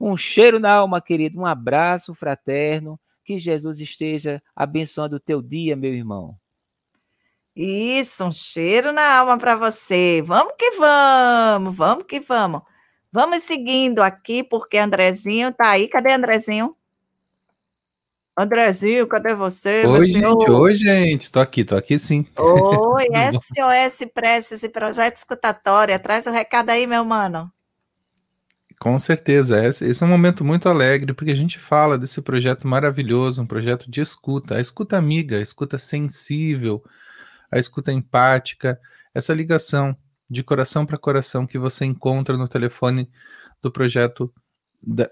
Um 0.00 0.16
cheiro 0.16 0.60
na 0.60 0.72
alma, 0.72 1.00
querido, 1.00 1.40
um 1.40 1.46
abraço 1.46 2.14
fraterno. 2.14 2.98
Que 3.24 3.38
Jesus 3.38 3.80
esteja 3.80 4.40
abençoando 4.56 5.16
o 5.16 5.20
teu 5.20 5.42
dia, 5.42 5.76
meu 5.76 5.92
irmão. 5.92 6.34
Isso, 7.54 8.24
um 8.24 8.32
cheiro 8.32 8.92
na 8.92 9.18
alma 9.18 9.36
para 9.36 9.56
você. 9.56 10.22
Vamos 10.24 10.54
que 10.56 10.70
vamos, 10.72 11.76
vamos 11.76 12.04
que 12.06 12.20
vamos. 12.20 12.62
Vamos 13.12 13.42
seguindo 13.42 14.00
aqui, 14.00 14.44
porque 14.44 14.78
Andrezinho 14.78 15.52
tá 15.52 15.70
aí. 15.70 15.88
Cadê 15.88 16.12
Andrezinho? 16.12 16.77
Andrezinho, 18.38 19.04
cadê 19.08 19.34
você? 19.34 19.84
Oi, 19.84 20.06
gente, 20.06 20.48
oi, 20.48 20.74
gente. 20.74 21.28
Tô 21.28 21.40
aqui, 21.40 21.64
tô 21.64 21.76
aqui 21.76 21.98
sim. 21.98 22.24
Oi, 22.36 23.06
SOS 23.34 24.08
Preces 24.14 24.62
e 24.62 24.68
Projeto 24.68 25.16
Escutatória. 25.16 25.98
Traz 25.98 26.24
o 26.24 26.30
um 26.30 26.32
recado 26.32 26.70
aí, 26.70 26.86
meu 26.86 27.04
mano. 27.04 27.50
Com 28.78 28.96
certeza, 28.96 29.66
esse 29.66 30.00
é 30.00 30.06
um 30.06 30.08
momento 30.08 30.44
muito 30.44 30.68
alegre, 30.68 31.12
porque 31.12 31.32
a 31.32 31.36
gente 31.36 31.58
fala 31.58 31.98
desse 31.98 32.22
projeto 32.22 32.64
maravilhoso, 32.68 33.42
um 33.42 33.46
projeto 33.46 33.90
de 33.90 34.00
escuta, 34.00 34.54
a 34.54 34.60
escuta 34.60 34.96
amiga, 34.96 35.38
a 35.38 35.42
escuta 35.42 35.76
sensível, 35.76 36.80
a 37.50 37.58
escuta 37.58 37.90
empática, 37.92 38.78
essa 39.12 39.34
ligação 39.34 39.96
de 40.30 40.44
coração 40.44 40.86
para 40.86 40.96
coração 40.96 41.44
que 41.44 41.58
você 41.58 41.84
encontra 41.84 42.36
no 42.36 42.46
telefone 42.46 43.10
do 43.60 43.72
projeto 43.72 44.32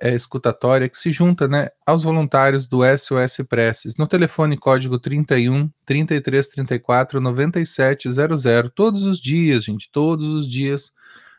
é, 0.01 0.15
escutatória 0.15 0.89
que 0.89 0.97
se 0.97 1.11
junta 1.11 1.49
né, 1.49 1.69
aos 1.85 2.05
voluntários 2.05 2.67
do 2.67 2.81
SOS 2.97 3.39
Preces 3.49 3.97
no 3.97 4.07
telefone 4.07 4.57
código 4.57 4.99
31 4.99 5.71
33 5.85 6.49
34 6.49 7.21
97 7.21 8.09
00. 8.11 8.71
Todos 8.71 9.05
os 9.05 9.19
dias, 9.19 9.65
gente, 9.65 9.91
todos 9.91 10.33
os 10.33 10.49
dias 10.49 10.93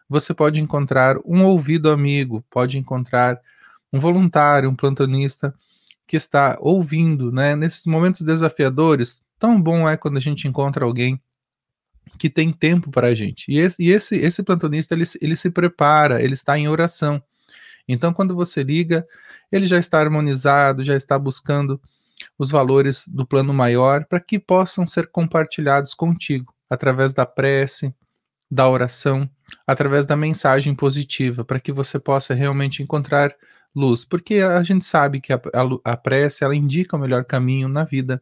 você 0.09 0.33
pode 0.33 0.59
encontrar 0.59 1.17
um 1.25 1.43
ouvido 1.43 1.89
amigo, 1.89 2.43
pode 2.49 2.77
encontrar 2.77 3.39
um 3.91 3.99
voluntário, 3.99 4.69
um 4.69 4.75
plantonista 4.75 5.53
que 6.05 6.15
está 6.15 6.57
ouvindo, 6.61 7.31
né? 7.31 7.55
Nesses 7.55 7.85
momentos 7.85 8.21
desafiadores, 8.21 9.21
tão 9.37 9.61
bom 9.61 9.87
é 9.87 9.97
quando 9.97 10.17
a 10.17 10.21
gente 10.21 10.47
encontra 10.47 10.85
alguém 10.85 11.21
que 12.17 12.29
tem 12.29 12.51
tempo 12.51 12.89
para 12.89 13.07
a 13.07 13.15
gente. 13.15 13.51
E 13.51 13.59
esse, 13.59 13.83
e 13.83 13.91
esse, 13.91 14.15
esse 14.15 14.41
plantonista, 14.41 14.93
ele, 14.95 15.03
ele 15.21 15.35
se 15.35 15.49
prepara, 15.49 16.21
ele 16.21 16.33
está 16.33 16.57
em 16.57 16.67
oração. 16.67 17.21
Então, 17.87 18.13
quando 18.13 18.35
você 18.35 18.63
liga, 18.63 19.05
ele 19.51 19.65
já 19.65 19.77
está 19.77 19.99
harmonizado, 19.99 20.83
já 20.83 20.95
está 20.95 21.17
buscando 21.17 21.81
os 22.37 22.49
valores 22.49 23.07
do 23.07 23.25
plano 23.25 23.53
maior 23.53 24.05
para 24.05 24.19
que 24.19 24.39
possam 24.39 24.85
ser 24.85 25.07
compartilhados 25.07 25.93
contigo 25.93 26.53
através 26.69 27.13
da 27.13 27.25
prece, 27.25 27.93
da 28.49 28.67
oração, 28.69 29.29
através 29.65 30.05
da 30.05 30.15
mensagem 30.15 30.73
positiva, 30.75 31.45
para 31.45 31.59
que 31.59 31.71
você 31.71 31.99
possa 31.99 32.33
realmente 32.33 32.81
encontrar 32.81 33.33
luz, 33.75 34.03
porque 34.03 34.35
a 34.35 34.63
gente 34.63 34.83
sabe 34.85 35.21
que 35.21 35.31
a, 35.31 35.35
a, 35.35 35.91
a 35.93 35.97
prece 35.97 36.43
ela 36.43 36.55
indica 36.55 36.95
o 36.95 36.99
melhor 36.99 37.23
caminho 37.25 37.67
na 37.67 37.83
vida 37.83 38.21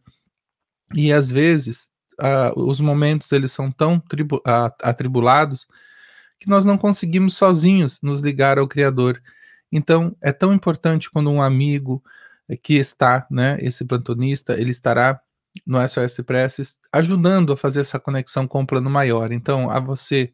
e 0.93 1.13
às 1.13 1.29
vezes 1.29 1.89
uh, 2.21 2.59
os 2.59 2.79
momentos 2.81 3.31
eles 3.31 3.51
são 3.51 3.71
tão 3.71 3.99
tribu, 3.99 4.41
atribulados 4.81 5.65
que 6.39 6.49
nós 6.49 6.65
não 6.65 6.77
conseguimos 6.77 7.37
sozinhos 7.37 8.01
nos 8.01 8.19
ligar 8.19 8.59
ao 8.59 8.67
Criador. 8.67 9.21
Então 9.71 10.15
é 10.21 10.31
tão 10.31 10.53
importante 10.53 11.09
quando 11.09 11.31
um 11.31 11.41
amigo 11.41 12.03
que 12.61 12.75
está, 12.75 13.25
né, 13.29 13.57
esse 13.59 13.83
plantonista, 13.85 14.53
ele 14.53 14.69
estará 14.69 15.19
no 15.65 15.79
SOS 15.87 16.17
Preces 16.25 16.77
ajudando 16.91 17.53
a 17.53 17.57
fazer 17.57 17.81
essa 17.81 17.99
conexão 17.99 18.47
com 18.47 18.61
o 18.61 18.67
plano 18.67 18.89
maior. 18.89 19.31
Então 19.31 19.69
a 19.69 19.79
você 19.79 20.31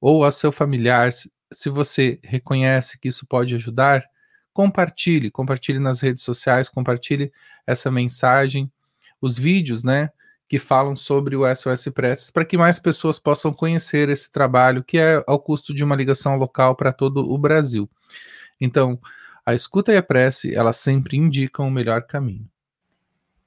ou 0.00 0.24
a 0.24 0.32
seu 0.32 0.52
familiar, 0.52 1.10
se 1.12 1.68
você 1.68 2.18
reconhece 2.22 2.98
que 2.98 3.08
isso 3.08 3.26
pode 3.26 3.54
ajudar, 3.54 4.04
compartilhe, 4.52 5.30
compartilhe 5.30 5.78
nas 5.78 6.00
redes 6.00 6.22
sociais, 6.22 6.68
compartilhe 6.68 7.32
essa 7.66 7.90
mensagem, 7.90 8.70
os 9.20 9.38
vídeos, 9.38 9.82
né, 9.82 10.10
que 10.48 10.58
falam 10.58 10.96
sobre 10.96 11.36
o 11.36 11.42
SOS 11.54 11.84
Preces, 11.92 12.30
para 12.30 12.44
que 12.44 12.56
mais 12.56 12.78
pessoas 12.78 13.18
possam 13.18 13.52
conhecer 13.52 14.08
esse 14.08 14.32
trabalho, 14.32 14.82
que 14.82 14.98
é 14.98 15.22
ao 15.26 15.38
custo 15.38 15.74
de 15.74 15.84
uma 15.84 15.94
ligação 15.94 16.36
local 16.36 16.74
para 16.74 16.92
todo 16.92 17.30
o 17.30 17.36
Brasil. 17.36 17.88
Então, 18.60 18.98
a 19.44 19.54
escuta 19.54 19.92
e 19.92 19.96
a 19.96 20.02
prece, 20.02 20.54
elas 20.54 20.76
sempre 20.76 21.16
indicam 21.16 21.66
o 21.66 21.70
melhor 21.70 22.02
caminho. 22.02 22.48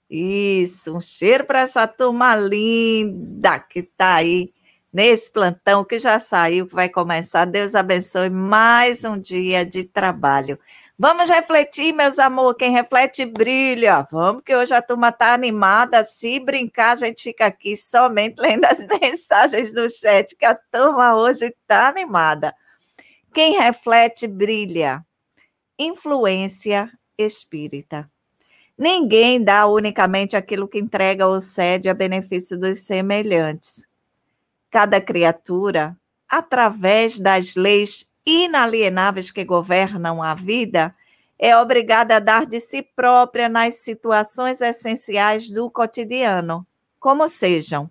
Isso, 0.09 0.95
um 0.95 0.99
cheiro 0.99 1.45
para 1.45 1.61
essa 1.61 1.87
turma 1.87 2.35
linda 2.35 3.59
que 3.59 3.79
está 3.79 4.15
aí 4.15 4.53
nesse 4.91 5.31
plantão 5.31 5.85
que 5.85 5.97
já 5.97 6.19
saiu, 6.19 6.67
que 6.67 6.75
vai 6.75 6.89
começar. 6.89 7.45
Deus 7.45 7.75
abençoe 7.75 8.29
mais 8.29 9.05
um 9.05 9.17
dia 9.17 9.65
de 9.65 9.85
trabalho. 9.85 10.59
Vamos 10.99 11.29
refletir, 11.29 11.93
meus 11.93 12.19
amores. 12.19 12.57
Quem 12.59 12.71
reflete 12.71 13.25
brilha. 13.25 14.05
Vamos, 14.11 14.43
que 14.43 14.55
hoje 14.55 14.73
a 14.73 14.81
turma 14.81 15.09
está 15.09 15.33
animada. 15.33 16.05
Se 16.05 16.39
brincar, 16.39 16.91
a 16.91 16.95
gente 16.95 17.23
fica 17.23 17.45
aqui 17.45 17.75
somente 17.75 18.39
lendo 18.39 18.65
as 18.65 18.85
mensagens 19.01 19.73
do 19.73 19.89
chat, 19.89 20.35
que 20.35 20.45
a 20.45 20.53
turma 20.53 21.15
hoje 21.15 21.45
está 21.45 21.87
animada. 21.87 22.53
Quem 23.33 23.57
reflete 23.57 24.27
brilha. 24.27 25.05
Influência 25.79 26.91
espírita. 27.17 28.11
Ninguém 28.77 29.41
dá 29.41 29.65
unicamente 29.67 30.35
aquilo 30.35 30.67
que 30.67 30.77
entrega 30.77 31.27
ou 31.27 31.39
cede 31.39 31.87
a 31.87 31.93
benefício 31.93 32.59
dos 32.59 32.79
semelhantes. 32.79 33.87
Cada 34.69 34.99
criatura, 34.99 35.95
através 36.27 37.19
das 37.19 37.55
leis 37.55 38.05
inalienáveis 38.25 39.31
que 39.31 39.45
governam 39.45 40.21
a 40.21 40.35
vida, 40.35 40.93
é 41.39 41.55
obrigada 41.55 42.17
a 42.17 42.19
dar 42.19 42.45
de 42.45 42.59
si 42.59 42.81
própria 42.81 43.47
nas 43.47 43.75
situações 43.75 44.59
essenciais 44.59 45.49
do 45.49 45.69
cotidiano, 45.71 46.67
como 46.99 47.29
sejam 47.29 47.89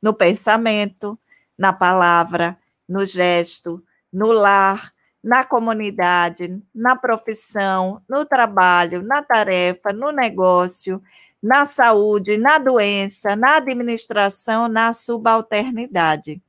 no 0.00 0.14
pensamento, 0.14 1.18
na 1.58 1.72
palavra, 1.72 2.56
no 2.88 3.04
gesto, 3.04 3.82
no 4.12 4.32
lar, 4.32 4.92
na 5.22 5.44
comunidade, 5.44 6.62
na 6.74 6.94
profissão, 6.94 8.00
no 8.08 8.24
trabalho, 8.24 9.02
na 9.02 9.22
tarefa, 9.22 9.92
no 9.92 10.12
negócio, 10.12 11.02
na 11.42 11.66
saúde, 11.66 12.36
na 12.36 12.58
doença, 12.58 13.34
na 13.34 13.56
administração, 13.56 14.68
na 14.68 14.92
subalternidade. 14.92 16.40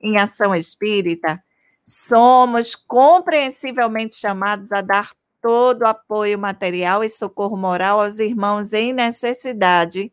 Em 0.00 0.18
ação 0.18 0.54
espírita, 0.54 1.42
somos 1.82 2.74
compreensivelmente 2.74 4.16
chamados 4.16 4.72
a 4.72 4.80
dar 4.80 5.12
todo 5.40 5.84
apoio 5.84 6.38
material 6.38 7.02
e 7.02 7.08
socorro 7.08 7.56
moral 7.56 8.00
aos 8.00 8.20
irmãos 8.20 8.72
em 8.72 8.92
necessidade, 8.92 10.12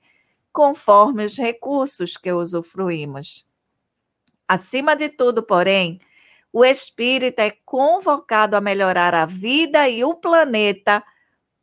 conforme 0.51 1.23
os 1.25 1.37
recursos 1.37 2.17
que 2.17 2.31
usufruímos. 2.31 3.47
Acima 4.47 4.95
de 4.95 5.09
tudo, 5.09 5.43
porém, 5.43 6.01
o 6.51 6.65
espírito 6.65 7.39
é 7.39 7.51
convocado 7.65 8.55
a 8.55 8.61
melhorar 8.61 9.13
a 9.13 9.25
vida 9.25 9.87
e 9.87 10.03
o 10.03 10.15
planeta 10.15 11.03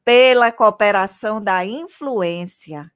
pela 0.05 0.53
cooperação 0.53 1.43
da 1.43 1.65
influência. 1.65 2.91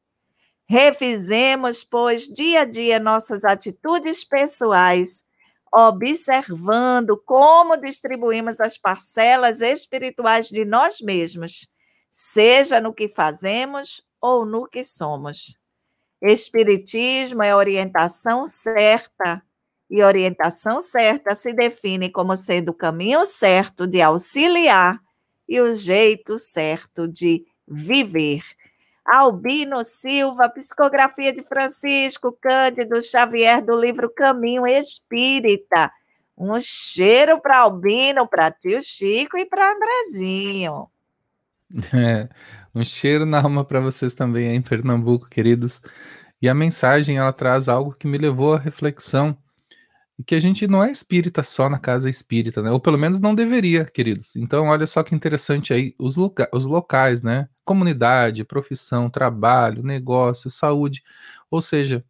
Revisemos, 0.68 1.82
pois, 1.82 2.28
dia 2.28 2.60
a 2.60 2.64
dia 2.64 3.00
nossas 3.00 3.44
atitudes 3.44 4.24
pessoais 4.24 5.24
observando 5.72 7.16
como 7.16 7.76
distribuímos 7.76 8.60
as 8.60 8.76
parcelas 8.76 9.60
espirituais 9.60 10.48
de 10.48 10.64
nós 10.64 11.00
mesmos, 11.00 11.68
seja 12.10 12.80
no 12.80 12.92
que 12.92 13.08
fazemos 13.08 14.02
ou 14.20 14.44
no 14.44 14.66
que 14.66 14.82
somos. 14.82 15.56
Espiritismo 16.20 17.42
é 17.42 17.54
orientação 17.54 18.48
certa, 18.48 19.42
e 19.90 20.02
orientação 20.02 20.82
certa 20.82 21.34
se 21.34 21.52
define 21.52 22.08
como 22.08 22.36
sendo 22.36 22.68
o 22.68 22.74
caminho 22.74 23.24
certo 23.24 23.88
de 23.88 24.00
auxiliar 24.00 25.00
e 25.48 25.60
o 25.60 25.74
jeito 25.74 26.38
certo 26.38 27.08
de 27.08 27.44
viver. 27.66 28.42
Albino 29.04 29.82
Silva, 29.82 30.48
psicografia 30.48 31.32
de 31.32 31.42
Francisco 31.42 32.30
Cândido 32.40 33.02
Xavier, 33.02 33.64
do 33.64 33.76
livro 33.76 34.08
Caminho 34.08 34.64
Espírita. 34.64 35.90
Um 36.38 36.60
cheiro 36.60 37.40
para 37.40 37.58
Albino, 37.58 38.28
para 38.28 38.52
tio 38.52 38.80
Chico 38.84 39.36
e 39.36 39.44
para 39.44 39.72
Andrezinho. 39.72 40.88
É, 41.94 42.28
um 42.74 42.82
cheiro 42.82 43.24
na 43.24 43.40
alma 43.40 43.64
para 43.64 43.78
vocês 43.78 44.12
também 44.12 44.48
aí 44.48 44.56
em 44.56 44.62
Pernambuco, 44.62 45.28
queridos. 45.28 45.80
E 46.42 46.48
a 46.48 46.54
mensagem 46.54 47.16
ela 47.16 47.32
traz 47.32 47.68
algo 47.68 47.92
que 47.92 48.08
me 48.08 48.18
levou 48.18 48.54
à 48.54 48.58
reflexão 48.58 49.38
que 50.24 50.34
a 50.34 50.40
gente 50.40 50.66
não 50.66 50.82
é 50.84 50.90
espírita 50.90 51.42
só 51.42 51.68
na 51.68 51.78
casa 51.78 52.10
espírita, 52.10 52.62
né? 52.62 52.70
Ou 52.70 52.80
pelo 52.80 52.98
menos 52.98 53.20
não 53.20 53.34
deveria, 53.34 53.84
queridos. 53.84 54.36
Então, 54.36 54.66
olha 54.66 54.86
só 54.86 55.02
que 55.02 55.14
interessante 55.14 55.72
aí 55.72 55.94
os, 55.98 56.16
loca 56.16 56.48
os 56.52 56.66
locais, 56.66 57.22
né? 57.22 57.48
Comunidade, 57.64 58.44
profissão, 58.44 59.08
trabalho, 59.08 59.82
negócio, 59.82 60.50
saúde. 60.50 61.02
Ou 61.50 61.60
seja, 61.60 62.04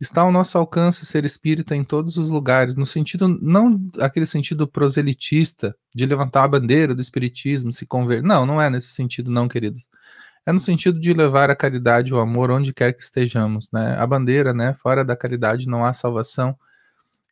está 0.00 0.22
ao 0.22 0.32
nosso 0.32 0.58
alcance 0.58 1.06
ser 1.06 1.24
espírita 1.24 1.74
em 1.76 1.84
todos 1.84 2.16
os 2.16 2.28
lugares, 2.28 2.76
no 2.76 2.84
sentido, 2.84 3.28
não 3.28 3.80
aquele 4.00 4.26
sentido 4.26 4.66
proselitista 4.66 5.76
de 5.94 6.04
levantar 6.06 6.44
a 6.44 6.48
bandeira 6.48 6.94
do 6.94 7.00
espiritismo, 7.00 7.72
se 7.72 7.86
converter. 7.86 8.26
Não, 8.26 8.44
não 8.44 8.60
é 8.60 8.68
nesse 8.68 8.88
sentido, 8.88 9.30
não, 9.30 9.48
queridos. 9.48 9.88
É 10.44 10.52
no 10.52 10.58
sentido 10.60 10.98
de 10.98 11.14
levar 11.14 11.50
a 11.50 11.56
caridade 11.56 12.10
e 12.10 12.14
o 12.14 12.18
amor 12.18 12.50
onde 12.50 12.72
quer 12.74 12.92
que 12.92 13.02
estejamos, 13.02 13.70
né? 13.72 13.96
A 13.98 14.06
bandeira, 14.06 14.52
né? 14.52 14.74
Fora 14.74 15.04
da 15.04 15.16
caridade 15.16 15.68
não 15.68 15.84
há 15.84 15.92
salvação 15.92 16.56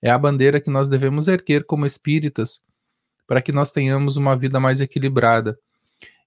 é 0.03 0.11
a 0.11 0.19
bandeira 0.19 0.61
que 0.61 0.71
nós 0.71 0.89
devemos 0.89 1.29
erguer 1.29 1.65
como 1.65 1.87
espíritas 1.87 2.63
para 3.27 3.43
que 3.43 3.53
nós 3.53 3.71
tenhamos 3.71 4.17
uma 4.17 4.37
vida 4.37 4.59
mais 4.59 4.81
equilibrada. 4.81 5.59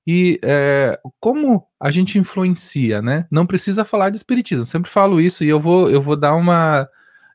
E 0.06 0.40
é, 0.44 1.00
como 1.20 1.66
a 1.80 1.92
gente 1.92 2.18
influencia, 2.18 3.02
né? 3.02 3.26
Não 3.32 3.46
precisa 3.46 3.86
falar 3.86 4.10
de 4.10 4.18
espiritismo. 4.18 4.66
sempre 4.66 4.90
falo 4.90 5.20
isso 5.20 5.44
e 5.44 5.50
eu 5.50 5.60
vou, 5.60 5.90
eu 5.90 6.02
vou 6.02 6.16
dar 6.16 6.36
uma, 6.36 6.88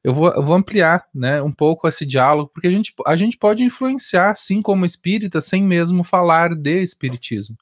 eu 0.04 0.14
vou, 0.14 0.30
eu 0.30 0.42
vou 0.42 0.54
ampliar, 0.54 1.04
né, 1.14 1.42
um 1.42 1.52
pouco 1.52 1.88
esse 1.88 2.06
diálogo, 2.06 2.50
porque 2.52 2.66
a 2.66 2.70
gente, 2.70 2.94
a 3.06 3.16
gente 3.16 3.36
pode 3.36 3.64
influenciar, 3.64 4.34
sim, 4.36 4.62
como 4.62 4.84
espírita, 4.84 5.40
sem 5.40 5.62
mesmo 5.62 6.04
falar 6.04 6.54
de 6.54 6.82
espiritismo, 6.82 7.56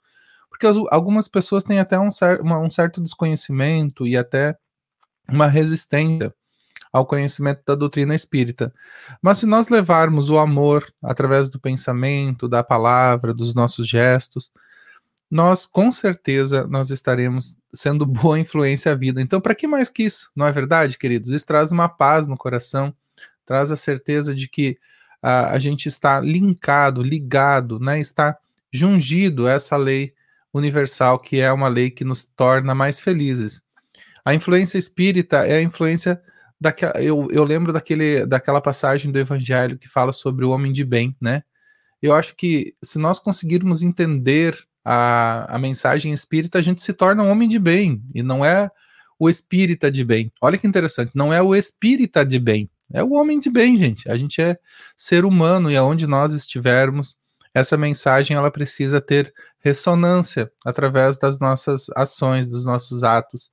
porque 0.49 0.67
as, 0.67 0.77
algumas 0.91 1.29
pessoas 1.29 1.65
têm 1.65 1.79
até 1.79 1.99
um, 1.99 2.11
cer 2.11 2.41
uma, 2.41 2.61
um 2.61 2.71
certo 2.71 3.01
desconhecimento 3.01 4.07
e 4.07 4.17
até 4.17 4.57
uma 5.29 5.49
resistência 5.49 6.33
ao 6.97 7.05
conhecimento 7.05 7.61
da 7.67 7.75
doutrina 7.75 8.15
espírita. 8.15 8.73
Mas 9.21 9.37
se 9.37 9.45
nós 9.45 9.69
levarmos 9.69 10.31
o 10.31 10.39
amor 10.39 10.91
através 11.03 11.51
do 11.51 11.61
pensamento, 11.61 12.49
da 12.49 12.65
palavra, 12.65 13.35
dos 13.35 13.55
nossos 13.55 13.87
gestos, 13.87 14.51
nós 15.31 15.67
com 15.67 15.93
certeza 15.93 16.67
nós 16.67 16.91
estaremos 16.91 17.59
sendo 17.71 18.07
boa 18.07 18.41
influência 18.41 18.93
à 18.93 18.95
vida. 18.95 19.21
Então, 19.21 19.43
para 19.43 19.55
que 19.55 19.67
mais 19.67 19.91
que 19.91 20.05
isso? 20.05 20.31
Não 20.35 20.47
é 20.47 20.53
verdade, 20.53 20.97
queridos? 20.97 21.29
Isso 21.29 21.45
traz 21.45 21.71
uma 21.71 21.87
paz 21.87 22.27
no 22.27 22.35
coração, 22.37 22.95
traz 23.45 23.71
a 23.71 23.77
certeza 23.77 24.35
de 24.35 24.49
que 24.49 24.79
a, 25.21 25.51
a 25.51 25.59
gente 25.59 25.87
está 25.87 26.19
linkado, 26.19 27.03
ligado, 27.03 27.79
né? 27.79 28.01
Está 28.01 28.39
jungido 28.73 29.47
a 29.47 29.53
essa 29.53 29.77
lei 29.77 30.15
universal 30.51 31.19
que 31.19 31.41
é 31.41 31.53
uma 31.53 31.69
lei 31.69 31.91
que 31.91 32.05
nos 32.05 32.25
torna 32.25 32.75
mais 32.75 32.99
felizes. 32.99 33.61
A 34.25 34.33
influência 34.35 34.79
espírita 34.79 35.47
é 35.47 35.59
a 35.59 35.63
influência 35.63 36.23
daquela. 36.61 37.01
Eu, 37.03 37.29
eu 37.31 37.45
lembro 37.45 37.73
daquele, 37.73 38.27
daquela 38.27 38.61
passagem 38.61 39.11
do 39.11 39.19
Evangelho 39.19 39.79
que 39.79 39.89
fala 39.89 40.13
sobre 40.13 40.45
o 40.45 40.51
homem 40.51 40.73
de 40.73 40.85
bem, 40.85 41.17
né? 41.21 41.43
Eu 42.01 42.15
acho 42.15 42.35
que 42.37 42.75
se 42.83 42.99
nós 42.99 43.19
conseguirmos 43.19 43.83
entender 43.83 44.57
a, 44.85 45.57
a 45.57 45.59
mensagem 45.59 46.13
espírita, 46.13 46.59
a 46.59 46.63
gente 46.63 46.83
se 46.83 46.93
torna 46.93 47.23
um 47.23 47.31
homem 47.31 47.49
de 47.49 47.59
bem, 47.59 48.03
e 48.15 48.23
não 48.23 48.45
é 48.45 48.71
o 49.19 49.29
espírita 49.29 49.91
de 49.91 50.05
bem. 50.05 50.31
Olha 50.41 50.59
que 50.59 50.67
interessante, 50.67 51.13
não 51.15 51.33
é 51.33 51.41
o 51.43 51.55
espírita 51.55 52.25
de 52.25 52.39
bem, 52.39 52.71
é 52.93 53.03
o 53.03 53.13
homem 53.13 53.39
de 53.39 53.51
bem, 53.51 53.77
gente. 53.77 54.09
A 54.11 54.17
gente 54.17 54.41
é 54.41 54.59
ser 54.97 55.25
humano 55.25 55.71
e 55.71 55.77
aonde 55.77 56.07
nós 56.07 56.33
estivermos, 56.33 57.17
essa 57.53 57.77
mensagem 57.77 58.37
ela 58.37 58.51
precisa 58.51 59.01
ter 59.01 59.33
ressonância 59.59 60.53
através 60.65 61.19
das 61.19 61.41
nossas 61.41 61.87
ações, 61.97 62.49
dos 62.49 62.65
nossos 62.65 63.03
atos. 63.03 63.51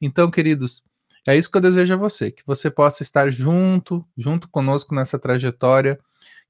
Então, 0.00 0.30
queridos, 0.30 0.82
é 1.26 1.36
isso 1.36 1.50
que 1.50 1.56
eu 1.56 1.62
desejo 1.62 1.94
a 1.94 1.96
você, 1.96 2.30
que 2.30 2.42
você 2.46 2.70
possa 2.70 3.02
estar 3.02 3.30
junto, 3.30 4.04
junto 4.16 4.48
conosco 4.48 4.94
nessa 4.94 5.18
trajetória, 5.18 5.98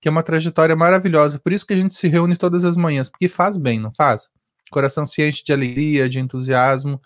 que 0.01 0.09
é 0.09 0.11
uma 0.11 0.23
trajetória 0.23 0.75
maravilhosa. 0.75 1.39
Por 1.39 1.53
isso 1.53 1.67
que 1.67 1.73
a 1.73 1.77
gente 1.77 1.95
se 1.95 2.09
reúne 2.09 2.37
todas 2.37 2.65
as 2.65 2.77
manhãs, 2.77 3.09
porque 3.09 3.29
faz 3.29 3.57
bem, 3.57 3.79
não 3.79 3.93
faz? 3.95 4.31
Coração 4.71 5.07
se 5.07 5.23
enche 5.23 5.45
de 5.45 5.53
alegria, 5.53 6.09
de 6.09 6.19
entusiasmo, 6.19 7.01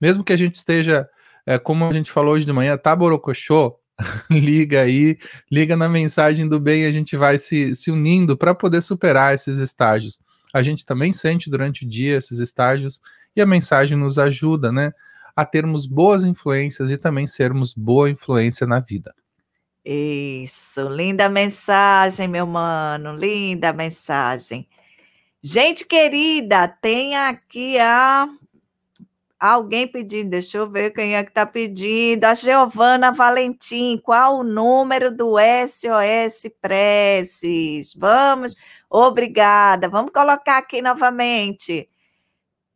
mesmo 0.00 0.22
que 0.22 0.32
a 0.32 0.36
gente 0.36 0.56
esteja, 0.56 1.08
é, 1.46 1.58
como 1.58 1.86
a 1.86 1.92
gente 1.92 2.12
falou 2.12 2.34
hoje 2.34 2.44
de 2.44 2.52
manhã, 2.52 2.76
tá 2.76 2.94
borocochô, 2.94 3.78
liga 4.30 4.82
aí, 4.82 5.18
liga 5.50 5.76
na 5.76 5.88
mensagem 5.88 6.46
do 6.46 6.60
bem, 6.60 6.84
a 6.84 6.92
gente 6.92 7.16
vai 7.16 7.38
se, 7.38 7.74
se 7.74 7.90
unindo 7.90 8.36
para 8.36 8.54
poder 8.54 8.82
superar 8.82 9.34
esses 9.34 9.58
estágios. 9.58 10.18
A 10.52 10.62
gente 10.62 10.84
também 10.84 11.12
sente 11.12 11.48
durante 11.48 11.84
o 11.84 11.88
dia 11.88 12.18
esses 12.18 12.38
estágios 12.38 13.00
e 13.34 13.40
a 13.40 13.46
mensagem 13.46 13.96
nos 13.96 14.18
ajuda, 14.18 14.70
né? 14.70 14.92
A 15.36 15.44
termos 15.44 15.86
boas 15.86 16.24
influências 16.24 16.90
e 16.90 16.96
também 16.96 17.26
sermos 17.26 17.74
boa 17.74 18.08
influência 18.08 18.66
na 18.66 18.80
vida. 18.80 19.14
Isso, 19.84 20.88
linda 20.88 21.28
mensagem, 21.28 22.26
meu 22.26 22.46
mano, 22.46 23.14
linda 23.14 23.72
mensagem. 23.72 24.66
Gente 25.42 25.84
querida, 25.84 26.66
tem 26.66 27.14
aqui 27.16 27.78
a 27.78 28.26
alguém 29.38 29.86
pedindo, 29.86 30.30
deixa 30.30 30.56
eu 30.56 30.70
ver 30.70 30.90
quem 30.92 31.16
é 31.16 31.22
que 31.22 31.30
está 31.30 31.44
pedindo. 31.44 32.24
A 32.24 32.32
Giovana 32.32 33.12
Valentim, 33.12 34.00
qual 34.02 34.38
o 34.38 34.42
número 34.42 35.14
do 35.14 35.34
SOS 35.38 36.50
Preces? 36.62 37.94
Vamos, 37.94 38.56
obrigada. 38.88 39.86
Vamos 39.86 40.12
colocar 40.12 40.56
aqui 40.56 40.80
novamente. 40.80 41.90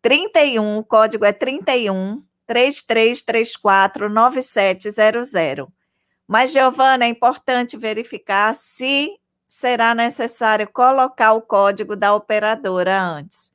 31, 0.03 0.77
o 0.77 0.85
código 0.85 1.25
é 1.25 1.33
31 1.33 2.23
3334 2.49 4.09
9700. 4.09 5.69
Mas, 6.27 6.51
Giovana, 6.53 7.05
é 7.05 7.09
importante 7.09 7.77
verificar 7.77 8.55
se 8.55 9.11
será 9.47 9.95
necessário 9.95 10.67
colocar 10.69 11.35
o 11.35 11.43
código 11.43 11.95
da 11.95 12.15
operadora 12.15 12.99
antes. 13.01 13.53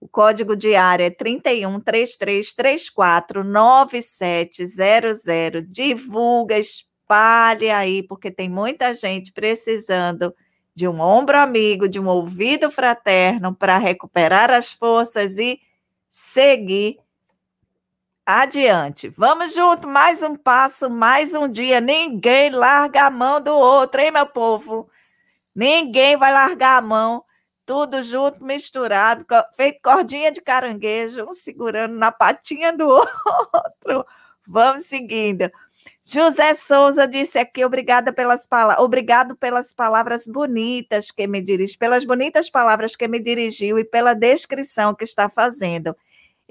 O 0.00 0.08
código 0.08 0.56
de 0.56 0.74
área 0.74 1.06
é 1.06 1.10
313334 1.10 3.44
9700. 3.44 5.22
Divulga, 5.68 6.58
espalhe 6.58 7.70
aí, 7.70 8.02
porque 8.02 8.28
tem 8.30 8.48
muita 8.48 8.94
gente 8.94 9.30
precisando 9.32 10.34
de 10.74 10.88
um 10.88 11.00
ombro 11.00 11.38
amigo, 11.38 11.88
de 11.88 12.00
um 12.00 12.08
ouvido 12.08 12.70
fraterno 12.70 13.54
para 13.54 13.78
recuperar 13.78 14.50
as 14.50 14.72
forças 14.72 15.38
e 15.38 15.60
seguir 16.10 16.98
Adiante. 18.24 19.08
Vamos 19.08 19.52
junto, 19.52 19.88
mais 19.88 20.22
um 20.22 20.36
passo, 20.36 20.88
mais 20.88 21.34
um 21.34 21.48
dia. 21.48 21.80
Ninguém 21.80 22.50
larga 22.50 23.06
a 23.06 23.10
mão 23.10 23.40
do 23.40 23.52
outro, 23.52 24.00
hein, 24.00 24.12
meu 24.12 24.26
povo? 24.26 24.88
Ninguém 25.54 26.16
vai 26.16 26.32
largar 26.32 26.78
a 26.78 26.80
mão. 26.80 27.24
Tudo 27.66 28.00
junto, 28.02 28.44
misturado, 28.44 29.26
feito 29.56 29.80
cordinha 29.82 30.30
de 30.30 30.40
caranguejo, 30.40 31.28
um 31.28 31.34
segurando 31.34 31.96
na 31.96 32.12
patinha 32.12 32.72
do 32.72 32.86
outro. 32.88 34.06
Vamos 34.46 34.86
seguindo. 34.86 35.50
José 36.04 36.54
Souza 36.54 37.08
disse 37.08 37.38
aqui, 37.38 37.64
obrigada 37.64 38.12
pelas 38.12 38.46
palavras, 38.46 38.84
obrigado 38.84 39.36
pelas 39.36 39.72
palavras 39.72 40.26
bonitas 40.26 41.10
que 41.10 41.26
me 41.26 41.40
dirigiu, 41.40 41.78
pelas 41.78 42.04
bonitas 42.04 42.48
palavras 42.50 42.94
que 42.94 43.08
me 43.08 43.18
dirigiu 43.18 43.78
e 43.78 43.84
pela 43.84 44.14
descrição 44.14 44.94
que 44.94 45.04
está 45.04 45.28
fazendo 45.28 45.96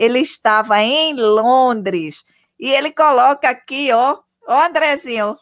ele 0.02 0.18
estava 0.20 0.82
em 0.82 1.14
Londres. 1.14 2.26
E 2.60 2.72
ele 2.72 2.92
coloca 2.92 3.48
aqui, 3.48 3.92
ó, 3.92 4.18
ó, 4.48 4.66
Andrezinho. 4.66 5.36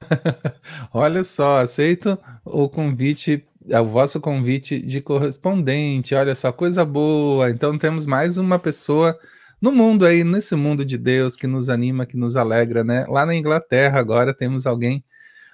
Olha 0.92 1.24
só, 1.24 1.60
aceito 1.60 2.18
o 2.44 2.68
convite, 2.68 3.42
o 3.64 3.84
vosso 3.86 4.20
convite 4.20 4.78
de 4.80 5.00
correspondente. 5.00 6.14
Olha 6.14 6.34
só, 6.34 6.52
coisa 6.52 6.84
boa. 6.84 7.48
Então 7.48 7.78
temos 7.78 8.04
mais 8.04 8.36
uma 8.36 8.58
pessoa 8.58 9.18
no 9.62 9.72
mundo 9.72 10.04
aí, 10.04 10.22
nesse 10.22 10.54
mundo 10.54 10.84
de 10.84 10.98
Deus 10.98 11.36
que 11.36 11.46
nos 11.46 11.70
anima, 11.70 12.04
que 12.04 12.18
nos 12.18 12.36
alegra, 12.36 12.84
né? 12.84 13.06
Lá 13.08 13.24
na 13.24 13.34
Inglaterra 13.34 13.98
agora 13.98 14.34
temos 14.34 14.66
alguém 14.66 15.02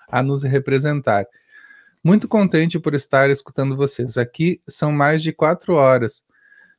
a 0.08 0.20
nos 0.20 0.42
representar. 0.42 1.24
Muito 2.04 2.28
contente 2.28 2.78
por 2.78 2.94
estar 2.94 3.30
escutando 3.30 3.74
vocês. 3.74 4.18
Aqui 4.18 4.60
são 4.68 4.92
mais 4.92 5.22
de 5.22 5.32
quatro 5.32 5.72
horas. 5.72 6.22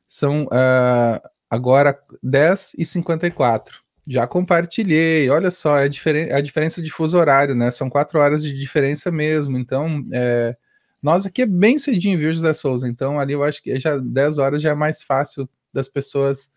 São 0.06 0.44
uh, 0.44 1.20
agora 1.50 1.98
10 2.22 2.76
e 2.78 2.86
54. 2.86 3.80
Já 4.06 4.24
compartilhei. 4.24 5.28
Olha 5.28 5.50
só, 5.50 5.78
é 5.78 5.88
diferen 5.88 6.30
a 6.32 6.40
diferença 6.40 6.80
de 6.80 6.92
fuso 6.92 7.18
horário, 7.18 7.56
né? 7.56 7.72
São 7.72 7.90
quatro 7.90 8.20
horas 8.20 8.40
de 8.40 8.56
diferença 8.56 9.10
mesmo. 9.10 9.58
Então, 9.58 10.04
é, 10.12 10.56
nós 11.02 11.26
aqui 11.26 11.42
é 11.42 11.46
bem 11.46 11.76
cedinho, 11.76 12.16
viu, 12.16 12.32
José 12.32 12.54
Souza? 12.54 12.86
Então, 12.88 13.18
ali 13.18 13.32
eu 13.32 13.42
acho 13.42 13.60
que 13.60 13.80
já 13.80 13.98
10 13.98 14.38
horas 14.38 14.62
já 14.62 14.70
é 14.70 14.74
mais 14.74 15.02
fácil 15.02 15.48
das 15.72 15.88
pessoas 15.88 16.52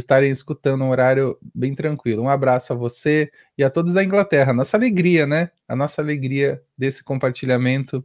estarem 0.00 0.30
escutando 0.30 0.84
um 0.84 0.90
horário 0.90 1.38
bem 1.54 1.74
tranquilo. 1.74 2.22
Um 2.22 2.28
abraço 2.28 2.72
a 2.72 2.76
você 2.76 3.30
e 3.56 3.62
a 3.62 3.70
todos 3.70 3.92
da 3.92 4.02
Inglaterra. 4.02 4.52
Nossa 4.52 4.76
alegria, 4.76 5.26
né? 5.26 5.50
A 5.68 5.76
nossa 5.76 6.02
alegria 6.02 6.62
desse 6.76 7.04
compartilhamento 7.04 8.04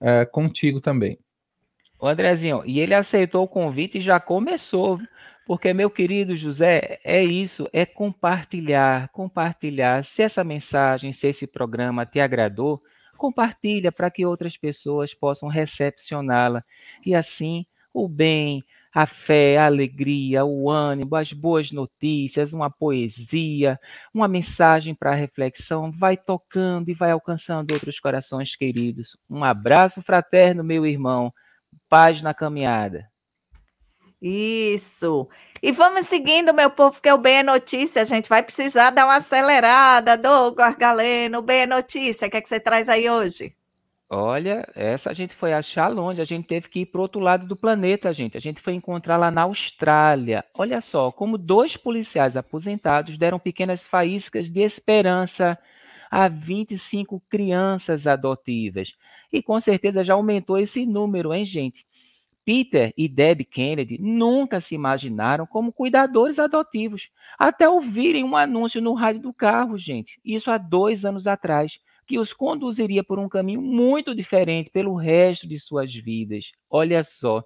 é, 0.00 0.24
contigo 0.24 0.80
também. 0.80 1.18
O 1.98 2.06
Andrezinho, 2.06 2.62
e 2.64 2.80
ele 2.80 2.94
aceitou 2.94 3.44
o 3.44 3.48
convite 3.48 3.98
e 3.98 4.00
já 4.00 4.18
começou, 4.18 5.00
porque, 5.46 5.72
meu 5.72 5.88
querido 5.88 6.34
José, 6.34 6.98
é 7.04 7.22
isso, 7.22 7.68
é 7.72 7.86
compartilhar, 7.86 9.08
compartilhar. 9.10 10.04
Se 10.04 10.22
essa 10.22 10.42
mensagem, 10.42 11.12
se 11.12 11.28
esse 11.28 11.46
programa 11.46 12.04
te 12.04 12.18
agradou, 12.18 12.82
compartilha 13.16 13.92
para 13.92 14.10
que 14.10 14.26
outras 14.26 14.56
pessoas 14.56 15.14
possam 15.14 15.48
recepcioná-la. 15.48 16.64
E 17.06 17.14
assim, 17.14 17.64
o 17.94 18.08
bem, 18.08 18.64
a 18.94 19.06
fé, 19.06 19.56
a 19.58 19.66
alegria, 19.66 20.44
o 20.44 20.70
ânimo, 20.70 21.16
as 21.16 21.32
boas 21.32 21.72
notícias, 21.72 22.52
uma 22.52 22.70
poesia, 22.70 23.78
uma 24.12 24.28
mensagem 24.28 24.94
para 24.94 25.14
reflexão, 25.14 25.90
vai 25.90 26.16
tocando 26.16 26.90
e 26.90 26.94
vai 26.94 27.10
alcançando 27.10 27.72
outros 27.72 27.98
corações 27.98 28.54
queridos. 28.54 29.16
Um 29.30 29.42
abraço 29.42 30.02
fraterno, 30.02 30.62
meu 30.62 30.84
irmão. 30.84 31.32
Paz 31.88 32.20
na 32.20 32.34
caminhada. 32.34 33.10
Isso. 34.20 35.28
E 35.60 35.72
vamos 35.72 36.06
seguindo, 36.06 36.54
meu 36.54 36.70
povo, 36.70 37.00
que 37.02 37.10
o 37.10 37.18
Bem 37.18 37.38
é 37.38 37.42
Notícia. 37.42 38.02
A 38.02 38.04
gente 38.04 38.28
vai 38.28 38.42
precisar 38.42 38.90
dar 38.90 39.06
uma 39.06 39.16
acelerada. 39.16 40.16
Douglas 40.16 40.76
Galeno, 40.76 41.42
Bem 41.42 41.62
é 41.62 41.66
Notícia. 41.66 42.28
O 42.28 42.30
que, 42.30 42.36
é 42.36 42.40
que 42.40 42.48
você 42.48 42.60
traz 42.60 42.88
aí 42.88 43.10
hoje? 43.10 43.56
Olha, 44.14 44.68
essa 44.74 45.08
a 45.08 45.14
gente 45.14 45.34
foi 45.34 45.54
achar 45.54 45.88
longe, 45.88 46.20
a 46.20 46.24
gente 46.24 46.46
teve 46.46 46.68
que 46.68 46.80
ir 46.80 46.86
para 46.86 47.00
outro 47.00 47.18
lado 47.18 47.46
do 47.46 47.56
planeta, 47.56 48.12
gente. 48.12 48.36
A 48.36 48.40
gente 48.40 48.60
foi 48.60 48.74
encontrar 48.74 49.16
lá 49.16 49.30
na 49.30 49.44
Austrália. 49.44 50.44
Olha 50.54 50.82
só, 50.82 51.10
como 51.10 51.38
dois 51.38 51.78
policiais 51.78 52.36
aposentados 52.36 53.16
deram 53.16 53.38
pequenas 53.38 53.86
faíscas 53.86 54.50
de 54.50 54.60
esperança 54.60 55.58
a 56.10 56.28
25 56.28 57.22
crianças 57.26 58.06
adotivas. 58.06 58.92
E 59.32 59.42
com 59.42 59.58
certeza 59.58 60.04
já 60.04 60.12
aumentou 60.12 60.58
esse 60.58 60.84
número, 60.84 61.32
hein, 61.32 61.46
gente? 61.46 61.86
Peter 62.44 62.92
e 62.98 63.08
Debbie 63.08 63.46
Kennedy 63.46 63.96
nunca 63.98 64.60
se 64.60 64.74
imaginaram 64.74 65.46
como 65.46 65.72
cuidadores 65.72 66.38
adotivos, 66.38 67.08
até 67.38 67.66
ouvirem 67.66 68.24
um 68.24 68.36
anúncio 68.36 68.82
no 68.82 68.92
rádio 68.92 69.22
do 69.22 69.32
carro, 69.32 69.78
gente. 69.78 70.20
Isso 70.22 70.50
há 70.50 70.58
dois 70.58 71.06
anos 71.06 71.26
atrás, 71.26 71.80
que 72.12 72.18
os 72.18 72.34
conduziria 72.34 73.02
por 73.02 73.18
um 73.18 73.26
caminho 73.26 73.62
muito 73.62 74.14
diferente 74.14 74.68
pelo 74.68 74.94
resto 74.94 75.48
de 75.48 75.58
suas 75.58 75.94
vidas. 75.94 76.52
Olha 76.68 77.02
só. 77.02 77.42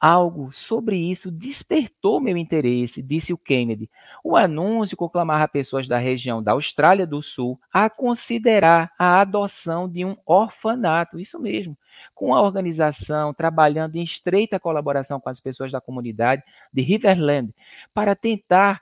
Algo 0.00 0.50
sobre 0.50 0.96
isso 0.96 1.30
despertou 1.30 2.18
meu 2.18 2.38
interesse, 2.38 3.02
disse 3.02 3.30
o 3.30 3.36
Kennedy. 3.36 3.90
O 4.24 4.38
anúncio 4.38 4.96
conclamava 4.96 5.46
pessoas 5.48 5.86
da 5.86 5.98
região 5.98 6.42
da 6.42 6.52
Austrália 6.52 7.06
do 7.06 7.20
Sul 7.20 7.60
a 7.70 7.90
considerar 7.90 8.90
a 8.98 9.20
adoção 9.20 9.86
de 9.86 10.02
um 10.02 10.16
orfanato, 10.24 11.18
isso 11.18 11.38
mesmo, 11.38 11.76
com 12.14 12.32
a 12.32 12.40
organização 12.40 13.34
trabalhando 13.34 13.96
em 13.96 14.02
estreita 14.02 14.58
colaboração 14.58 15.20
com 15.20 15.28
as 15.28 15.40
pessoas 15.40 15.70
da 15.70 15.80
comunidade 15.80 16.42
de 16.72 16.80
Riverland 16.80 17.52
para 17.92 18.16
tentar 18.16 18.80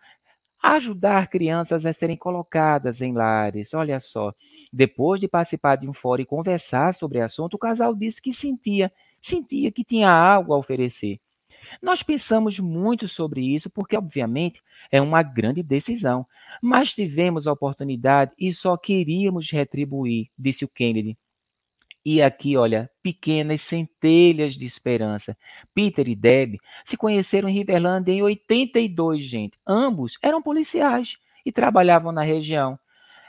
ajudar 0.62 1.28
crianças 1.28 1.86
a 1.86 1.92
serem 1.92 2.16
colocadas 2.16 3.00
em 3.00 3.12
lares. 3.12 3.74
Olha 3.74 4.00
só, 4.00 4.32
depois 4.72 5.20
de 5.20 5.28
participar 5.28 5.76
de 5.76 5.88
um 5.88 5.92
fórum 5.92 6.22
e 6.22 6.26
conversar 6.26 6.94
sobre 6.94 7.18
o 7.18 7.24
assunto, 7.24 7.54
o 7.54 7.58
casal 7.58 7.94
disse 7.94 8.20
que 8.20 8.32
sentia 8.32 8.92
sentia 9.20 9.72
que 9.72 9.84
tinha 9.84 10.10
algo 10.10 10.52
a 10.54 10.58
oferecer. 10.58 11.18
Nós 11.82 12.02
pensamos 12.02 12.58
muito 12.60 13.08
sobre 13.08 13.42
isso 13.42 13.68
porque, 13.70 13.96
obviamente, 13.96 14.62
é 14.90 15.00
uma 15.00 15.22
grande 15.22 15.62
decisão, 15.62 16.26
mas 16.62 16.92
tivemos 16.92 17.46
a 17.46 17.52
oportunidade 17.52 18.32
e 18.38 18.52
só 18.52 18.76
queríamos 18.76 19.50
retribuir, 19.50 20.28
disse 20.38 20.64
o 20.64 20.68
Kennedy. 20.68 21.16
E 22.08 22.22
aqui, 22.22 22.56
olha, 22.56 22.88
pequenas 23.02 23.62
centelhas 23.62 24.54
de 24.54 24.64
esperança. 24.64 25.36
Peter 25.74 26.06
e 26.06 26.14
Deb 26.14 26.54
se 26.84 26.96
conheceram 26.96 27.48
em 27.48 27.52
Riverland 27.52 28.08
em 28.08 28.22
82, 28.22 29.20
gente. 29.20 29.58
Ambos 29.66 30.16
eram 30.22 30.40
policiais 30.40 31.16
e 31.44 31.50
trabalhavam 31.50 32.12
na 32.12 32.22
região. 32.22 32.78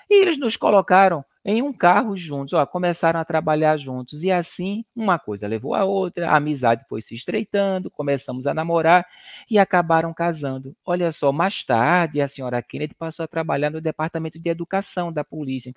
E 0.07 0.21
eles 0.21 0.37
nos 0.37 0.55
colocaram 0.55 1.25
em 1.49 1.61
um 1.61 1.71
carro 1.71 2.13
juntos, 2.13 2.53
ó, 2.53 2.65
começaram 2.65 3.21
a 3.21 3.25
trabalhar 3.25 3.77
juntos. 3.77 4.21
E 4.21 4.29
assim, 4.29 4.83
uma 4.93 5.17
coisa 5.17 5.47
levou 5.47 5.73
a 5.73 5.85
outra, 5.85 6.29
a 6.29 6.35
amizade 6.35 6.83
foi 6.89 7.01
se 7.01 7.15
estreitando, 7.15 7.89
começamos 7.89 8.45
a 8.45 8.53
namorar 8.53 9.07
e 9.49 9.57
acabaram 9.57 10.13
casando. 10.13 10.75
Olha 10.85 11.09
só, 11.09 11.31
mais 11.31 11.63
tarde, 11.63 12.19
a 12.19 12.27
senhora 12.27 12.61
Kennedy 12.61 12.93
passou 12.93 13.23
a 13.23 13.27
trabalhar 13.29 13.69
no 13.69 13.79
departamento 13.79 14.37
de 14.37 14.49
educação 14.49 15.09
da 15.13 15.23
polícia 15.23 15.73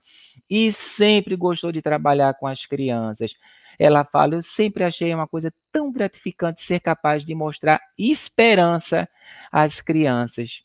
e 0.51 0.73
sempre 0.73 1.37
gostou 1.37 1.71
de 1.71 1.81
trabalhar 1.81 2.35
com 2.35 2.49
as 2.49 2.67
crianças. 2.67 3.37
Ela 3.79 4.05
fala: 4.05 4.35
Eu 4.35 4.43
sempre 4.43 4.83
achei 4.83 5.15
uma 5.15 5.29
coisa 5.29 5.53
tão 5.71 5.93
gratificante 5.93 6.63
ser 6.63 6.81
capaz 6.81 7.25
de 7.25 7.33
mostrar 7.33 7.81
esperança 7.97 9.09
às 9.53 9.81
crianças. 9.81 10.65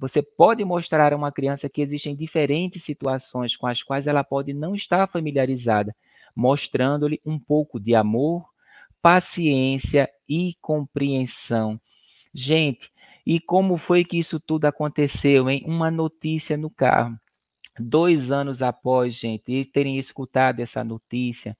Você 0.00 0.22
pode 0.22 0.64
mostrar 0.64 1.12
a 1.12 1.16
uma 1.16 1.30
criança 1.30 1.68
que 1.68 1.82
existem 1.82 2.16
diferentes 2.16 2.82
situações 2.82 3.54
com 3.54 3.66
as 3.66 3.82
quais 3.82 4.06
ela 4.06 4.24
pode 4.24 4.54
não 4.54 4.74
estar 4.74 5.06
familiarizada, 5.06 5.94
mostrando-lhe 6.34 7.20
um 7.22 7.38
pouco 7.38 7.78
de 7.78 7.94
amor, 7.94 8.48
paciência 9.02 10.08
e 10.26 10.54
compreensão. 10.62 11.78
Gente, 12.32 12.90
e 13.26 13.38
como 13.38 13.76
foi 13.76 14.02
que 14.02 14.18
isso 14.18 14.40
tudo 14.40 14.64
aconteceu, 14.64 15.50
hein? 15.50 15.62
Uma 15.66 15.90
notícia 15.90 16.56
no 16.56 16.70
carro. 16.70 17.14
Dois 17.78 18.32
anos 18.32 18.62
após, 18.62 19.14
gente, 19.14 19.66
terem 19.66 19.98
escutado 19.98 20.60
essa 20.60 20.82
notícia, 20.82 21.54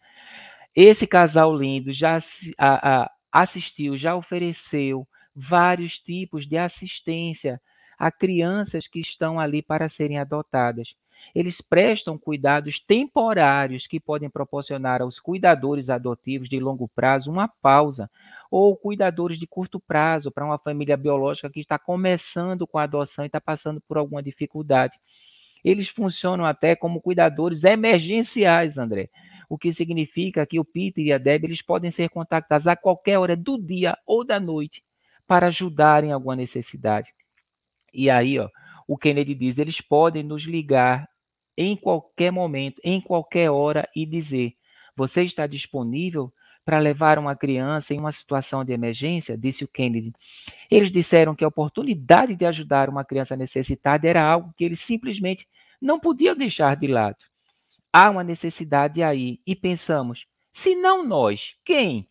esse 0.74 1.06
casal 1.06 1.54
lindo 1.54 1.92
já 1.92 2.18
assistiu, 3.30 3.98
já 3.98 4.16
ofereceu 4.16 5.06
vários 5.34 5.98
tipos 5.98 6.46
de 6.46 6.56
assistência 6.56 7.60
a 8.00 8.10
crianças 8.10 8.88
que 8.88 8.98
estão 8.98 9.38
ali 9.38 9.60
para 9.60 9.86
serem 9.86 10.18
adotadas. 10.18 10.96
Eles 11.34 11.60
prestam 11.60 12.16
cuidados 12.16 12.80
temporários 12.80 13.86
que 13.86 14.00
podem 14.00 14.30
proporcionar 14.30 15.02
aos 15.02 15.20
cuidadores 15.20 15.90
adotivos 15.90 16.48
de 16.48 16.58
longo 16.58 16.88
prazo 16.88 17.30
uma 17.30 17.46
pausa, 17.46 18.10
ou 18.50 18.74
cuidadores 18.74 19.38
de 19.38 19.46
curto 19.46 19.78
prazo 19.78 20.30
para 20.30 20.46
uma 20.46 20.56
família 20.56 20.96
biológica 20.96 21.50
que 21.50 21.60
está 21.60 21.78
começando 21.78 22.66
com 22.66 22.78
a 22.78 22.84
adoção 22.84 23.22
e 23.22 23.26
está 23.26 23.38
passando 23.38 23.82
por 23.82 23.98
alguma 23.98 24.22
dificuldade. 24.22 24.98
Eles 25.62 25.90
funcionam 25.90 26.46
até 26.46 26.74
como 26.74 27.02
cuidadores 27.02 27.64
emergenciais, 27.64 28.78
André. 28.78 29.10
O 29.46 29.58
que 29.58 29.70
significa 29.70 30.46
que 30.46 30.58
o 30.58 30.64
Peter 30.64 31.04
e 31.04 31.12
a 31.12 31.18
Deb 31.18 31.44
eles 31.44 31.60
podem 31.60 31.90
ser 31.90 32.08
contactados 32.08 32.66
a 32.66 32.74
qualquer 32.74 33.18
hora 33.18 33.36
do 33.36 33.58
dia 33.58 33.94
ou 34.06 34.24
da 34.24 34.40
noite 34.40 34.82
para 35.26 35.48
ajudar 35.48 36.02
em 36.02 36.12
alguma 36.12 36.34
necessidade. 36.34 37.12
E 37.92 38.10
aí, 38.10 38.38
ó, 38.38 38.48
o 38.86 38.96
Kennedy 38.96 39.34
diz: 39.34 39.58
eles 39.58 39.80
podem 39.80 40.22
nos 40.22 40.42
ligar 40.42 41.08
em 41.56 41.76
qualquer 41.76 42.30
momento, 42.30 42.80
em 42.84 43.00
qualquer 43.00 43.50
hora 43.50 43.88
e 43.94 44.06
dizer: 44.06 44.54
você 44.96 45.22
está 45.22 45.46
disponível 45.46 46.32
para 46.64 46.78
levar 46.78 47.18
uma 47.18 47.34
criança 47.34 47.94
em 47.94 47.98
uma 47.98 48.12
situação 48.12 48.64
de 48.64 48.72
emergência? 48.72 49.36
Disse 49.36 49.64
o 49.64 49.68
Kennedy. 49.68 50.12
Eles 50.70 50.90
disseram 50.90 51.34
que 51.34 51.44
a 51.44 51.48
oportunidade 51.48 52.34
de 52.36 52.44
ajudar 52.46 52.88
uma 52.88 53.04
criança 53.04 53.36
necessitada 53.36 54.06
era 54.06 54.22
algo 54.22 54.52
que 54.56 54.64
eles 54.64 54.80
simplesmente 54.80 55.48
não 55.80 55.98
podiam 55.98 56.36
deixar 56.36 56.76
de 56.76 56.86
lado. 56.86 57.24
Há 57.92 58.10
uma 58.10 58.22
necessidade 58.22 59.02
aí 59.02 59.40
e 59.46 59.56
pensamos: 59.56 60.26
se 60.52 60.74
não 60.74 61.06
nós, 61.06 61.54
quem? 61.64 62.08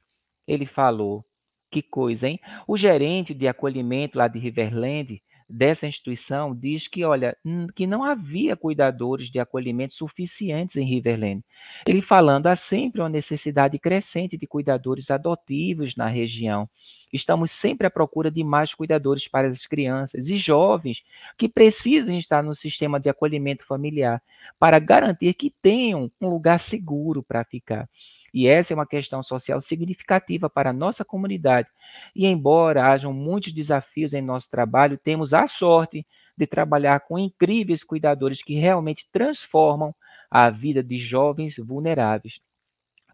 Ele 0.48 0.66
falou. 0.66 1.26
Que 1.72 1.84
coisa, 1.84 2.28
hein? 2.28 2.40
O 2.68 2.76
gerente 2.76 3.32
de 3.32 3.48
acolhimento 3.48 4.18
lá 4.18 4.28
de 4.28 4.40
Riverland 4.40 5.22
dessa 5.50 5.88
instituição 5.88 6.56
diz 6.56 6.88
que, 6.88 7.04
olha, 7.04 7.36
que 7.76 7.88
não 7.88 8.04
havia 8.04 8.56
cuidadores 8.56 9.32
de 9.32 9.39
acolhimento 9.39 9.93
suficientes 9.95 10.76
em 10.76 10.86
Riverland. 10.86 11.43
Ele 11.88 12.02
falando 12.02 12.47
há 12.47 12.56
sempre 12.56 13.02
uma 13.02 13.10
necessidade 13.10 13.80
crescente 13.80 14.38
de 14.38 14.45
cuidadores 14.45 15.10
adotivos 15.10 15.95
na 15.95 16.08
região. 16.08 16.70
Estamos 17.12 17.50
sempre 17.52 17.88
à 17.88 17.89
procura 17.89 18.30
de 18.30 18.43
mais 18.43 18.76
cuidadores 18.76 19.28
para 19.28 19.47
as 19.47 19.66
crianças 19.66 20.30
e 20.30 20.38
jovens 20.38 21.04
que 21.36 21.50
precisam 21.50 22.16
estar 22.16 22.43
no 22.43 22.54
sistema 22.54 23.00
de 23.00 23.10
acolhimento 23.10 23.66
familiar 23.66 24.22
para 24.60 24.78
garantir 24.78 25.34
que 25.34 25.50
tenham 25.62 26.12
um 26.22 26.30
lugar 26.30 26.60
seguro 26.60 27.24
para 27.24 27.43
ficar. 27.43 27.89
E 28.34 28.48
essa 28.48 28.74
é 28.74 28.76
uma 28.76 28.86
questão 28.86 29.22
social 29.24 29.60
significativa 29.62 30.50
para 30.50 30.70
a 30.70 30.74
nossa 30.74 31.04
comunidade. 31.04 31.68
E 32.16 32.26
embora 32.26 32.92
hajam 32.92 33.14
muitos 33.14 33.52
desafios 33.52 34.14
em 34.14 34.22
nosso 34.22 34.50
trabalho, 34.50 34.98
temos 34.98 35.34
a 35.34 35.48
sorte 35.48 36.06
de 36.38 36.48
trabalhar 36.48 37.02
com 37.02 37.20
incríveis 37.20 37.84
cuidadores 37.84 38.42
que 38.42 38.56
realmente 38.56 39.08
transformam 39.12 39.94
a 40.30 40.50
vida 40.50 40.84
de 40.84 40.98
jovens 40.98 41.58
vulneráveis. 41.58 42.40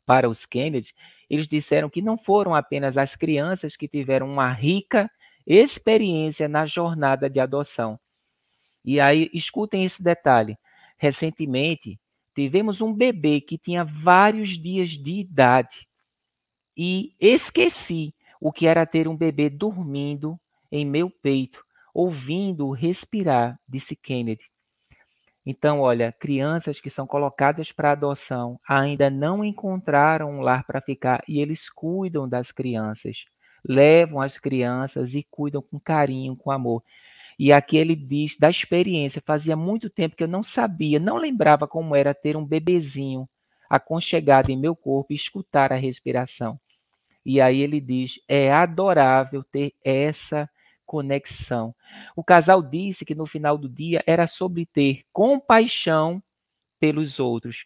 Para 0.06 0.30
os 0.30 0.46
Kennedy, 0.46 0.94
eles 1.30 1.48
disseram 1.48 1.90
que 1.90 2.02
não 2.02 2.18
foram 2.18 2.54
apenas 2.54 2.98
as 2.98 3.16
crianças 3.16 3.76
que 3.76 3.88
tiveram 3.88 4.30
uma 4.30 4.52
rica 4.52 5.10
experiência 5.48 6.48
na 6.48 6.66
jornada 6.66 7.30
de 7.30 7.40
adoção. 7.40 8.00
E 8.84 9.00
aí, 9.00 9.30
escutem 9.34 9.84
esse 9.84 10.04
detalhe. 10.04 10.58
Recentemente, 10.98 12.00
tivemos 12.36 12.82
um 12.82 12.94
bebê 12.94 13.40
que 13.40 13.58
tinha 13.58 13.84
vários 13.84 14.50
dias 14.50 14.90
de 14.90 15.20
idade 15.20 15.88
e 16.78 17.16
esqueci 17.20 18.14
o 18.40 18.52
que 18.52 18.68
era 18.68 18.86
ter 18.86 19.08
um 19.08 19.16
bebê 19.16 19.50
dormindo 19.50 20.38
em 20.72 20.86
meu 20.86 21.10
peito, 21.10 21.64
ouvindo 21.94 22.70
respirar, 22.72 23.58
disse 23.68 23.96
Kennedy. 23.96 24.44
Então, 25.46 25.80
olha, 25.80 26.12
crianças 26.12 26.82
que 26.82 26.90
são 26.90 27.06
colocadas 27.06 27.72
para 27.72 27.92
adoção 27.92 28.60
ainda 28.68 29.10
não 29.10 29.44
encontraram 29.46 30.30
um 30.32 30.42
lar 30.42 30.66
para 30.66 30.82
ficar 30.82 31.24
e 31.28 31.40
eles 31.40 31.70
cuidam 31.70 32.28
das 32.28 32.52
crianças, 32.52 33.26
levam 33.64 34.20
as 34.20 34.38
crianças 34.38 35.14
e 35.14 35.24
cuidam 35.30 35.62
com 35.62 35.80
carinho, 35.80 36.36
com 36.36 36.52
amor. 36.52 36.84
E 37.38 37.52
aqui 37.52 37.78
ele 37.78 37.96
diz 37.96 38.38
da 38.38 38.50
experiência. 38.50 39.22
Fazia 39.26 39.56
muito 39.56 39.90
tempo 39.90 40.16
que 40.16 40.24
eu 40.24 40.28
não 40.28 40.42
sabia, 40.42 41.00
não 41.00 41.18
lembrava 41.18 41.68
como 41.68 41.96
era 41.96 42.14
ter 42.14 42.38
um 42.38 42.46
bebezinho 42.46 43.28
aconchegado 43.70 44.50
em 44.50 44.58
meu 44.58 44.76
corpo 44.76 45.12
e 45.12 45.16
escutar 45.16 45.74
a 45.74 45.76
respiração. 45.76 46.60
E 47.26 47.42
aí 47.42 47.60
ele 47.60 47.82
diz: 47.82 48.20
é 48.28 48.52
adorável 48.52 49.44
ter 49.44 49.74
essa 49.84 50.50
conexão. 50.86 51.76
O 52.16 52.24
casal 52.24 52.62
disse 52.62 53.04
que 53.04 53.16
no 53.16 53.26
final 53.26 53.58
do 53.58 53.68
dia 53.68 54.04
era 54.06 54.28
sobre 54.28 54.66
ter 54.66 55.04
compaixão 55.12 56.22
pelos 56.80 57.20
outros. 57.20 57.66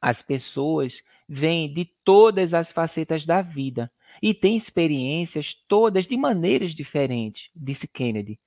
As 0.00 0.20
pessoas 0.20 1.02
vêm 1.28 1.72
de 1.72 1.86
todas 2.04 2.54
as 2.54 2.70
facetas 2.70 3.24
da 3.24 3.40
vida 3.40 3.90
e 4.22 4.34
têm 4.34 4.54
experiências 4.54 5.54
todas 5.66 6.06
de 6.06 6.16
maneiras 6.16 6.72
diferentes, 6.72 7.50
disse 7.56 7.88
Kennedy 7.88 8.38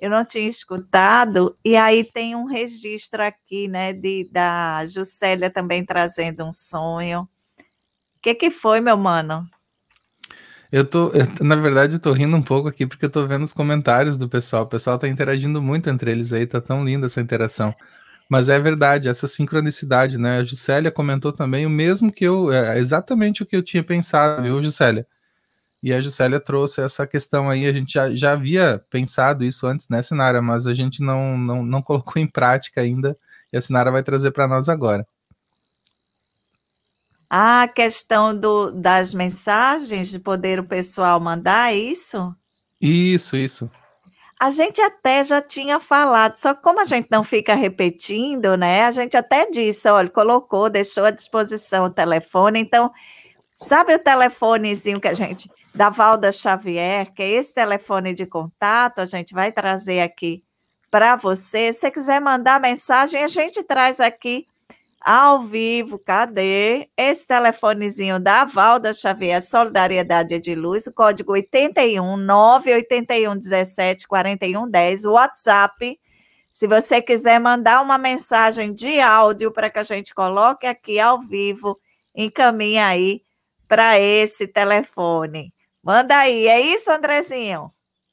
eu 0.00 0.08
não 0.08 0.24
tinha 0.24 0.48
escutado, 0.48 1.58
e 1.62 1.76
aí 1.76 2.04
tem 2.04 2.34
um 2.34 2.46
registro 2.46 3.22
aqui, 3.22 3.68
né, 3.68 3.92
de, 3.92 4.26
da 4.32 4.86
Juscelia 4.86 5.50
também 5.50 5.84
trazendo 5.84 6.42
um 6.42 6.50
sonho. 6.50 7.28
O 8.16 8.22
que, 8.22 8.34
que 8.34 8.50
foi, 8.50 8.80
meu 8.80 8.96
mano? 8.96 9.46
Eu 10.72 10.88
tô, 10.88 11.08
eu, 11.08 11.26
na 11.44 11.56
verdade, 11.56 11.96
eu 11.96 12.00
tô 12.00 12.14
rindo 12.14 12.34
um 12.34 12.42
pouco 12.42 12.66
aqui 12.66 12.86
porque 12.86 13.04
eu 13.04 13.10
tô 13.10 13.26
vendo 13.26 13.42
os 13.42 13.52
comentários 13.52 14.16
do 14.16 14.26
pessoal. 14.26 14.62
O 14.62 14.68
pessoal 14.68 14.98
tá 14.98 15.06
interagindo 15.06 15.60
muito 15.60 15.90
entre 15.90 16.10
eles 16.10 16.32
aí, 16.32 16.46
tá 16.46 16.62
tão 16.62 16.82
linda 16.82 17.08
essa 17.08 17.20
interação. 17.20 17.74
Mas 18.28 18.48
é 18.48 18.58
verdade, 18.60 19.08
essa 19.08 19.26
sincronicidade, 19.26 20.18
né? 20.18 20.38
A 20.38 20.44
Gisélia 20.44 20.90
comentou 20.90 21.32
também 21.32 21.64
o 21.64 21.70
mesmo 21.70 22.12
que 22.12 22.24
eu, 22.24 22.52
é 22.52 22.78
exatamente 22.78 23.42
o 23.42 23.46
que 23.46 23.56
eu 23.56 23.62
tinha 23.62 23.82
pensado, 23.82 24.42
viu, 24.42 24.62
Gisélia? 24.62 25.06
E 25.82 25.92
a 25.92 26.00
Gisélia 26.00 26.38
trouxe 26.38 26.82
essa 26.82 27.06
questão 27.06 27.48
aí, 27.48 27.66
a 27.66 27.72
gente 27.72 27.94
já, 27.94 28.14
já 28.14 28.32
havia 28.32 28.84
pensado 28.90 29.44
isso 29.44 29.66
antes, 29.66 29.88
né, 29.88 30.02
Sinara? 30.02 30.42
Mas 30.42 30.66
a 30.66 30.74
gente 30.74 31.02
não, 31.02 31.38
não, 31.38 31.64
não 31.64 31.80
colocou 31.82 32.20
em 32.20 32.26
prática 32.26 32.80
ainda, 32.82 33.16
e 33.52 33.56
a 33.56 33.60
Sinara 33.60 33.90
vai 33.90 34.02
trazer 34.02 34.30
para 34.32 34.46
nós 34.46 34.68
agora. 34.68 35.06
Ah, 37.30 37.62
a 37.62 37.68
questão 37.68 38.34
do, 38.34 38.70
das 38.70 39.14
mensagens, 39.14 40.08
de 40.08 40.18
poder 40.18 40.58
o 40.60 40.64
pessoal 40.64 41.20
mandar, 41.20 41.72
é 41.72 41.76
isso? 41.76 42.34
Isso, 42.80 43.36
isso. 43.36 43.70
A 44.40 44.50
gente 44.50 44.80
até 44.80 45.24
já 45.24 45.42
tinha 45.42 45.80
falado, 45.80 46.36
só 46.36 46.54
como 46.54 46.80
a 46.80 46.84
gente 46.84 47.08
não 47.10 47.24
fica 47.24 47.54
repetindo, 47.54 48.56
né? 48.56 48.82
A 48.84 48.90
gente 48.92 49.16
até 49.16 49.50
disse, 49.50 49.88
olha, 49.88 50.08
colocou, 50.08 50.70
deixou 50.70 51.04
à 51.04 51.10
disposição 51.10 51.86
o 51.86 51.90
telefone. 51.90 52.60
Então, 52.60 52.92
sabe 53.56 53.94
o 53.94 53.98
telefonezinho 53.98 55.00
que 55.00 55.08
a 55.08 55.14
gente 55.14 55.50
da 55.74 55.90
Valda 55.90 56.32
Xavier, 56.32 57.12
que 57.12 57.22
é 57.22 57.30
esse 57.30 57.54
telefone 57.54 58.14
de 58.14 58.26
contato, 58.26 59.00
a 59.00 59.06
gente 59.06 59.34
vai 59.34 59.52
trazer 59.52 60.00
aqui 60.00 60.42
para 60.90 61.16
você. 61.16 61.72
Se 61.72 61.80
você 61.80 61.90
quiser 61.90 62.20
mandar 62.20 62.60
mensagem, 62.60 63.22
a 63.22 63.28
gente 63.28 63.62
traz 63.62 64.00
aqui 64.00 64.46
ao 65.10 65.40
vivo, 65.40 65.98
cadê? 65.98 66.90
Esse 66.94 67.26
telefonezinho 67.26 68.20
da 68.20 68.44
Valda 68.44 68.92
Xavier, 68.92 69.40
Solidariedade 69.40 70.38
de 70.38 70.54
Luz, 70.54 70.86
o 70.86 70.92
código 70.92 71.32
81 71.32 72.14
981 72.18 73.38
17 73.38 74.06
41 74.06 74.68
10, 74.68 75.06
o 75.06 75.12
WhatsApp. 75.12 75.98
Se 76.52 76.66
você 76.66 77.00
quiser 77.00 77.40
mandar 77.40 77.80
uma 77.80 77.96
mensagem 77.96 78.74
de 78.74 79.00
áudio 79.00 79.50
para 79.50 79.70
que 79.70 79.78
a 79.78 79.82
gente 79.82 80.14
coloque 80.14 80.66
aqui 80.66 81.00
ao 81.00 81.18
vivo, 81.18 81.80
encaminhe 82.14 82.78
aí 82.78 83.22
para 83.66 83.98
esse 83.98 84.46
telefone. 84.46 85.54
Manda 85.82 86.18
aí, 86.18 86.46
é 86.46 86.60
isso, 86.60 86.90
Andrezinho? 86.90 87.68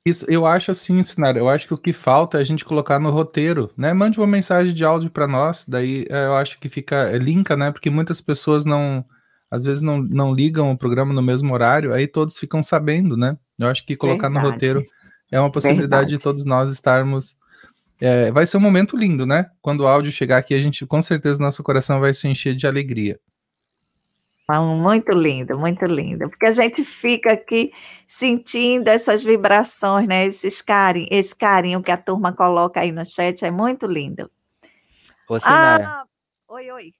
Isso, 0.05 0.23
eu 0.29 0.45
acho 0.45 0.71
assim, 0.71 1.03
Sinara, 1.03 1.39
eu 1.39 1.49
acho 1.49 1.67
que 1.67 1.73
o 1.73 1.77
que 1.77 1.91
falta 1.91 2.37
é 2.37 2.41
a 2.41 2.43
gente 2.43 2.63
colocar 2.63 2.99
no 2.99 3.09
roteiro, 3.09 3.71
né? 3.75 3.91
Mande 3.91 4.19
uma 4.19 4.27
mensagem 4.27 4.71
de 4.71 4.85
áudio 4.85 5.09
para 5.09 5.27
nós, 5.27 5.65
daí 5.67 6.05
é, 6.11 6.27
eu 6.27 6.35
acho 6.35 6.59
que 6.59 6.69
fica, 6.69 7.09
é, 7.09 7.17
linka, 7.17 7.57
né? 7.57 7.71
Porque 7.71 7.89
muitas 7.89 8.21
pessoas 8.21 8.65
não, 8.65 9.03
às 9.49 9.63
vezes 9.63 9.81
não, 9.81 9.97
não 10.03 10.31
ligam 10.31 10.71
o 10.71 10.77
programa 10.77 11.11
no 11.11 11.23
mesmo 11.23 11.51
horário, 11.51 11.91
aí 11.91 12.05
todos 12.05 12.37
ficam 12.37 12.61
sabendo, 12.61 13.17
né? 13.17 13.35
Eu 13.57 13.67
acho 13.67 13.83
que 13.83 13.95
colocar 13.95 14.29
Verdade. 14.29 14.45
no 14.45 14.51
roteiro 14.51 14.83
é 15.31 15.39
uma 15.39 15.51
possibilidade 15.51 15.89
Verdade. 15.89 16.17
de 16.17 16.21
todos 16.21 16.45
nós 16.45 16.71
estarmos. 16.71 17.35
É, 17.99 18.31
vai 18.31 18.45
ser 18.45 18.57
um 18.57 18.61
momento 18.61 18.95
lindo, 18.95 19.25
né? 19.25 19.49
Quando 19.59 19.81
o 19.81 19.87
áudio 19.87 20.11
chegar 20.11 20.37
aqui, 20.37 20.53
a 20.53 20.61
gente, 20.61 20.85
com 20.85 21.01
certeza, 21.01 21.39
nosso 21.39 21.63
coração 21.63 21.99
vai 21.99 22.13
se 22.13 22.27
encher 22.27 22.55
de 22.55 22.67
alegria. 22.67 23.19
Muito 24.47 25.11
lindo, 25.11 25.57
muito 25.57 25.85
lindo, 25.85 26.29
porque 26.29 26.45
a 26.45 26.51
gente 26.51 26.83
fica 26.83 27.33
aqui 27.33 27.73
sentindo 28.07 28.87
essas 28.89 29.23
vibrações, 29.23 30.07
né? 30.07 30.25
Esses 30.25 30.61
carinho, 30.61 31.07
esse 31.09 31.35
carinho 31.35 31.81
que 31.81 31.91
a 31.91 31.97
turma 31.97 32.31
coloca 32.31 32.79
aí 32.79 32.91
no 32.91 33.03
chat 33.03 33.43
é 33.43 33.49
muito 33.49 33.87
lindo. 33.87 34.29
Ô, 35.27 35.37
ah, 35.43 36.03
oi, 36.47 36.69
oi. 36.69 36.93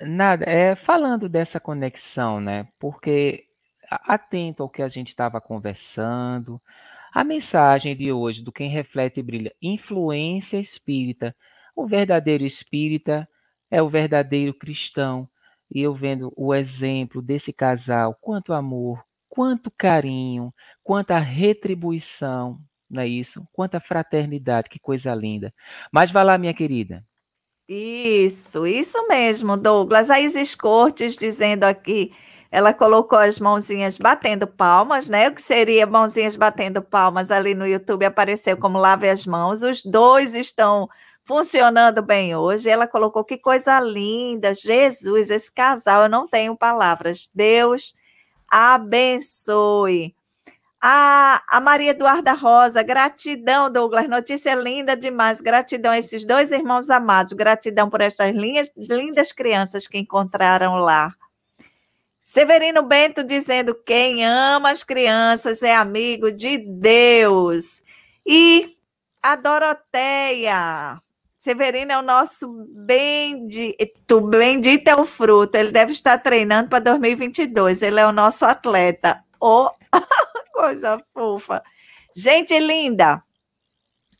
Nada, 0.00 0.44
é 0.44 0.76
falando 0.76 1.28
dessa 1.28 1.58
conexão, 1.58 2.40
né? 2.40 2.68
Porque 2.78 3.46
atento 3.90 4.62
ao 4.62 4.68
que 4.68 4.82
a 4.82 4.88
gente 4.88 5.08
estava 5.08 5.40
conversando, 5.40 6.62
a 7.12 7.24
mensagem 7.24 7.96
de 7.96 8.12
hoje 8.12 8.40
do 8.44 8.52
Quem 8.52 8.70
Reflete 8.70 9.18
e 9.18 9.22
Brilha, 9.22 9.54
influência 9.60 10.58
espírita. 10.58 11.34
O 11.74 11.88
verdadeiro 11.88 12.44
espírita 12.44 13.28
é 13.68 13.82
o 13.82 13.88
verdadeiro 13.88 14.54
cristão 14.54 15.28
e 15.70 15.82
eu 15.82 15.94
vendo 15.94 16.32
o 16.36 16.54
exemplo 16.54 17.20
desse 17.20 17.52
casal, 17.52 18.16
quanto 18.20 18.52
amor, 18.52 19.02
quanto 19.28 19.70
carinho, 19.70 20.52
quanta 20.82 21.18
retribuição, 21.18 22.58
não 22.88 23.02
é 23.02 23.08
isso? 23.08 23.46
Quanta 23.52 23.80
fraternidade, 23.80 24.68
que 24.68 24.78
coisa 24.78 25.14
linda. 25.14 25.52
Mas 25.92 26.10
vá 26.10 26.22
lá, 26.22 26.38
minha 26.38 26.54
querida. 26.54 27.04
Isso, 27.68 28.66
isso 28.66 29.08
mesmo, 29.08 29.56
Douglas. 29.56 30.08
A 30.08 30.20
Isis 30.20 30.54
Cortes 30.54 31.16
dizendo 31.16 31.64
aqui, 31.64 32.12
ela 32.50 32.72
colocou 32.72 33.18
as 33.18 33.40
mãozinhas 33.40 33.98
batendo 33.98 34.46
palmas, 34.46 35.08
né? 35.10 35.28
O 35.28 35.34
que 35.34 35.42
seria 35.42 35.84
mãozinhas 35.86 36.36
batendo 36.36 36.80
palmas 36.80 37.30
ali 37.30 37.54
no 37.54 37.66
YouTube 37.66 38.04
apareceu 38.04 38.56
como 38.56 38.78
lave 38.78 39.08
as 39.08 39.26
mãos. 39.26 39.62
Os 39.62 39.82
dois 39.82 40.34
estão 40.34 40.88
funcionando 41.26 42.00
bem 42.00 42.34
hoje. 42.36 42.70
Ela 42.70 42.86
colocou 42.86 43.24
que 43.24 43.36
coisa 43.36 43.78
linda, 43.80 44.54
Jesus, 44.54 45.28
esse 45.28 45.52
casal, 45.52 46.04
eu 46.04 46.08
não 46.08 46.26
tenho 46.26 46.56
palavras. 46.56 47.30
Deus 47.34 47.94
abençoe. 48.48 50.14
A, 50.80 51.42
a 51.48 51.60
Maria 51.60 51.90
Eduarda 51.90 52.32
Rosa, 52.32 52.80
gratidão, 52.82 53.70
Douglas, 53.70 54.08
notícia 54.08 54.54
linda 54.54 54.96
demais. 54.96 55.40
Gratidão 55.40 55.90
a 55.90 55.98
esses 55.98 56.24
dois 56.24 56.52
irmãos 56.52 56.88
amados, 56.90 57.32
gratidão 57.32 57.90
por 57.90 58.00
estas 58.00 58.34
linhas, 58.34 58.70
lindas 58.76 59.32
crianças 59.32 59.88
que 59.88 59.98
encontraram 59.98 60.76
lá. 60.76 61.12
Severino 62.20 62.82
Bento 62.82 63.24
dizendo: 63.24 63.74
quem 63.74 64.24
ama 64.24 64.70
as 64.70 64.84
crianças 64.84 65.62
é 65.62 65.74
amigo 65.74 66.30
de 66.30 66.58
Deus. 66.58 67.82
E 68.24 68.76
a 69.22 69.34
Doroteia, 69.34 71.00
Severino 71.46 71.92
é 71.92 71.98
o 71.98 72.02
nosso 72.02 72.48
bendito, 72.70 74.20
bendito 74.20 74.88
é 74.88 74.96
o 74.96 75.04
fruto. 75.04 75.56
Ele 75.56 75.70
deve 75.70 75.92
estar 75.92 76.18
treinando 76.18 76.68
para 76.68 76.80
2022. 76.80 77.82
Ele 77.82 78.00
é 78.00 78.04
o 78.04 78.10
nosso 78.10 78.44
atleta. 78.44 79.22
Oh, 79.40 79.70
coisa 80.52 81.00
fofa. 81.14 81.62
Gente 82.16 82.58
linda, 82.58 83.22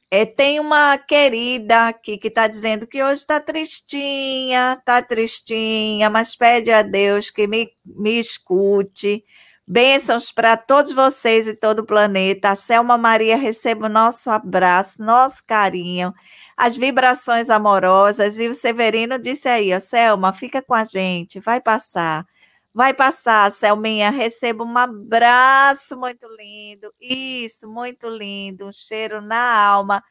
é, 0.09 0.25
tem 0.25 0.61
uma 0.61 0.97
querida 0.99 1.89
aqui 1.89 2.17
que 2.17 2.29
está 2.29 2.47
dizendo 2.47 2.87
que 2.87 3.03
hoje 3.03 3.23
está 3.23 3.41
tristinha, 3.41 4.77
está 4.79 5.03
tristinha, 5.03 6.09
mas 6.09 6.37
pede 6.37 6.71
a 6.71 6.83
Deus 6.83 7.29
que 7.29 7.49
me, 7.49 7.73
me 7.85 8.21
escute. 8.21 9.25
Bênçãos 9.67 10.31
para 10.31 10.57
todos 10.57 10.93
vocês 10.93 11.49
e 11.49 11.55
todo 11.55 11.81
o 11.81 11.87
planeta. 11.87 12.51
A 12.51 12.55
Selma 12.55 12.97
Maria 12.97 13.37
receba 13.37 13.87
o 13.87 13.89
nosso 13.89 14.31
abraço, 14.31 15.03
nosso 15.03 15.45
carinho 15.45 16.15
as 16.57 16.77
vibrações 16.77 17.51
amorosas. 17.51 18.39
E 18.39 18.49
o 18.49 18.55
Severino 18.55 19.19
disse 19.19 19.49
aí, 19.49 19.75
ó, 19.75 19.81
Selma, 19.81 20.33
fica 20.33 20.63
com 20.63 20.75
a 20.75 20.85
gente, 20.85 21.41
vai 21.41 21.61
passar. 21.61 22.27
Vai 22.73 22.93
passar, 22.93 23.51
Selminha, 23.51 24.11
receba 24.11 24.63
um 24.65 24.77
abraço 24.77 25.97
muito 25.97 26.27
lindo. 26.37 26.93
Isso, 27.01 27.69
muito 27.69 28.09
lindo, 28.09 28.67
um 28.67 28.73
cheiro 28.73 29.21
na 29.21 29.67
alma. 29.67 30.03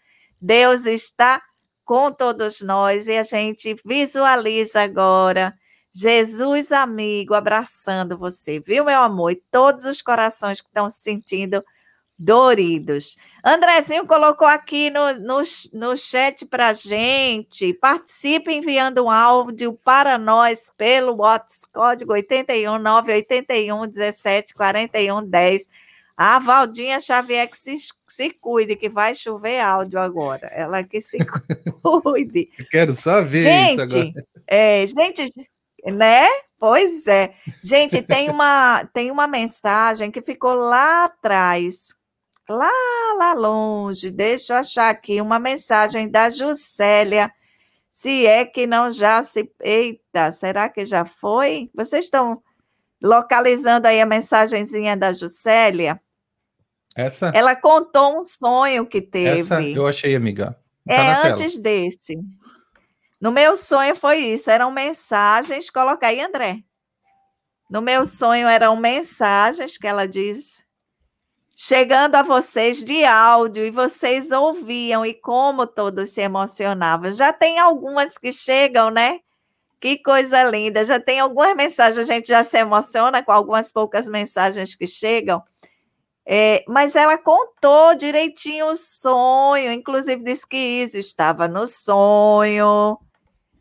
Deus 0.41 0.85
está 0.85 1.41
com 1.83 2.11
todos 2.11 2.61
nós 2.61 3.07
e 3.07 3.17
a 3.17 3.23
gente 3.23 3.75
visualiza 3.85 4.81
agora 4.81 5.53
Jesus 5.97 6.73
amigo 6.73 7.33
abraçando 7.33 8.17
você, 8.17 8.59
viu, 8.59 8.83
meu 8.83 8.99
amor? 8.99 9.31
E 9.31 9.41
todos 9.49 9.85
os 9.85 10.01
corações 10.01 10.59
que 10.59 10.67
estão 10.67 10.89
se 10.89 11.01
sentindo 11.01 11.63
Doridos. 12.17 13.17
Andrezinho 13.43 14.07
colocou 14.07 14.47
aqui 14.47 14.89
no, 14.89 15.19
no, 15.19 15.43
no 15.73 15.97
chat 15.97 16.45
para 16.45 16.73
gente. 16.73 17.73
Participe 17.73 18.51
enviando 18.53 19.03
um 19.03 19.11
áudio 19.11 19.77
para 19.83 20.17
nós 20.17 20.71
pelo 20.75 21.17
WhatsApp, 21.17 21.71
código 21.73 22.13
81 22.13 22.79
981 22.79 23.87
17 23.87 24.53
41 24.53 25.25
10. 25.25 25.67
A 26.17 26.39
Valdinha 26.39 27.01
Xavier 27.01 27.49
que 27.49 27.57
se, 27.57 27.75
se 28.07 28.29
cuide, 28.31 28.77
que 28.77 28.87
vai 28.87 29.13
chover 29.13 29.59
áudio 29.59 29.99
agora. 29.99 30.47
Ela 30.47 30.81
que 30.83 31.01
se 31.01 31.17
cuide. 31.83 32.49
Eu 32.57 32.65
quero 32.71 32.95
só 32.95 33.21
ver 33.21 33.41
gente, 33.41 33.85
isso 33.85 33.97
agora. 33.97 34.25
É, 34.47 34.85
gente, 34.87 35.49
né? 35.85 36.29
Pois 36.57 37.05
é. 37.05 37.35
Gente, 37.61 38.01
tem 38.01 38.29
uma, 38.29 38.85
tem 38.93 39.11
uma 39.11 39.27
mensagem 39.27 40.09
que 40.09 40.21
ficou 40.21 40.53
lá 40.53 41.03
atrás 41.03 41.93
lá, 42.49 42.69
lá 43.17 43.33
longe. 43.33 44.11
Deixa 44.11 44.53
eu 44.53 44.57
achar 44.57 44.89
aqui 44.89 45.21
uma 45.21 45.39
mensagem 45.39 46.09
da 46.09 46.29
Juscelia. 46.29 47.31
Se 47.91 48.25
é 48.25 48.45
que 48.45 48.67
não 48.67 48.91
já 48.91 49.23
se. 49.23 49.49
Eita, 49.61 50.31
será 50.31 50.69
que 50.69 50.85
já 50.85 51.05
foi? 51.05 51.69
Vocês 51.73 52.05
estão 52.05 52.41
localizando 53.01 53.87
aí 53.87 54.01
a 54.01 54.05
mensagenzinha 54.05 54.97
da 54.97 55.13
Juscelia? 55.13 55.99
Essa? 56.95 57.31
Ela 57.33 57.55
contou 57.55 58.19
um 58.19 58.23
sonho 58.23 58.85
que 58.85 59.01
teve. 59.01 59.41
Essa 59.41 59.61
eu 59.61 59.85
achei, 59.85 60.15
amiga. 60.15 60.57
Tá 60.87 60.93
é 60.93 61.27
antes 61.27 61.53
tela. 61.53 61.63
desse. 61.63 62.19
No 63.19 63.31
meu 63.31 63.55
sonho 63.55 63.95
foi 63.95 64.17
isso, 64.17 64.51
eram 64.51 64.71
mensagens, 64.71 65.69
coloca 65.69 66.07
aí, 66.07 66.21
André. 66.21 66.59
No 67.69 67.81
meu 67.81 68.05
sonho 68.05 68.47
eram 68.47 68.75
mensagens 68.75 69.77
que 69.77 69.87
ela 69.87 70.07
diz 70.07 70.64
chegando 71.55 72.15
a 72.15 72.21
vocês 72.21 72.83
de 72.83 73.05
áudio 73.05 73.65
e 73.65 73.71
vocês 73.71 74.29
ouviam 74.31 75.05
e 75.05 75.13
como 75.13 75.65
todos 75.65 76.09
se 76.09 76.19
emocionavam. 76.21 77.11
Já 77.13 77.31
tem 77.31 77.57
algumas 77.57 78.17
que 78.17 78.31
chegam, 78.33 78.89
né? 78.91 79.21
Que 79.79 79.97
coisa 79.97 80.43
linda. 80.43 80.83
Já 80.83 80.99
tem 80.99 81.19
algumas 81.19 81.55
mensagens, 81.55 81.97
a 82.09 82.13
gente 82.13 82.27
já 82.27 82.43
se 82.43 82.57
emociona 82.57 83.23
com 83.23 83.31
algumas 83.31 83.71
poucas 83.71 84.07
mensagens 84.07 84.75
que 84.75 84.85
chegam. 84.85 85.41
É, 86.25 86.65
mas 86.67 86.95
ela 86.95 87.17
contou 87.17 87.95
direitinho 87.95 88.71
o 88.71 88.75
sonho, 88.75 89.71
inclusive 89.71 90.23
disse 90.23 90.47
que 90.47 90.57
Isa 90.57 90.99
estava 90.99 91.47
no 91.47 91.67
sonho. 91.67 92.97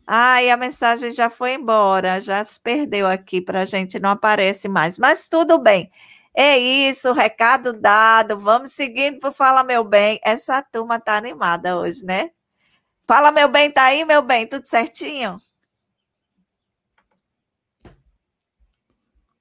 Ai, 0.07 0.49
a 0.49 0.57
mensagem 0.57 1.11
já 1.11 1.29
foi 1.29 1.53
embora, 1.53 2.19
já 2.21 2.43
se 2.43 2.59
perdeu 2.59 3.07
aqui 3.07 3.41
para 3.41 3.61
a 3.61 3.65
gente, 3.65 3.99
não 3.99 4.09
aparece 4.11 4.67
mais. 4.67 4.97
Mas 4.99 5.27
tudo 5.27 5.59
bem. 5.59 5.91
É 6.35 6.57
isso, 6.57 7.13
recado 7.13 7.71
dado. 7.71 8.37
Vamos 8.37 8.71
seguindo 8.71 9.19
para 9.19 9.31
Fala 9.31 9.63
Meu 9.63 9.83
Bem. 9.83 10.19
Essa 10.23 10.61
turma 10.61 10.99
tá 10.99 11.15
animada 11.15 11.77
hoje, 11.77 12.05
né? 12.05 12.31
Fala 13.07 13.31
Meu 13.31 13.47
Bem, 13.47 13.71
tá 13.71 13.83
aí, 13.83 14.03
meu 14.03 14.21
bem? 14.21 14.45
Tudo 14.45 14.67
certinho? 14.67 15.35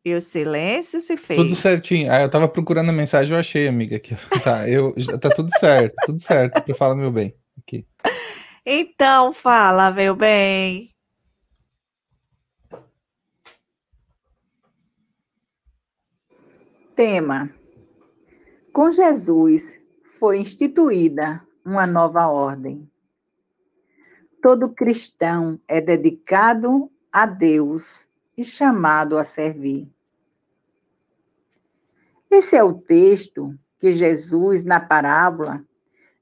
E 0.05 0.15
o 0.15 0.21
silêncio 0.21 1.01
se 1.01 1.17
fez. 1.17 1.41
Tudo 1.41 1.57
certinho. 1.57 2.13
Ah, 2.13 2.21
eu 2.21 2.31
tava 2.31 2.47
procurando 2.47 2.91
a 2.91 2.93
mensagem, 2.93 3.35
eu 3.35 3.41
achei, 3.41 3.67
amiga. 3.67 3.97
Aqui. 3.97 4.15
Tá, 4.45 4.69
eu, 4.69 4.95
tá 5.19 5.31
tudo 5.31 5.51
certo, 5.59 5.95
tudo 6.05 6.21
certo 6.21 6.63
para 6.63 6.75
Fala 6.75 6.95
Meu 6.95 7.11
Bem. 7.11 7.35
Aqui. 7.59 7.87
Então, 8.67 9.33
fala, 9.33 9.91
meu 9.91 10.15
bem. 10.15 10.94
Tema: 16.95 17.51
Com 18.73 18.93
Jesus 18.93 19.81
foi 20.05 20.39
instituída 20.39 21.45
uma 21.65 21.89
nova 21.89 22.29
ordem. 22.29 22.89
Todo 24.41 24.73
cristão 24.73 25.61
é 25.67 25.81
dedicado 25.81 26.89
a 27.11 27.27
Deus 27.27 28.09
e 28.37 28.45
chamado 28.45 29.19
a 29.19 29.25
servir. 29.25 29.91
Esse 32.31 32.55
é 32.55 32.63
o 32.63 32.75
texto 32.75 33.59
que 33.77 33.93
Jesus, 33.93 34.65
na 34.65 34.79
parábola 34.79 35.65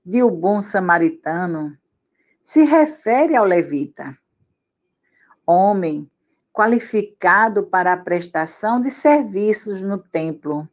de 0.02 0.22
o 0.22 0.30
bom 0.30 0.62
samaritano, 0.62 1.76
se 2.42 2.64
refere 2.64 3.36
ao 3.36 3.44
levita, 3.44 4.16
homem 5.46 6.10
qualificado 6.52 7.64
para 7.64 7.94
a 7.94 7.96
prestação 7.96 8.80
de 8.80 8.90
serviços 8.90 9.80
no 9.80 9.98
templo, 9.98 10.68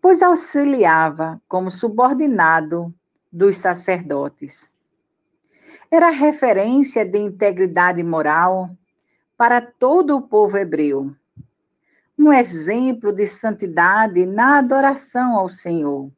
pois 0.00 0.22
auxiliava 0.22 1.40
como 1.46 1.70
subordinado 1.70 2.92
dos 3.30 3.56
sacerdotes. 3.56 4.72
Era 5.90 6.10
referência 6.10 7.04
de 7.04 7.18
integridade 7.18 8.02
moral 8.02 8.70
para 9.36 9.60
todo 9.60 10.16
o 10.16 10.22
povo 10.22 10.56
hebreu. 10.56 11.14
Um 12.18 12.32
exemplo 12.32 13.12
de 13.12 13.26
santidade 13.26 14.26
na 14.26 14.58
adoração 14.58 15.36
ao 15.36 15.48
Senhor. 15.48 16.10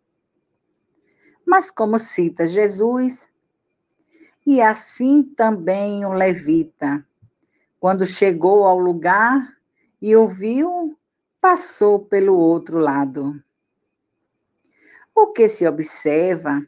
Mas, 1.44 1.70
como 1.70 1.98
cita 1.98 2.46
Jesus, 2.46 3.30
e 4.46 4.62
assim 4.62 5.22
também 5.22 6.04
o 6.06 6.12
levita, 6.12 7.04
quando 7.80 8.04
chegou 8.04 8.64
ao 8.66 8.78
lugar 8.78 9.56
e 10.02 10.14
ouviu, 10.14 10.96
passou 11.40 11.98
pelo 11.98 12.36
outro 12.36 12.78
lado. 12.78 13.42
O 15.14 15.28
que 15.28 15.48
se 15.48 15.66
observa 15.66 16.62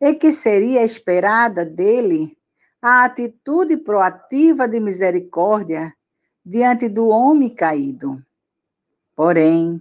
é 0.00 0.12
que 0.12 0.32
seria 0.32 0.82
esperada 0.82 1.64
dele 1.64 2.36
a 2.82 3.04
atitude 3.04 3.76
proativa 3.76 4.66
de 4.66 4.80
misericórdia 4.80 5.94
diante 6.44 6.88
do 6.88 7.06
homem 7.08 7.54
caído. 7.54 8.20
Porém, 9.14 9.80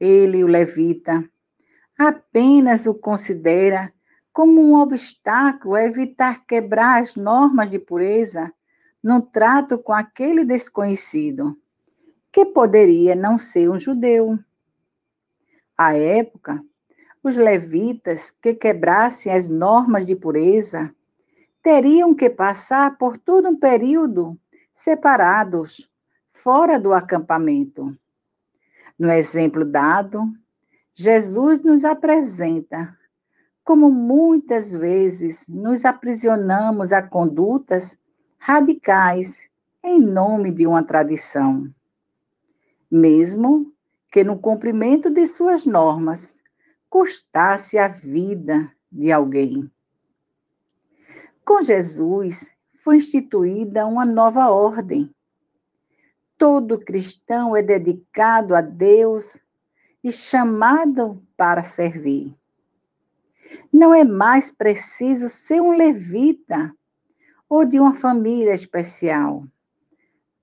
ele, 0.00 0.42
o 0.42 0.48
levita, 0.48 1.24
apenas 1.96 2.86
o 2.86 2.94
considera 2.94 3.92
como 4.32 4.60
um 4.60 4.74
obstáculo 4.74 5.76
a 5.76 5.84
evitar 5.84 6.44
quebrar 6.44 7.02
as 7.02 7.14
normas 7.14 7.70
de 7.70 7.78
pureza 7.78 8.52
no 9.02 9.20
trato 9.20 9.78
com 9.78 9.92
aquele 9.92 10.44
desconhecido, 10.44 11.58
que 12.30 12.46
poderia 12.46 13.14
não 13.14 13.38
ser 13.38 13.68
um 13.68 13.78
judeu. 13.78 14.38
À 15.76 15.94
época, 15.96 16.62
os 17.22 17.36
levitas 17.36 18.30
que 18.30 18.54
quebrassem 18.54 19.32
as 19.32 19.48
normas 19.48 20.06
de 20.06 20.14
pureza 20.14 20.94
teriam 21.62 22.14
que 22.14 22.30
passar 22.30 22.96
por 22.96 23.18
todo 23.18 23.48
um 23.48 23.56
período 23.56 24.38
separados, 24.74 25.88
fora 26.32 26.78
do 26.78 26.92
acampamento. 26.92 27.96
No 28.98 29.10
exemplo 29.10 29.64
dado, 29.64 30.24
Jesus 30.94 31.62
nos 31.62 31.84
apresenta 31.84 32.96
como 33.64 33.90
muitas 33.90 34.72
vezes 34.72 35.46
nos 35.48 35.84
aprisionamos 35.84 36.92
a 36.92 37.00
condutas 37.00 37.96
radicais 38.44 39.48
em 39.84 40.00
nome 40.00 40.50
de 40.50 40.66
uma 40.66 40.82
tradição. 40.82 41.72
Mesmo 42.90 43.72
que 44.10 44.24
no 44.24 44.36
cumprimento 44.36 45.08
de 45.08 45.28
suas 45.28 45.64
normas 45.64 46.36
custasse 46.90 47.78
a 47.78 47.86
vida 47.86 48.68
de 48.90 49.12
alguém. 49.12 49.70
Com 51.44 51.62
Jesus 51.62 52.52
foi 52.82 52.96
instituída 52.96 53.86
uma 53.86 54.04
nova 54.04 54.50
ordem. 54.50 55.08
Todo 56.36 56.80
cristão 56.80 57.54
é 57.54 57.62
dedicado 57.62 58.56
a 58.56 58.60
Deus 58.60 59.40
e 60.02 60.10
chamado 60.10 61.24
para 61.36 61.62
servir. 61.62 62.36
Não 63.72 63.94
é 63.94 64.02
mais 64.02 64.50
preciso 64.50 65.28
ser 65.28 65.60
um 65.60 65.76
levita 65.76 66.74
ou 67.52 67.66
de 67.66 67.78
uma 67.78 67.92
família 67.92 68.54
especial. 68.54 69.44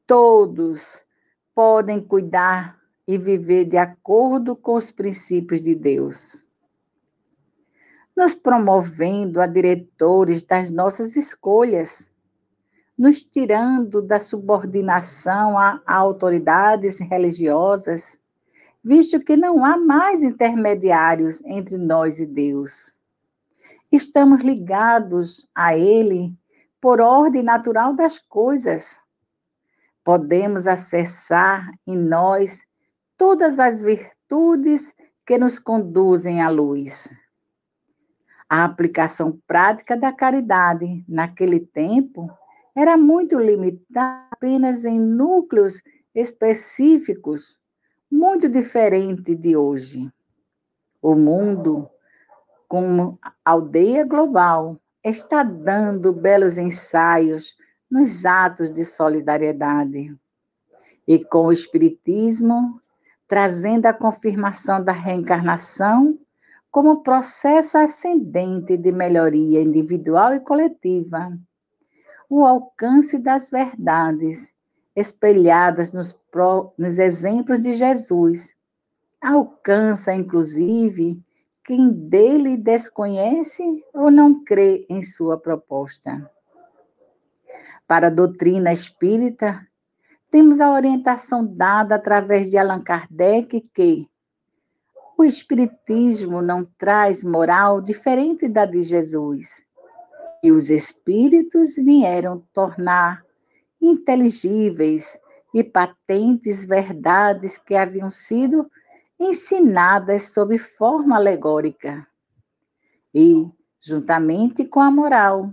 Todos 0.06 1.04
podem 1.56 2.00
cuidar 2.00 2.78
e 3.08 3.18
viver 3.18 3.66
de 3.66 3.78
acordo 3.78 4.56
com 4.56 4.76
os 4.76 4.92
princípios 4.92 5.60
de 5.60 5.74
Deus. 5.74 6.46
Nos 8.16 8.36
promovendo 8.36 9.42
a 9.42 9.48
diretores 9.48 10.44
das 10.44 10.70
nossas 10.70 11.16
escolhas, 11.16 12.12
nos 12.96 13.24
tirando 13.24 14.04
da 14.04 14.20
subordinação 14.20 15.58
a, 15.58 15.82
autoridades 15.88 17.00
religiosas, 17.00 18.22
visto 18.84 19.20
que 19.20 19.36
não 19.36 19.66
há 19.66 19.76
mais 19.78 20.22
intermediários 20.22 21.44
entre 21.44 21.76
nós 21.76 22.20
e 22.20 22.28
Deus. 22.28 22.96
Estamos 23.92 24.44
ligados 24.44 25.48
a 25.56 25.76
Ele 25.76 26.38
por 26.82 27.02
ordem 27.02 27.44
natural 27.44 27.94
das 27.94 28.20
coisas. 28.20 29.02
Podemos 30.04 30.68
acessar 30.68 31.72
em 31.86 31.98
nós 31.98 32.62
todas 33.18 33.60
as 33.60 33.82
virtudes 33.82 34.94
que 35.26 35.38
nos 35.38 35.60
conduzem 35.60 36.42
à 36.42 36.50
luz. 36.50 37.16
A 38.50 38.64
aplicação 38.64 39.40
prática 39.46 39.96
da 39.96 40.12
caridade 40.12 41.06
naquele 41.08 41.60
tempo 41.60 42.32
era 42.76 42.98
muito 42.98 43.38
limitada 43.38 44.28
apenas 44.32 44.86
em 44.86 44.98
núcleos 45.00 45.82
específicos, 46.16 47.60
muito 48.10 48.50
diferente 48.50 49.36
de 49.36 49.56
hoje. 49.56 50.10
O 51.02 51.14
mundo, 51.14 51.90
como 52.68 53.20
aldeia 53.44 54.06
global, 54.06 54.80
está 55.04 55.44
dando 55.44 56.12
belos 56.14 56.58
ensaios 56.58 57.56
nos 57.90 58.26
atos 58.26 58.72
de 58.72 58.86
solidariedade. 58.86 60.16
E 61.08 61.24
com 61.24 61.48
o 61.48 61.52
Espiritismo, 61.52 62.80
trazendo 63.28 63.86
a 63.86 63.94
confirmação 63.94 64.84
da 64.84 64.92
reencarnação 64.92 66.18
como 66.72 67.02
processo 67.02 67.78
ascendente 67.78 68.78
de 68.78 68.92
melhoria 68.92 69.62
individual 69.62 70.34
e 70.34 70.40
coletiva, 70.40 71.32
o 72.30 72.46
alcance 72.46 73.18
das 73.18 73.50
verdades 73.50 74.54
espelhadas 74.96 75.94
nos, 75.94 76.16
nos 76.78 77.00
exemplos 77.00 77.62
de 77.62 77.74
Jesus 77.74 78.54
alcança, 79.22 80.14
inclusive, 80.14 81.20
quem 81.70 81.92
dele 81.92 82.58
desconhece 82.58 83.64
ou 83.94 84.10
não 84.10 84.44
crê 84.44 84.88
em 84.90 85.04
sua 85.04 85.38
proposta. 85.38 86.28
Para 87.88 88.08
a 88.08 88.10
doutrina 88.10 88.74
espírita, 88.74 89.64
temos 90.32 90.60
a 90.60 90.74
orientação 90.74 91.46
dada 91.46 91.94
através 91.94 92.50
de 92.50 92.58
Allan 92.58 92.82
Kardec 92.82 93.62
que 93.72 94.10
o 95.16 95.24
Espiritismo 95.24 96.42
não 96.42 96.66
traz 96.66 97.24
moral 97.24 97.82
diferente 97.82 98.48
da 98.48 98.66
de 98.66 98.82
Jesus. 98.82 99.64
E 100.42 100.52
os 100.52 100.72
Espíritos 100.72 101.76
vieram 101.76 102.44
tornar 102.52 103.24
inteligíveis 103.80 105.20
e 105.54 105.64
patentes 105.64 106.66
verdades 106.66 107.60
que 107.60 107.76
haviam 107.76 108.10
sido 108.10 108.68
ensinadas 109.20 110.32
sob 110.32 110.58
forma 110.58 111.18
alegórica. 111.18 112.08
E, 113.14 113.48
juntamente 113.82 114.66
com 114.66 114.80
a 114.80 114.90
moral, 114.90 115.52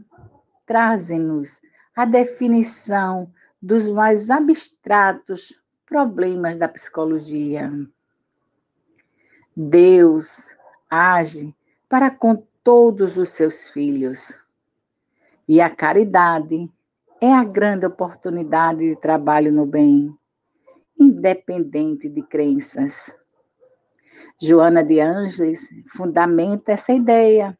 trazem-nos 0.64 1.60
a 1.94 2.04
definição 2.04 3.32
dos 3.60 3.90
mais 3.90 4.30
abstratos 4.30 5.58
problemas 5.86 6.58
da 6.58 6.68
psicologia. 6.68 7.72
Deus 9.56 10.56
age 10.90 11.54
para 11.88 12.10
com 12.10 12.46
todos 12.62 13.16
os 13.16 13.30
seus 13.30 13.70
filhos. 13.70 14.38
E 15.48 15.60
a 15.60 15.70
caridade 15.74 16.70
é 17.20 17.32
a 17.32 17.44
grande 17.44 17.86
oportunidade 17.86 18.80
de 18.80 18.96
trabalho 18.96 19.50
no 19.50 19.64
bem, 19.64 20.14
independente 20.98 22.08
de 22.08 22.22
crenças. 22.22 23.16
Joana 24.40 24.84
de 24.84 25.00
Ângeles 25.00 25.68
fundamenta 25.88 26.72
essa 26.72 26.92
ideia. 26.92 27.58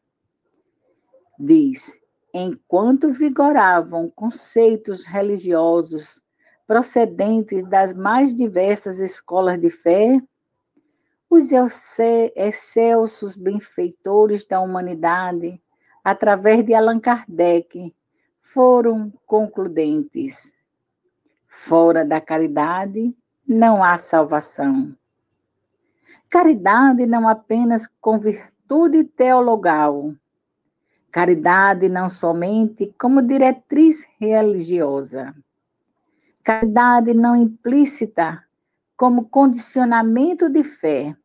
Diz: 1.39 1.99
enquanto 2.33 3.11
vigoravam 3.11 4.09
conceitos 4.09 5.03
religiosos 5.03 6.21
procedentes 6.67 7.67
das 7.67 7.93
mais 7.93 8.35
diversas 8.35 8.99
escolas 8.99 9.59
de 9.59 9.69
fé, 9.69 10.21
os 11.29 11.49
excelsos 12.35 13.35
benfeitores 13.35 14.45
da 14.45 14.61
humanidade, 14.61 15.61
através 16.03 16.63
de 16.65 16.73
Allan 16.73 16.99
Kardec, 16.99 17.93
foram 18.39 19.11
concludentes. 19.25 20.53
Fora 21.47 22.05
da 22.05 22.21
caridade 22.21 23.15
não 23.47 23.83
há 23.83 23.97
salvação. 23.97 24.95
Caridade 26.29 27.05
não 27.05 27.27
apenas 27.27 27.87
com 28.01 28.17
virtude 28.17 29.05
teologal, 29.05 30.13
caridade 31.09 31.87
não 31.87 32.09
somente 32.09 32.93
como 32.99 33.21
diretriz 33.21 34.05
religiosa, 34.19 35.33
caridade 36.43 37.13
não 37.13 37.33
implícita 37.33 38.43
como 38.97 39.29
condicionamento 39.29 40.49
de 40.49 40.65
fé, 40.65 41.15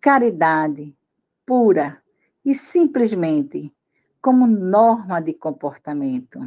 caridade 0.00 0.96
pura 1.44 2.00
e 2.44 2.54
simplesmente 2.54 3.74
como 4.20 4.46
norma 4.46 5.20
de 5.20 5.34
comportamento. 5.34 6.38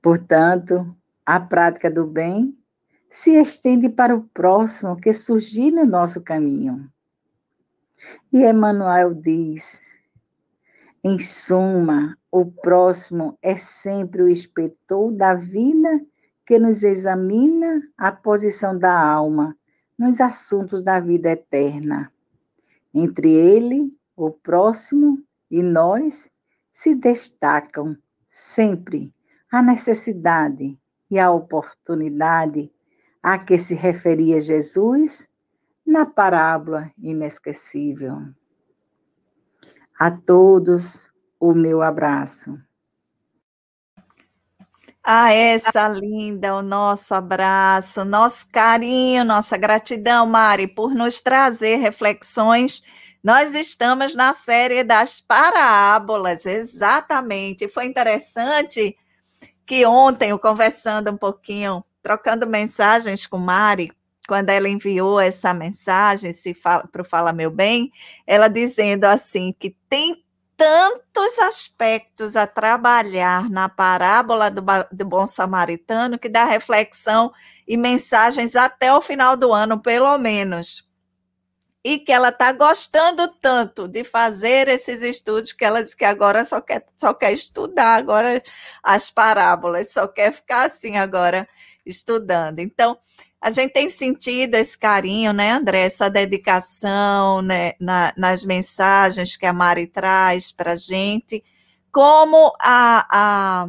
Portanto, 0.00 0.96
a 1.26 1.40
prática 1.40 1.90
do 1.90 2.06
bem 2.06 2.56
se 3.14 3.30
estende 3.36 3.88
para 3.88 4.12
o 4.12 4.24
próximo 4.24 4.96
que 4.96 5.12
surgir 5.12 5.70
no 5.70 5.86
nosso 5.86 6.20
caminho. 6.20 6.90
E 8.32 8.44
Emmanuel 8.44 9.14
diz: 9.14 10.02
em 11.02 11.20
suma, 11.20 12.18
o 12.28 12.44
próximo 12.44 13.38
é 13.40 13.54
sempre 13.54 14.20
o 14.20 14.28
inspetor 14.28 15.12
da 15.12 15.32
vida 15.32 16.04
que 16.44 16.58
nos 16.58 16.82
examina 16.82 17.82
a 17.96 18.10
posição 18.10 18.76
da 18.76 19.00
alma 19.00 19.56
nos 19.96 20.20
assuntos 20.20 20.82
da 20.82 20.98
vida 20.98 21.30
eterna. 21.30 22.12
Entre 22.92 23.30
ele, 23.30 23.96
o 24.16 24.32
próximo 24.32 25.22
e 25.48 25.62
nós 25.62 26.28
se 26.72 26.96
destacam 26.96 27.96
sempre 28.28 29.14
a 29.52 29.62
necessidade 29.62 30.76
e 31.08 31.20
a 31.20 31.30
oportunidade 31.30 32.72
a 33.24 33.38
que 33.38 33.56
se 33.56 33.74
referia 33.74 34.38
Jesus 34.38 35.26
na 35.86 36.04
parábola 36.04 36.92
inesquecível. 36.98 38.18
A 39.98 40.10
todos 40.10 41.10
o 41.40 41.54
meu 41.54 41.80
abraço. 41.80 42.60
A 45.02 45.32
essa 45.32 45.88
linda, 45.88 46.54
o 46.54 46.60
nosso 46.60 47.14
abraço, 47.14 48.04
nosso 48.04 48.50
carinho, 48.50 49.24
nossa 49.24 49.56
gratidão, 49.56 50.26
Mari, 50.26 50.66
por 50.66 50.94
nos 50.94 51.22
trazer 51.22 51.76
reflexões. 51.76 52.82
Nós 53.22 53.54
estamos 53.54 54.14
na 54.14 54.34
série 54.34 54.84
das 54.84 55.18
parábolas, 55.22 56.44
exatamente. 56.44 57.68
Foi 57.68 57.86
interessante 57.86 58.94
que 59.66 59.86
ontem, 59.86 60.28
eu 60.28 60.38
conversando 60.38 61.10
um 61.10 61.16
pouquinho, 61.16 61.82
trocando 62.04 62.46
mensagens 62.46 63.26
com 63.26 63.38
Mari, 63.38 63.90
quando 64.28 64.50
ela 64.50 64.68
enviou 64.68 65.18
essa 65.18 65.54
mensagem 65.54 66.30
para 66.92 67.00
o 67.00 67.04
Fala 67.04 67.32
Meu 67.32 67.50
Bem, 67.50 67.90
ela 68.26 68.46
dizendo 68.46 69.06
assim 69.06 69.54
que 69.58 69.74
tem 69.88 70.22
tantos 70.54 71.38
aspectos 71.38 72.36
a 72.36 72.46
trabalhar 72.46 73.48
na 73.48 73.70
parábola 73.70 74.50
do, 74.50 74.62
do 74.92 75.04
bom 75.04 75.26
samaritano 75.26 76.18
que 76.18 76.28
dá 76.28 76.44
reflexão 76.44 77.32
e 77.66 77.74
mensagens 77.76 78.54
até 78.54 78.92
o 78.92 79.00
final 79.00 79.34
do 79.34 79.50
ano, 79.52 79.80
pelo 79.80 80.16
menos. 80.18 80.86
E 81.82 81.98
que 81.98 82.12
ela 82.12 82.28
está 82.28 82.52
gostando 82.52 83.28
tanto 83.28 83.88
de 83.88 84.04
fazer 84.04 84.68
esses 84.68 85.00
estudos 85.00 85.54
que 85.54 85.64
ela 85.64 85.82
diz 85.82 85.94
que 85.94 86.04
agora 86.04 86.44
só 86.44 86.60
quer, 86.60 86.86
só 86.98 87.14
quer 87.14 87.32
estudar 87.32 87.96
agora 87.96 88.42
as 88.82 89.10
parábolas, 89.10 89.90
só 89.90 90.06
quer 90.06 90.32
ficar 90.32 90.66
assim 90.66 90.96
agora 90.96 91.48
estudando. 91.84 92.58
Então, 92.60 92.98
a 93.40 93.50
gente 93.50 93.72
tem 93.72 93.90
sentido 93.90 94.54
esse 94.54 94.76
carinho, 94.78 95.32
né, 95.32 95.50
André, 95.50 95.82
essa 95.82 96.08
dedicação 96.08 97.42
né, 97.42 97.74
na, 97.78 98.12
nas 98.16 98.42
mensagens 98.42 99.36
que 99.36 99.44
a 99.44 99.52
Mari 99.52 99.86
traz 99.86 100.50
para 100.50 100.72
a 100.72 100.76
gente, 100.76 101.44
como 101.92 102.54
a, 102.58 103.06
a 103.10 103.68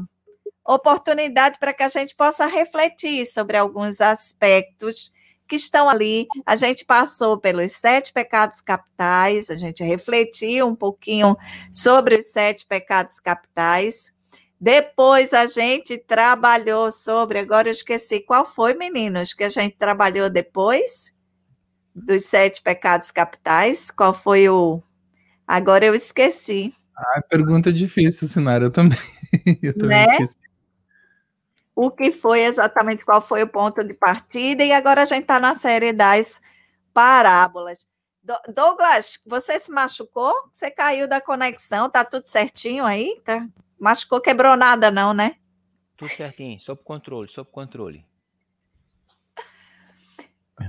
oportunidade 0.74 1.60
para 1.60 1.74
que 1.74 1.84
a 1.84 1.90
gente 1.90 2.16
possa 2.16 2.46
refletir 2.46 3.26
sobre 3.26 3.58
alguns 3.58 4.00
aspectos 4.00 5.12
que 5.46 5.58
estão 5.58 5.90
ali. 5.90 6.26
A 6.46 6.56
gente 6.56 6.86
passou 6.86 7.38
pelos 7.38 7.74
sete 7.74 8.14
pecados 8.14 8.62
capitais, 8.62 9.50
a 9.50 9.56
gente 9.56 9.84
refletiu 9.84 10.68
um 10.68 10.76
pouquinho 10.76 11.36
sobre 11.70 12.16
os 12.16 12.28
sete 12.32 12.66
pecados 12.66 13.20
capitais, 13.20 14.15
depois 14.66 15.32
a 15.32 15.46
gente 15.46 15.96
trabalhou 15.96 16.90
sobre, 16.90 17.38
agora 17.38 17.68
eu 17.68 17.72
esqueci 17.72 18.20
qual 18.20 18.48
foi, 18.48 18.74
meninos, 18.74 19.32
que 19.32 19.44
a 19.44 19.50
gente 19.50 19.78
trabalhou 19.78 20.28
depois 20.28 21.16
dos 21.94 22.26
sete 22.26 22.64
pecados 22.64 23.12
capitais. 23.12 23.92
Qual 23.92 24.12
foi 24.12 24.50
o. 24.50 24.82
Agora 25.46 25.86
eu 25.86 25.94
esqueci. 25.94 26.74
Ah, 26.98 27.22
pergunta 27.30 27.72
difícil, 27.72 28.28
Sinara, 28.28 28.64
eu 28.64 28.72
também. 28.72 28.98
eu 29.62 29.78
também 29.78 30.08
né? 30.08 30.14
esqueci. 30.14 30.38
O 31.76 31.92
que 31.92 32.12
foi 32.12 32.40
exatamente 32.40 33.06
qual 33.06 33.22
foi 33.22 33.44
o 33.44 33.48
ponto 33.48 33.84
de 33.84 33.94
partida, 33.94 34.64
e 34.64 34.72
agora 34.72 35.04
a 35.04 35.06
gente 35.06 35.22
está 35.22 35.40
na 35.40 35.54
série 35.54 35.94
das 35.94 36.42
parábolas. 36.92 37.86
Douglas, 38.52 39.20
você 39.28 39.60
se 39.60 39.72
machucou? 39.72 40.34
Você 40.52 40.72
caiu 40.72 41.08
da 41.08 41.22
conexão? 41.22 41.88
Tá 41.88 42.04
tudo 42.04 42.26
certinho 42.26 42.84
aí? 42.84 43.22
Machucou, 43.80 44.22
quebrou 44.22 44.56
nada 44.56 44.90
não, 44.90 45.14
né? 45.14 45.36
Tudo 45.98 46.10
certinho, 46.10 46.60
sob 46.60 46.82
controle, 46.84 47.30
sob 47.30 47.50
controle. 47.52 48.06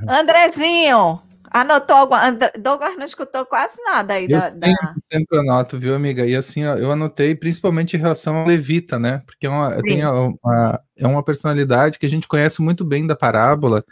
Andrezinho, 0.09 1.23
anotou 1.51 1.97
alguma... 1.97 2.31
Douglas 2.59 2.97
não 2.97 3.05
escutou 3.05 3.45
quase 3.47 3.81
nada 3.83 4.15
aí 4.15 4.25
eu 4.25 4.31
da, 4.31 4.41
sempre, 4.43 4.73
da... 4.73 4.95
sempre 5.01 5.39
anoto, 5.39 5.79
viu, 5.79 5.95
amiga? 5.95 6.27
E 6.27 6.35
assim, 6.35 6.63
eu 6.63 6.91
anotei 6.91 7.35
principalmente 7.35 7.97
em 7.97 8.01
relação 8.01 8.37
ao 8.37 8.47
Levita, 8.47 8.99
né? 8.99 9.23
Porque 9.27 9.47
é 9.47 9.51
uma, 9.51 9.83
tem 9.83 10.05
uma, 10.05 10.81
é 10.97 11.07
uma 11.07 11.23
personalidade 11.23 11.99
que 11.99 12.07
a 12.07 12.11
gente 12.11 12.29
conhece 12.29 12.61
muito 12.63 12.85
bem 12.85 13.07
da 13.07 13.17
parábola, 13.17 13.85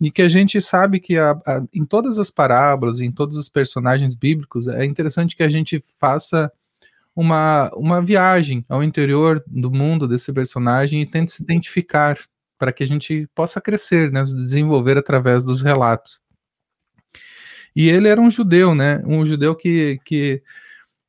e 0.00 0.10
que 0.10 0.20
a 0.20 0.28
gente 0.28 0.60
sabe 0.60 0.98
que 0.98 1.16
a, 1.16 1.30
a, 1.46 1.62
em 1.72 1.84
todas 1.84 2.18
as 2.18 2.28
parábolas, 2.28 2.98
em 2.98 3.12
todos 3.12 3.36
os 3.36 3.48
personagens 3.48 4.16
bíblicos, 4.16 4.66
é 4.66 4.84
interessante 4.84 5.36
que 5.36 5.44
a 5.44 5.48
gente 5.48 5.82
faça 6.00 6.52
uma, 7.14 7.70
uma 7.74 8.00
viagem 8.02 8.64
ao 8.68 8.82
interior 8.82 9.42
do 9.46 9.70
mundo 9.70 10.08
desse 10.08 10.32
personagem 10.32 11.02
e 11.02 11.06
tente 11.06 11.32
se 11.32 11.42
identificar 11.42 12.18
para 12.58 12.72
que 12.72 12.82
a 12.82 12.86
gente 12.86 13.28
possa 13.34 13.60
crescer, 13.60 14.10
né, 14.10 14.22
desenvolver 14.22 14.96
através 14.96 15.44
dos 15.44 15.60
relatos. 15.60 16.20
E 17.74 17.88
ele 17.88 18.08
era 18.08 18.20
um 18.20 18.30
judeu, 18.30 18.74
né, 18.74 19.02
um 19.04 19.26
judeu 19.26 19.54
que, 19.54 19.98
que, 20.04 20.42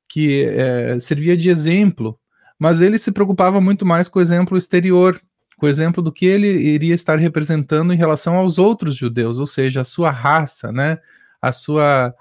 que 0.08 0.46
é, 0.46 1.00
servia 1.00 1.38
de 1.38 1.50
exemplo, 1.50 2.20
mas 2.58 2.82
ele 2.82 2.98
se 2.98 3.12
preocupava 3.12 3.62
muito 3.62 3.86
mais 3.86 4.08
com 4.08 4.20
o 4.20 4.22
exemplo 4.22 4.58
exterior, 4.58 5.22
com 5.58 5.66
o 5.66 5.70
exemplo 5.70 6.02
do 6.02 6.12
que 6.12 6.26
ele 6.26 6.48
iria 6.48 6.96
estar 6.96 7.18
representando 7.18 7.94
em 7.94 7.98
relação 7.98 8.36
aos 8.36 8.58
outros 8.58 8.96
judeus, 8.96 9.40
ou 9.40 9.46
seja, 9.46 9.82
a 9.82 9.86
sua 9.86 10.10
raça, 10.10 10.72
né, 10.72 10.98
a 11.42 11.52
sua, 11.52 12.14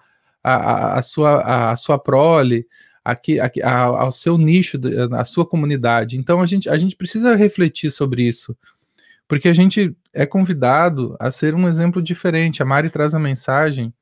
a, 0.42 0.98
a 0.98 1.02
sua, 1.02 1.40
a, 1.40 1.70
a 1.70 1.76
sua 1.76 1.98
prole, 1.98 2.66
aqui, 3.04 3.40
aqui 3.40 3.62
a, 3.62 3.82
ao 3.82 4.12
seu 4.12 4.38
nicho, 4.38 4.78
a 5.12 5.24
sua 5.24 5.46
comunidade. 5.46 6.16
Então 6.16 6.40
a 6.40 6.46
gente, 6.46 6.68
a 6.68 6.78
gente 6.78 6.96
precisa 6.96 7.34
refletir 7.34 7.90
sobre 7.90 8.22
isso, 8.22 8.56
porque 9.26 9.48
a 9.48 9.54
gente 9.54 9.96
é 10.12 10.26
convidado 10.26 11.16
a 11.18 11.30
ser 11.30 11.54
um 11.54 11.68
exemplo 11.68 12.02
diferente. 12.02 12.62
A 12.62 12.66
Mari 12.66 12.90
traz 12.90 13.14
a 13.14 13.18
mensagem 13.18 13.92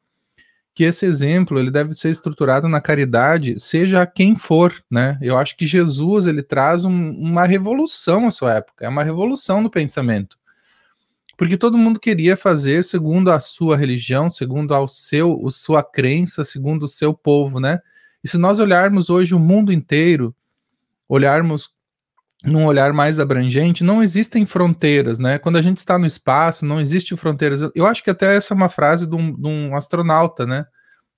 que 0.74 0.84
esse 0.84 1.04
exemplo 1.04 1.58
ele 1.58 1.70
deve 1.70 1.94
ser 1.94 2.10
estruturado 2.10 2.68
na 2.68 2.80
caridade, 2.80 3.58
seja 3.58 4.06
quem 4.06 4.36
for, 4.36 4.72
né? 4.90 5.18
Eu 5.20 5.36
acho 5.36 5.56
que 5.56 5.66
Jesus 5.66 6.26
ele 6.26 6.42
traz 6.42 6.84
um, 6.84 7.10
uma 7.10 7.44
revolução 7.44 8.26
à 8.26 8.30
sua 8.30 8.54
época, 8.54 8.84
é 8.84 8.88
uma 8.88 9.02
revolução 9.02 9.60
no 9.60 9.70
pensamento, 9.70 10.38
porque 11.36 11.56
todo 11.56 11.76
mundo 11.76 11.98
queria 11.98 12.36
fazer 12.36 12.84
segundo 12.84 13.30
a 13.30 13.40
sua 13.40 13.76
religião, 13.76 14.30
segundo 14.30 14.72
ao 14.72 14.88
seu, 14.88 15.44
a 15.46 15.50
sua 15.50 15.82
crença, 15.82 16.44
segundo 16.44 16.84
o 16.84 16.88
seu 16.88 17.12
povo, 17.12 17.58
né? 17.58 17.80
E 18.22 18.28
se 18.28 18.38
nós 18.38 18.58
olharmos 18.60 19.10
hoje 19.10 19.34
o 19.34 19.38
mundo 19.38 19.72
inteiro, 19.72 20.34
olharmos 21.08 21.70
num 22.44 22.64
olhar 22.64 22.92
mais 22.92 23.20
abrangente, 23.20 23.84
não 23.84 24.02
existem 24.02 24.46
fronteiras, 24.46 25.18
né? 25.18 25.38
Quando 25.38 25.56
a 25.56 25.62
gente 25.62 25.78
está 25.78 25.98
no 25.98 26.06
espaço, 26.06 26.64
não 26.64 26.80
existe 26.80 27.14
fronteiras. 27.16 27.60
Eu 27.74 27.86
acho 27.86 28.02
que 28.02 28.10
até 28.10 28.34
essa 28.34 28.54
é 28.54 28.56
uma 28.56 28.68
frase 28.68 29.06
de 29.06 29.14
um, 29.14 29.34
de 29.34 29.46
um, 29.46 29.76
astronauta, 29.76 30.46
né? 30.46 30.64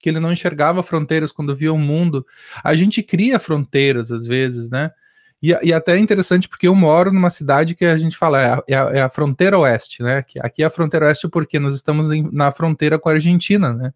Que 0.00 0.08
ele 0.08 0.18
não 0.18 0.32
enxergava 0.32 0.82
fronteiras 0.82 1.30
quando 1.30 1.54
via 1.54 1.72
o 1.72 1.78
mundo. 1.78 2.26
A 2.64 2.74
gente 2.74 3.02
cria 3.02 3.38
fronteiras 3.38 4.10
às 4.10 4.26
vezes, 4.26 4.68
né? 4.68 4.90
E, 5.40 5.50
e 5.62 5.72
até 5.72 5.96
é 5.96 5.98
interessante 5.98 6.48
porque 6.48 6.66
eu 6.66 6.74
moro 6.74 7.12
numa 7.12 7.30
cidade 7.30 7.74
que 7.74 7.84
a 7.84 7.96
gente 7.96 8.16
fala 8.16 8.40
é 8.40 8.46
a, 8.46 8.62
é 8.68 8.74
a, 8.74 8.90
é 8.98 9.02
a 9.02 9.10
fronteira 9.10 9.58
oeste, 9.58 10.02
né? 10.02 10.24
Aqui 10.40 10.62
é 10.62 10.66
a 10.66 10.70
fronteira 10.70 11.06
oeste 11.06 11.28
porque 11.28 11.58
nós 11.60 11.74
estamos 11.74 12.10
em, 12.10 12.28
na 12.32 12.50
fronteira 12.50 12.98
com 12.98 13.08
a 13.08 13.12
Argentina, 13.12 13.72
né? 13.72 13.92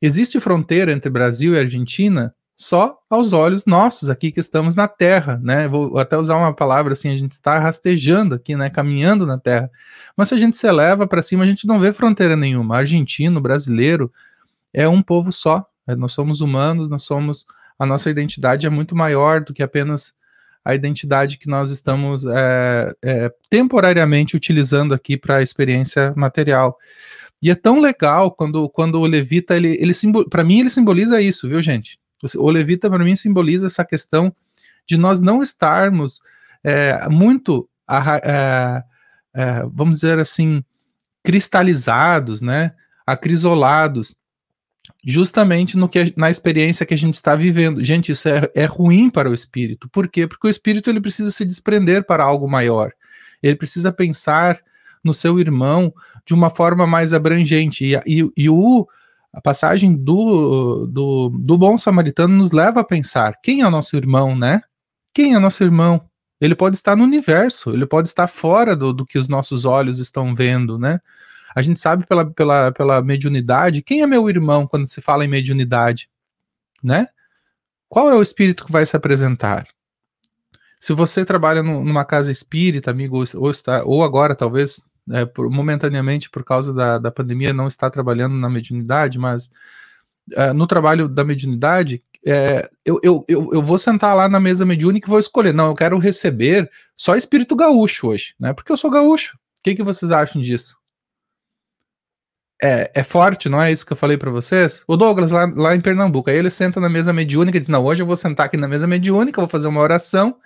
Existe 0.00 0.40
fronteira 0.40 0.92
entre 0.92 1.10
Brasil 1.10 1.54
e 1.54 1.58
Argentina 1.58 2.34
só 2.56 2.98
aos 3.08 3.32
olhos 3.32 3.64
nossos 3.64 4.10
aqui 4.10 4.30
que 4.30 4.38
estamos 4.38 4.74
na 4.74 4.86
Terra, 4.86 5.40
né? 5.42 5.66
Vou 5.66 5.98
até 5.98 6.16
usar 6.16 6.36
uma 6.36 6.54
palavra 6.54 6.92
assim, 6.92 7.10
a 7.10 7.16
gente 7.16 7.32
está 7.32 7.58
rastejando 7.58 8.34
aqui, 8.34 8.54
né? 8.54 8.68
Caminhando 8.68 9.24
na 9.24 9.38
Terra. 9.38 9.70
Mas 10.14 10.28
se 10.28 10.34
a 10.34 10.38
gente 10.38 10.56
se 10.56 10.66
eleva 10.66 11.06
para 11.06 11.22
cima, 11.22 11.44
a 11.44 11.46
gente 11.46 11.66
não 11.66 11.80
vê 11.80 11.90
fronteira 11.90 12.36
nenhuma. 12.36 12.76
Argentino, 12.76 13.40
brasileiro, 13.40 14.12
é 14.74 14.86
um 14.86 15.00
povo 15.02 15.32
só. 15.32 15.66
É, 15.86 15.96
nós 15.96 16.12
somos 16.12 16.42
humanos, 16.42 16.90
nós 16.90 17.02
somos. 17.02 17.46
A 17.78 17.86
nossa 17.86 18.10
identidade 18.10 18.66
é 18.66 18.70
muito 18.70 18.94
maior 18.94 19.40
do 19.40 19.54
que 19.54 19.62
apenas 19.62 20.12
a 20.62 20.74
identidade 20.74 21.38
que 21.38 21.48
nós 21.48 21.70
estamos 21.70 22.26
é, 22.26 22.94
é, 23.02 23.32
temporariamente 23.48 24.36
utilizando 24.36 24.92
aqui 24.92 25.16
para 25.16 25.38
a 25.38 25.42
experiência 25.42 26.12
material. 26.14 26.76
E 27.42 27.50
é 27.50 27.54
tão 27.54 27.80
legal 27.80 28.30
quando, 28.30 28.68
quando 28.68 29.00
o 29.00 29.06
levita, 29.06 29.56
ele, 29.56 29.78
ele 29.80 29.92
para 30.28 30.44
mim, 30.44 30.60
ele 30.60 30.70
simboliza 30.70 31.20
isso, 31.20 31.48
viu, 31.48 31.62
gente? 31.62 31.98
O 32.36 32.50
levita, 32.50 32.90
para 32.90 33.02
mim, 33.02 33.14
simboliza 33.14 33.66
essa 33.66 33.84
questão 33.84 34.34
de 34.86 34.98
nós 34.98 35.20
não 35.20 35.42
estarmos 35.42 36.20
é, 36.62 37.08
muito, 37.08 37.68
é, 37.88 38.82
é, 39.32 39.62
vamos 39.72 39.96
dizer 39.96 40.18
assim, 40.18 40.62
cristalizados, 41.22 42.42
né, 42.42 42.72
acrisolados, 43.06 44.14
justamente 45.04 45.76
no 45.76 45.88
que 45.88 46.12
na 46.16 46.28
experiência 46.28 46.84
que 46.84 46.92
a 46.92 46.98
gente 46.98 47.14
está 47.14 47.34
vivendo. 47.34 47.82
Gente, 47.82 48.12
isso 48.12 48.28
é, 48.28 48.50
é 48.54 48.64
ruim 48.66 49.08
para 49.08 49.30
o 49.30 49.34
espírito. 49.34 49.88
Por 49.88 50.08
quê? 50.08 50.26
Porque 50.26 50.46
o 50.46 50.50
espírito 50.50 50.90
ele 50.90 51.00
precisa 51.00 51.30
se 51.30 51.44
desprender 51.44 52.04
para 52.04 52.22
algo 52.22 52.48
maior. 52.48 52.92
Ele 53.42 53.56
precisa 53.56 53.90
pensar 53.90 54.60
no 55.02 55.14
seu 55.14 55.38
irmão 55.38 55.92
de 56.24 56.34
uma 56.34 56.50
forma 56.50 56.86
mais 56.86 57.12
abrangente. 57.12 57.84
E, 57.84 57.94
e, 58.06 58.30
e 58.36 58.50
o 58.50 58.86
a 59.32 59.40
passagem 59.40 59.94
do, 59.94 60.86
do, 60.86 61.28
do 61.28 61.56
bom 61.56 61.78
samaritano 61.78 62.36
nos 62.36 62.50
leva 62.50 62.80
a 62.80 62.84
pensar: 62.84 63.38
quem 63.42 63.60
é 63.60 63.66
o 63.66 63.70
nosso 63.70 63.96
irmão, 63.96 64.36
né? 64.36 64.60
Quem 65.14 65.34
é 65.34 65.38
nosso 65.38 65.62
irmão? 65.62 66.04
Ele 66.40 66.54
pode 66.54 66.76
estar 66.76 66.96
no 66.96 67.04
universo, 67.04 67.70
ele 67.70 67.86
pode 67.86 68.08
estar 68.08 68.26
fora 68.26 68.74
do, 68.74 68.92
do 68.92 69.06
que 69.06 69.18
os 69.18 69.28
nossos 69.28 69.64
olhos 69.64 69.98
estão 69.98 70.34
vendo, 70.34 70.78
né? 70.78 71.00
A 71.54 71.62
gente 71.62 71.78
sabe 71.78 72.06
pela, 72.06 72.30
pela, 72.30 72.72
pela 72.72 73.02
mediunidade 73.02 73.82
quem 73.82 74.02
é 74.02 74.06
meu 74.06 74.28
irmão 74.28 74.66
quando 74.66 74.86
se 74.86 75.00
fala 75.00 75.24
em 75.24 75.28
mediunidade, 75.28 76.08
né? 76.82 77.08
Qual 77.88 78.08
é 78.08 78.14
o 78.14 78.22
espírito 78.22 78.64
que 78.64 78.72
vai 78.72 78.86
se 78.86 78.96
apresentar? 78.96 79.66
Se 80.80 80.92
você 80.92 81.24
trabalha 81.24 81.62
numa 81.62 82.04
casa 82.04 82.32
espírita, 82.32 82.90
amigo, 82.90 83.22
ou, 83.34 83.50
está, 83.50 83.84
ou 83.84 84.02
agora 84.02 84.34
talvez 84.34 84.82
é, 85.10 85.24
por, 85.24 85.48
momentaneamente 85.50 86.28
por 86.30 86.44
causa 86.44 86.72
da, 86.72 86.98
da 86.98 87.10
pandemia 87.10 87.52
não 87.52 87.68
está 87.68 87.88
trabalhando 87.90 88.34
na 88.34 88.48
mediunidade, 88.48 89.18
mas 89.18 89.50
é, 90.32 90.52
no 90.52 90.66
trabalho 90.66 91.08
da 91.08 91.24
mediunidade, 91.24 92.02
é, 92.24 92.68
eu, 92.84 93.00
eu, 93.02 93.24
eu, 93.28 93.50
eu, 93.52 93.62
vou 93.62 93.78
sentar 93.78 94.14
lá 94.14 94.28
na 94.28 94.38
mesa 94.38 94.66
mediúnica 94.66 95.06
e 95.06 95.10
vou 95.10 95.18
escolher. 95.18 95.54
Não, 95.54 95.68
eu 95.68 95.74
quero 95.74 95.98
receber 95.98 96.70
só 96.96 97.16
espírito 97.16 97.56
gaúcho 97.56 98.08
hoje, 98.08 98.34
né? 98.38 98.52
Porque 98.52 98.70
eu 98.70 98.76
sou 98.76 98.90
gaúcho. 98.90 99.36
O 99.58 99.62
que, 99.62 99.74
que 99.74 99.82
vocês 99.82 100.12
acham 100.12 100.40
disso? 100.40 100.78
É, 102.62 102.90
é 102.94 103.02
forte, 103.02 103.48
não 103.48 103.60
é 103.60 103.72
isso 103.72 103.86
que 103.86 103.92
eu 103.92 103.96
falei 103.96 104.18
para 104.18 104.30
vocês? 104.30 104.82
O 104.86 104.94
Douglas, 104.96 105.30
lá, 105.30 105.50
lá 105.56 105.74
em 105.74 105.80
Pernambuco, 105.80 106.28
aí 106.28 106.36
ele 106.36 106.50
senta 106.50 106.78
na 106.78 106.90
mesa 106.90 107.10
mediúnica 107.12 107.56
e 107.56 107.60
diz: 107.60 107.68
Não, 107.68 107.84
hoje 107.84 108.02
eu 108.02 108.06
vou 108.06 108.16
sentar 108.16 108.46
aqui 108.46 108.56
na 108.56 108.68
mesa 108.68 108.86
mediúnica, 108.86 109.40
vou 109.40 109.48
fazer 109.48 109.66
uma 109.66 109.80
oração 109.80 110.36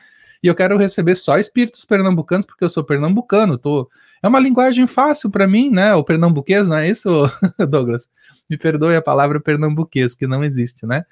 e 0.44 0.47
eu 0.47 0.55
quero 0.55 0.76
receber 0.76 1.14
só 1.14 1.39
espíritos 1.39 1.86
pernambucanos, 1.86 2.44
porque 2.44 2.62
eu 2.62 2.68
sou 2.68 2.85
pernambucano, 2.85 3.56
tô... 3.56 3.90
é 4.25 4.29
uma 4.29 4.41
linguagem 4.41 4.87
fácil 4.87 5.31
para 5.31 5.47
mim, 5.47 5.69
né? 5.69 5.95
O 5.95 6.03
pernambuquês, 6.03 6.67
não 6.67 6.79
é 6.79 6.89
isso, 6.89 7.09
Douglas? 7.69 8.09
Me 8.49 8.57
perdoe 8.57 8.97
a 8.97 9.03
palavra 9.03 9.39
pernambuquês, 9.39 10.15
que 10.15 10.27
não 10.27 10.43
existe, 10.43 10.87
né? 10.87 11.05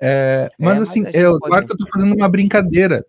É, 0.00 0.48
mas 0.56 0.78
é, 0.78 0.82
assim, 0.82 1.02
mas 1.02 1.12
eu, 1.12 1.36
claro 1.40 1.66
que 1.66 1.72
eu 1.72 1.76
tô 1.76 1.88
fazendo 1.92 2.14
uma 2.14 2.28
brincadeira, 2.28 3.04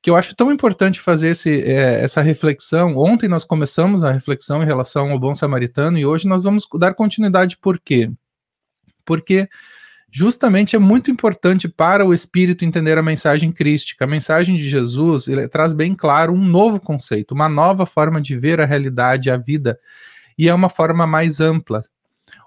que 0.00 0.08
eu 0.08 0.14
acho 0.14 0.36
tão 0.36 0.52
importante 0.52 1.00
fazer 1.00 1.30
esse, 1.30 1.60
é, 1.60 2.04
essa 2.04 2.22
reflexão. 2.22 2.96
Ontem 2.96 3.26
nós 3.26 3.44
começamos 3.44 4.04
a 4.04 4.12
reflexão 4.12 4.62
em 4.62 4.66
relação 4.66 5.10
ao 5.10 5.18
bom 5.18 5.34
samaritano 5.34 5.98
e 5.98 6.06
hoje 6.06 6.28
nós 6.28 6.44
vamos 6.44 6.68
dar 6.78 6.94
continuidade 6.94 7.56
por 7.56 7.80
quê? 7.80 8.12
Porque 9.04 9.48
justamente 10.14 10.76
é 10.76 10.78
muito 10.78 11.10
importante 11.10 11.66
para 11.66 12.04
o 12.04 12.12
espírito 12.12 12.66
entender 12.66 12.98
a 12.98 13.02
mensagem 13.02 13.50
crística. 13.50 14.04
A 14.04 14.08
mensagem 14.08 14.58
de 14.58 14.68
Jesus 14.68 15.24
traz 15.50 15.72
bem 15.72 15.94
claro 15.94 16.34
um 16.34 16.44
novo 16.44 16.78
conceito, 16.78 17.32
uma 17.32 17.48
nova 17.48 17.86
forma 17.86 18.20
de 18.20 18.36
ver 18.36 18.60
a 18.60 18.66
realidade, 18.66 19.30
a 19.30 19.38
vida, 19.38 19.80
e 20.36 20.50
é 20.50 20.54
uma 20.54 20.68
forma 20.68 21.06
mais 21.06 21.40
ampla, 21.40 21.82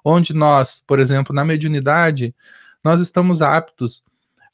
onde 0.03 0.31
nós, 0.31 0.83
por 0.85 0.99
exemplo, 0.99 1.33
na 1.35 1.43
mediunidade, 1.43 2.35
nós 2.83 3.01
estamos 3.01 3.41
aptos 3.41 4.03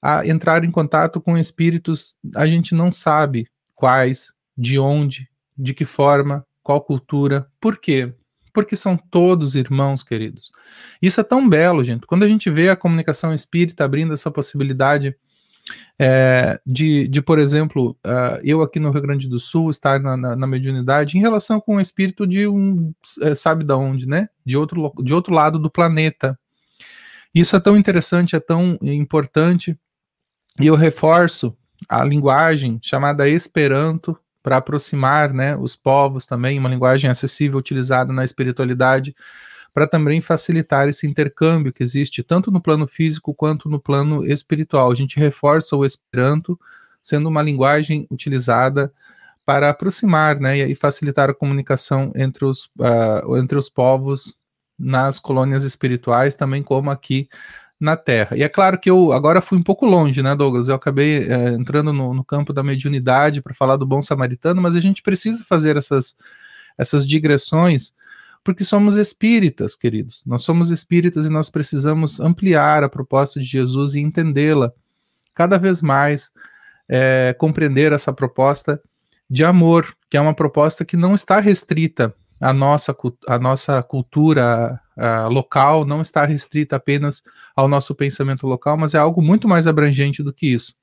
a 0.02 0.26
entrar 0.26 0.64
em 0.64 0.72
contato 0.72 1.20
com 1.20 1.38
espíritos, 1.38 2.16
a 2.34 2.46
gente 2.48 2.74
não 2.74 2.94
sabe 2.94 3.46
quais, 3.76 4.34
de 4.58 4.80
onde, 4.80 5.30
de 5.58 5.74
que 5.74 5.84
forma, 5.84 6.46
qual 6.64 6.80
cultura, 6.80 7.46
por 7.60 7.78
quê? 7.78 8.14
Porque 8.54 8.76
são 8.76 8.98
todos 8.98 9.56
irmãos 9.56 10.04
queridos. 10.04 10.52
Isso 11.02 11.20
é 11.22 11.24
tão 11.24 11.48
belo, 11.48 11.84
gente. 11.84 12.06
Quando 12.06 12.24
a 12.24 12.28
gente 12.28 12.50
vê 12.50 12.70
a 12.70 12.76
comunicação 12.76 13.34
espírita 13.34 13.84
abrindo 13.84 14.14
essa 14.14 14.32
possibilidade 14.32 15.16
é, 16.00 16.60
de, 16.66 17.08
de, 17.08 17.22
por 17.22 17.38
exemplo, 17.38 17.98
uh, 18.06 18.40
eu 18.44 18.62
aqui 18.62 18.80
no 18.80 18.90
Rio 18.92 19.02
Grande 19.02 19.28
do 19.28 19.38
Sul 19.38 19.70
estar 19.70 20.00
na, 20.00 20.18
na, 20.18 20.36
na 20.36 20.48
mediunidade 20.48 21.18
em 21.18 21.22
relação 21.22 21.62
com 21.62 21.76
o 21.76 21.82
espírito 21.82 22.26
de 22.26 22.48
um, 22.48 22.94
é, 23.22 23.36
sabe 23.36 23.64
da 23.64 23.78
onde, 23.78 24.08
né? 24.08 24.28
De 24.46 24.58
outro, 24.58 24.92
de 25.04 25.14
outro 25.14 25.34
lado 25.34 25.60
do 25.60 25.70
planeta. 25.70 26.38
Isso 27.34 27.56
é 27.56 27.60
tão 27.60 27.78
interessante, 27.78 28.36
é 28.36 28.40
tão 28.40 28.78
importante, 28.82 29.78
e 30.60 30.68
eu 30.68 30.76
reforço 30.76 31.56
a 31.88 32.04
linguagem 32.04 32.80
chamada 32.82 33.30
Esperanto 33.30 34.18
para 34.42 34.58
aproximar 34.58 35.34
né, 35.34 35.56
os 35.56 35.76
povos 35.76 36.26
também, 36.26 36.58
uma 36.58 36.70
linguagem 36.70 37.10
acessível 37.10 37.60
utilizada 37.60 38.12
na 38.12 38.24
espiritualidade, 38.24 39.16
para 39.74 39.88
também 39.88 40.20
facilitar 40.20 40.88
esse 40.90 41.08
intercâmbio 41.08 41.72
que 41.72 41.84
existe 41.84 42.24
tanto 42.24 42.52
no 42.52 42.62
plano 42.62 42.86
físico 42.86 43.34
quanto 43.34 43.70
no 43.70 43.80
plano 43.80 44.26
espiritual. 44.26 44.92
A 44.92 44.96
gente 44.96 45.18
reforça 45.18 45.76
o 45.76 45.86
Esperanto 45.86 46.60
sendo 47.02 47.30
uma 47.30 47.42
linguagem 47.42 48.06
utilizada 48.12 48.92
para 49.46 49.70
aproximar 49.70 50.40
né, 50.40 50.58
e 50.58 50.76
facilitar 50.76 51.30
a 51.30 51.34
comunicação 51.34 52.12
entre 52.16 52.46
os, 52.46 52.66
uh, 52.80 53.38
entre 53.38 53.58
os 53.58 53.70
povos 53.70 54.38
nas 54.78 55.20
colônias 55.20 55.64
espirituais, 55.64 56.36
também 56.36 56.62
como 56.64 56.90
aqui 56.90 57.30
na 57.82 57.98
Terra. 57.98 58.38
E 58.38 58.44
é 58.44 58.48
claro 58.48 58.80
que 58.80 58.90
eu 58.90 59.12
agora 59.12 59.42
fui 59.42 59.58
um 59.58 59.64
pouco 59.64 59.88
longe, 59.88 60.22
né, 60.22 60.36
Douglas? 60.36 60.68
Eu 60.68 60.76
acabei 60.76 61.28
é, 61.28 61.50
entrando 61.50 61.92
no, 61.92 62.14
no, 62.14 62.24
campo 62.24 62.54
da 62.54 62.62
mediunidade 62.62 63.42
para 63.42 63.56
falar 63.56 63.76
do 63.76 63.88
bom 63.88 64.02
samaritano, 64.04 64.62
mas 64.62 64.76
a 64.76 64.80
gente 64.80 65.02
precisa 65.02 65.44
fazer 65.44 65.76
essas, 65.76 66.16
essas 66.78 67.06
digressões 67.06 67.94
porque 68.44 68.64
somos 68.64 68.98
espíritas, 68.98 69.76
queridos. 69.76 70.24
Nós 70.26 70.44
somos 70.44 70.72
espíritas 70.72 71.26
e 71.26 71.30
nós 71.30 71.50
precisamos 71.50 72.20
ampliar 72.20 72.84
a 72.84 72.90
proposta 72.90 73.40
de 73.40 73.46
Jesus 73.46 73.94
e 73.94 74.00
entendê-la 74.00 74.72
cada 75.34 75.58
vez 75.58 75.82
mais, 75.82 76.32
é, 76.90 77.36
compreender 77.38 77.92
essa 77.92 78.12
proposta 78.12 78.82
de 79.30 79.44
amor, 79.44 79.96
que 80.10 80.18
é 80.18 80.22
uma 80.22 80.34
proposta 80.34 80.84
que 80.84 80.98
não 80.98 81.14
está 81.14 81.40
restrita 81.40 82.14
à 82.42 82.52
nossa, 82.52 82.96
à 83.28 83.38
nossa 83.38 83.84
cultura 83.84 84.82
local, 85.30 85.86
não 85.86 86.02
está 86.02 86.26
restrita 86.26 86.76
apenas 86.76 87.24
ao 87.56 87.68
nosso 87.68 87.96
pensamento 87.96 88.46
local, 88.46 88.78
mas 88.78 88.94
é 88.94 88.98
algo 88.98 89.22
muito 89.22 89.48
mais 89.48 89.68
abrangente 89.68 90.22
do 90.22 90.34
que 90.34 90.48
isso. 90.54 90.76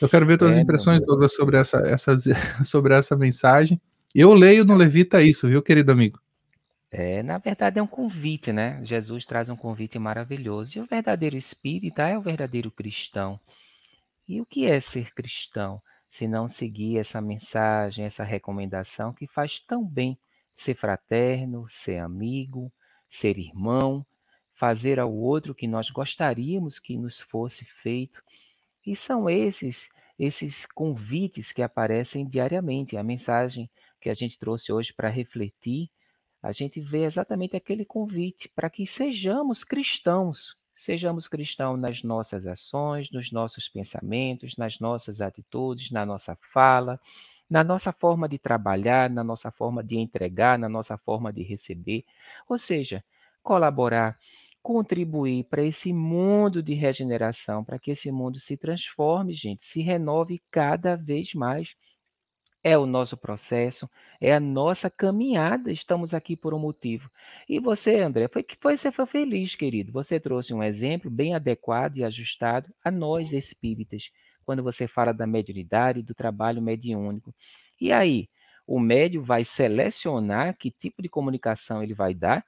Eu 0.00 0.08
quero 0.08 0.26
ver 0.26 0.38
tuas 0.38 0.56
é, 0.56 0.60
impressões, 0.60 1.00
Douglas, 1.02 1.34
sobre 1.34 1.56
essa, 1.56 1.78
essa, 1.78 2.16
sobre 2.62 2.94
essa 2.94 3.16
mensagem. 3.16 3.80
Eu 4.14 4.34
leio 4.34 4.64
no 4.64 4.74
Levita 4.74 5.22
isso, 5.22 5.48
viu, 5.48 5.62
querido 5.62 5.92
amigo? 5.92 6.20
É, 6.90 7.22
na 7.24 7.38
verdade 7.38 7.78
é 7.80 7.82
um 7.82 7.86
convite, 7.88 8.52
né? 8.52 8.80
Jesus 8.84 9.26
traz 9.26 9.48
um 9.48 9.56
convite 9.56 9.98
maravilhoso. 9.98 10.78
E 10.78 10.80
o 10.80 10.86
verdadeiro 10.86 11.36
espírita 11.36 12.02
é 12.02 12.16
o 12.16 12.22
verdadeiro 12.22 12.70
cristão. 12.70 13.40
E 14.28 14.40
o 14.40 14.46
que 14.46 14.66
é 14.66 14.78
ser 14.80 15.12
cristão? 15.12 15.82
Se 16.08 16.28
não 16.28 16.46
seguir 16.46 16.98
essa 16.98 17.20
mensagem, 17.20 18.04
essa 18.04 18.22
recomendação 18.22 19.12
que 19.12 19.26
faz 19.26 19.58
tão 19.58 19.84
bem 19.84 20.16
ser 20.56 20.74
fraterno, 20.74 21.68
ser 21.68 21.98
amigo, 21.98 22.72
ser 23.08 23.38
irmão, 23.38 24.06
fazer 24.54 25.00
ao 25.00 25.12
outro 25.12 25.54
que 25.54 25.66
nós 25.66 25.90
gostaríamos 25.90 26.78
que 26.78 26.96
nos 26.96 27.20
fosse 27.20 27.64
feito. 27.64 28.22
E 28.86 28.94
são 28.94 29.28
esses 29.28 29.88
esses 30.18 30.66
convites 30.66 31.52
que 31.52 31.62
aparecem 31.62 32.26
diariamente. 32.26 32.96
A 32.96 33.02
mensagem 33.02 33.68
que 34.00 34.08
a 34.08 34.14
gente 34.14 34.38
trouxe 34.38 34.72
hoje 34.72 34.92
para 34.92 35.08
refletir, 35.08 35.90
a 36.42 36.52
gente 36.52 36.80
vê 36.80 37.04
exatamente 37.04 37.56
aquele 37.56 37.84
convite 37.84 38.48
para 38.54 38.70
que 38.70 38.86
sejamos 38.86 39.64
cristãos, 39.64 40.56
sejamos 40.74 41.26
cristãos 41.26 41.78
nas 41.78 42.02
nossas 42.02 42.46
ações, 42.46 43.10
nos 43.10 43.32
nossos 43.32 43.68
pensamentos, 43.68 44.56
nas 44.56 44.78
nossas 44.78 45.20
atitudes, 45.20 45.90
na 45.90 46.04
nossa 46.04 46.36
fala, 46.52 47.00
na 47.54 47.62
nossa 47.62 47.92
forma 47.92 48.28
de 48.28 48.36
trabalhar, 48.36 49.08
na 49.08 49.22
nossa 49.22 49.48
forma 49.48 49.80
de 49.80 49.96
entregar, 49.96 50.58
na 50.58 50.68
nossa 50.68 50.98
forma 50.98 51.32
de 51.32 51.44
receber. 51.44 52.04
Ou 52.48 52.58
seja, 52.58 53.04
colaborar, 53.44 54.16
contribuir 54.60 55.44
para 55.44 55.62
esse 55.62 55.92
mundo 55.92 56.60
de 56.60 56.74
regeneração, 56.74 57.62
para 57.62 57.78
que 57.78 57.92
esse 57.92 58.10
mundo 58.10 58.40
se 58.40 58.56
transforme, 58.56 59.34
gente, 59.34 59.64
se 59.64 59.80
renove 59.82 60.42
cada 60.50 60.96
vez 60.96 61.32
mais. 61.32 61.76
É 62.64 62.76
o 62.76 62.86
nosso 62.86 63.16
processo, 63.16 63.88
é 64.20 64.34
a 64.34 64.40
nossa 64.40 64.90
caminhada. 64.90 65.70
Estamos 65.70 66.12
aqui 66.12 66.36
por 66.36 66.54
um 66.54 66.58
motivo. 66.58 67.08
E 67.48 67.60
você, 67.60 68.00
André, 68.00 68.26
foi 68.26 68.42
que 68.42 68.56
você 68.60 68.90
foi 68.90 69.06
feliz, 69.06 69.54
querido. 69.54 69.92
Você 69.92 70.18
trouxe 70.18 70.52
um 70.52 70.62
exemplo 70.62 71.08
bem 71.08 71.36
adequado 71.36 71.98
e 71.98 72.04
ajustado 72.04 72.74
a 72.82 72.90
nós 72.90 73.32
espíritas, 73.32 74.10
quando 74.44 74.62
você 74.62 74.86
fala 74.88 75.12
da 75.12 75.26
mediunidade, 75.26 76.02
do 76.02 76.14
trabalho 76.14 76.62
mediúnico. 76.62 77.34
E 77.80 77.92
aí, 77.92 78.28
o 78.66 78.80
médio 78.80 79.22
vai 79.22 79.44
selecionar 79.44 80.56
que 80.56 80.70
tipo 80.70 81.02
de 81.02 81.08
comunicação 81.08 81.82
ele 81.82 81.94
vai 81.94 82.14
dar 82.14 82.44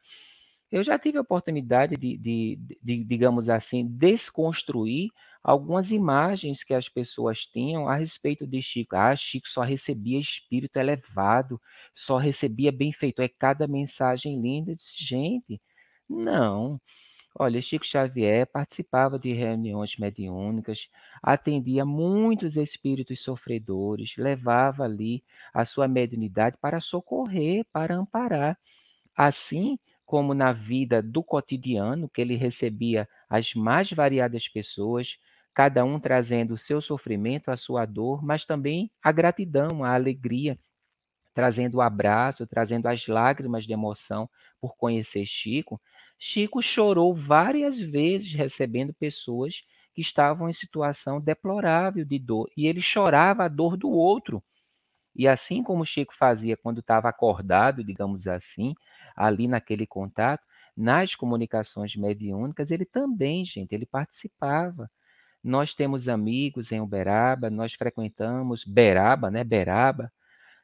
eu 0.70 0.82
já 0.82 0.98
tive 0.98 1.18
a 1.18 1.20
oportunidade 1.20 1.96
de, 1.96 2.16
de, 2.18 2.58
de, 2.82 3.04
digamos 3.04 3.48
assim, 3.48 3.86
desconstruir 3.86 5.10
algumas 5.42 5.92
imagens 5.92 6.64
que 6.64 6.74
as 6.74 6.88
pessoas 6.88 7.46
tinham 7.46 7.88
a 7.88 7.94
respeito 7.94 8.46
de 8.46 8.60
Chico. 8.60 8.96
Ah, 8.96 9.14
Chico 9.14 9.48
só 9.48 9.62
recebia 9.62 10.18
espírito 10.18 10.76
elevado, 10.76 11.60
só 11.94 12.16
recebia 12.18 12.72
benfeitor. 12.72 13.24
É 13.24 13.28
cada 13.28 13.66
mensagem 13.68 14.40
linda. 14.40 14.72
Eu 14.72 14.74
disse, 14.76 14.92
gente, 14.96 15.60
não. 16.08 16.80
Olha, 17.38 17.60
Chico 17.60 17.84
Xavier 17.84 18.46
participava 18.46 19.18
de 19.18 19.32
reuniões 19.32 19.96
mediúnicas, 19.98 20.88
atendia 21.22 21.84
muitos 21.84 22.56
espíritos 22.56 23.20
sofredores, 23.20 24.14
levava 24.16 24.84
ali 24.84 25.22
a 25.52 25.64
sua 25.64 25.86
mediunidade 25.86 26.56
para 26.58 26.80
socorrer, 26.80 27.64
para 27.72 27.94
amparar. 27.94 28.58
Assim, 29.16 29.78
como 30.06 30.34
na 30.34 30.52
vida 30.52 31.02
do 31.02 31.22
cotidiano, 31.22 32.08
que 32.08 32.20
ele 32.22 32.36
recebia 32.36 33.08
as 33.28 33.54
mais 33.54 33.90
variadas 33.92 34.48
pessoas, 34.48 35.18
cada 35.54 35.84
um 35.84 36.00
trazendo 36.00 36.54
o 36.54 36.58
seu 36.58 36.80
sofrimento, 36.80 37.50
a 37.50 37.56
sua 37.56 37.86
dor, 37.86 38.24
mas 38.24 38.44
também 38.46 38.90
a 39.02 39.12
gratidão, 39.12 39.84
a 39.84 39.94
alegria, 39.94 40.58
trazendo 41.34 41.76
o 41.76 41.80
abraço, 41.82 42.46
trazendo 42.46 42.86
as 42.86 43.06
lágrimas 43.06 43.64
de 43.64 43.72
emoção 43.72 44.28
por 44.60 44.76
conhecer 44.76 45.26
Chico. 45.26 45.80
Chico 46.18 46.62
chorou 46.62 47.14
várias 47.14 47.80
vezes 47.80 48.32
recebendo 48.32 48.94
pessoas 48.94 49.62
que 49.94 50.00
estavam 50.00 50.48
em 50.48 50.52
situação 50.52 51.20
deplorável 51.20 52.04
de 52.04 52.18
dor, 52.18 52.50
e 52.56 52.66
ele 52.66 52.80
chorava 52.80 53.44
a 53.44 53.48
dor 53.48 53.76
do 53.76 53.90
outro. 53.90 54.42
E 55.14 55.26
assim 55.26 55.62
como 55.62 55.86
Chico 55.86 56.14
fazia 56.14 56.56
quando 56.56 56.80
estava 56.80 57.08
acordado, 57.08 57.82
digamos 57.82 58.26
assim, 58.26 58.74
ali 59.16 59.48
naquele 59.48 59.86
contato, 59.86 60.44
nas 60.76 61.14
comunicações 61.14 61.96
mediúnicas, 61.96 62.70
ele 62.70 62.84
também, 62.84 63.44
gente, 63.44 63.72
ele 63.74 63.86
participava. 63.86 64.90
Nós 65.42 65.72
temos 65.72 66.08
amigos 66.08 66.70
em 66.72 66.80
Uberaba, 66.80 67.48
nós 67.48 67.72
frequentamos 67.72 68.64
Beraba, 68.64 69.30
né, 69.30 69.42
Beraba, 69.42 70.12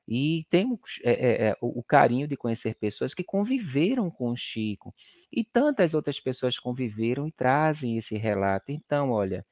e 0.06 0.44
temos 0.50 1.00
é, 1.04 1.12
é, 1.12 1.48
é, 1.48 1.56
o, 1.60 1.78
o 1.80 1.82
carinho 1.82 2.28
de 2.28 2.36
conhecer 2.36 2.74
pessoas 2.74 3.14
que 3.14 3.24
conviveram 3.24 4.10
com 4.10 4.30
o 4.30 4.36
Chico. 4.36 4.94
E 5.32 5.44
tantas 5.44 5.94
outras 5.94 6.20
pessoas 6.20 6.58
conviveram 6.58 7.26
e 7.26 7.32
trazem 7.32 7.96
esse 7.98 8.16
relato. 8.16 8.70
Então, 8.70 9.10
olha, 9.10 9.44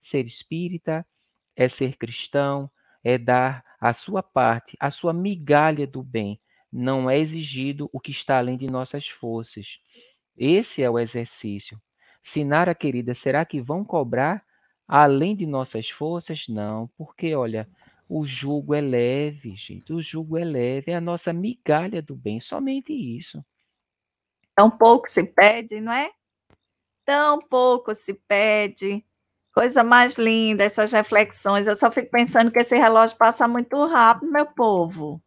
ser 0.00 0.24
espírita 0.26 1.06
é 1.56 1.68
ser 1.68 1.96
cristão, 1.96 2.70
é 3.02 3.18
dar 3.18 3.64
a 3.80 3.92
sua 3.92 4.22
parte, 4.22 4.76
a 4.80 4.90
sua 4.90 5.12
migalha 5.12 5.86
do 5.86 6.02
bem 6.02 6.40
não 6.72 7.08
é 7.08 7.18
exigido 7.18 7.88
o 7.92 8.00
que 8.00 8.10
está 8.10 8.38
além 8.38 8.56
de 8.56 8.66
nossas 8.66 9.08
forças. 9.08 9.78
Esse 10.36 10.82
é 10.82 10.90
o 10.90 10.98
exercício. 10.98 11.80
Sinara 12.22 12.74
querida, 12.74 13.14
será 13.14 13.44
que 13.44 13.60
vão 13.60 13.84
cobrar 13.84 14.44
além 14.88 15.36
de 15.36 15.46
nossas 15.46 15.88
forças? 15.90 16.48
Não, 16.48 16.88
porque 16.96 17.34
olha, 17.34 17.68
o 18.08 18.24
jugo 18.24 18.74
é 18.74 18.80
leve, 18.80 19.54
gente. 19.54 19.92
O 19.92 20.00
jugo 20.02 20.36
é 20.36 20.44
leve, 20.44 20.90
é 20.92 20.96
a 20.96 21.00
nossa 21.00 21.32
migalha 21.32 22.02
do 22.02 22.16
bem, 22.16 22.40
somente 22.40 22.92
isso. 22.92 23.44
Tão 24.54 24.70
pouco 24.70 25.10
se 25.10 25.24
pede, 25.24 25.80
não 25.80 25.92
é? 25.92 26.10
Tão 27.04 27.38
pouco 27.40 27.94
se 27.94 28.14
pede. 28.14 29.04
Coisa 29.52 29.84
mais 29.84 30.16
linda, 30.16 30.64
essas 30.64 30.92
reflexões. 30.92 31.66
Eu 31.66 31.76
só 31.76 31.90
fico 31.90 32.10
pensando 32.10 32.50
que 32.50 32.58
esse 32.58 32.76
relógio 32.76 33.16
passa 33.16 33.46
muito 33.46 33.84
rápido, 33.86 34.30
meu 34.30 34.46
povo. 34.46 35.20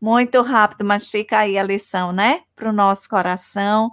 Muito 0.00 0.40
rápido, 0.42 0.84
mas 0.84 1.08
fica 1.08 1.38
aí 1.38 1.58
a 1.58 1.62
lição, 1.62 2.12
né? 2.12 2.42
Para 2.56 2.70
o 2.70 2.72
nosso 2.72 3.08
coração. 3.08 3.90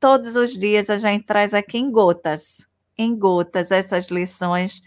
Todos 0.00 0.36
os 0.36 0.52
dias 0.52 0.88
a 0.88 0.98
gente 0.98 1.26
traz 1.26 1.52
aqui 1.52 1.78
em 1.78 1.90
gotas, 1.90 2.66
em 2.96 3.16
gotas, 3.16 3.70
essas 3.70 4.08
lições 4.08 4.82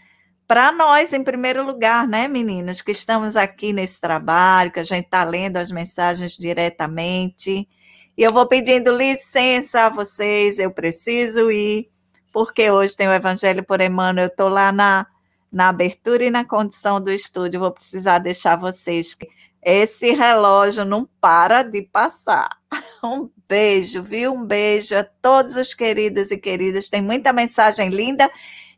para 0.52 0.70
nós, 0.70 1.14
em 1.14 1.24
primeiro 1.24 1.64
lugar, 1.64 2.06
né, 2.06 2.28
meninas, 2.28 2.82
que 2.82 2.90
estamos 2.90 3.36
aqui 3.36 3.72
nesse 3.72 3.98
trabalho, 3.98 4.70
que 4.70 4.80
a 4.80 4.84
gente 4.84 5.06
está 5.06 5.24
lendo 5.24 5.56
as 5.56 5.70
mensagens 5.70 6.36
diretamente. 6.36 7.66
E 8.16 8.22
eu 8.22 8.32
vou 8.32 8.46
pedindo 8.46 8.92
licença 8.92 9.86
a 9.86 9.88
vocês, 9.88 10.58
eu 10.58 10.70
preciso 10.70 11.50
ir, 11.50 11.90
porque 12.32 12.70
hoje 12.70 12.96
tem 12.96 13.08
o 13.08 13.12
Evangelho 13.12 13.64
por 13.64 13.80
Emmanuel, 13.80 14.26
eu 14.26 14.28
estou 14.28 14.48
lá 14.48 14.70
na 14.70 15.06
na 15.52 15.68
abertura 15.68 16.24
e 16.24 16.30
na 16.30 16.44
condição 16.44 16.98
do 17.00 17.12
estúdio. 17.12 17.60
Vou 17.60 17.70
precisar 17.70 18.18
deixar 18.18 18.56
vocês. 18.56 19.14
Esse 19.62 20.10
relógio 20.12 20.84
não 20.84 21.06
para 21.20 21.62
de 21.62 21.82
passar. 21.82 22.48
Um 23.04 23.28
beijo, 23.48 24.00
viu? 24.00 24.32
Um 24.32 24.44
beijo 24.44 24.96
a 24.96 25.02
todos 25.02 25.56
os 25.56 25.74
queridos 25.74 26.30
e 26.30 26.38
queridas. 26.38 26.88
Tem 26.88 27.02
muita 27.02 27.32
mensagem 27.32 27.88
linda. 27.88 28.30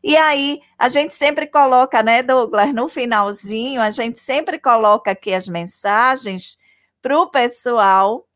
E 0.03 0.17
aí, 0.17 0.59
a 0.79 0.89
gente 0.89 1.13
sempre 1.13 1.45
coloca, 1.45 2.01
né, 2.01 2.23
Douglas, 2.23 2.73
no 2.73 2.89
finalzinho, 2.89 3.79
a 3.79 3.91
gente 3.91 4.19
sempre 4.19 4.59
coloca 4.59 5.11
aqui 5.11 5.31
as 5.31 5.47
mensagens 5.47 6.57
para 7.03 7.19
o 7.19 7.27
pessoal 7.29 8.27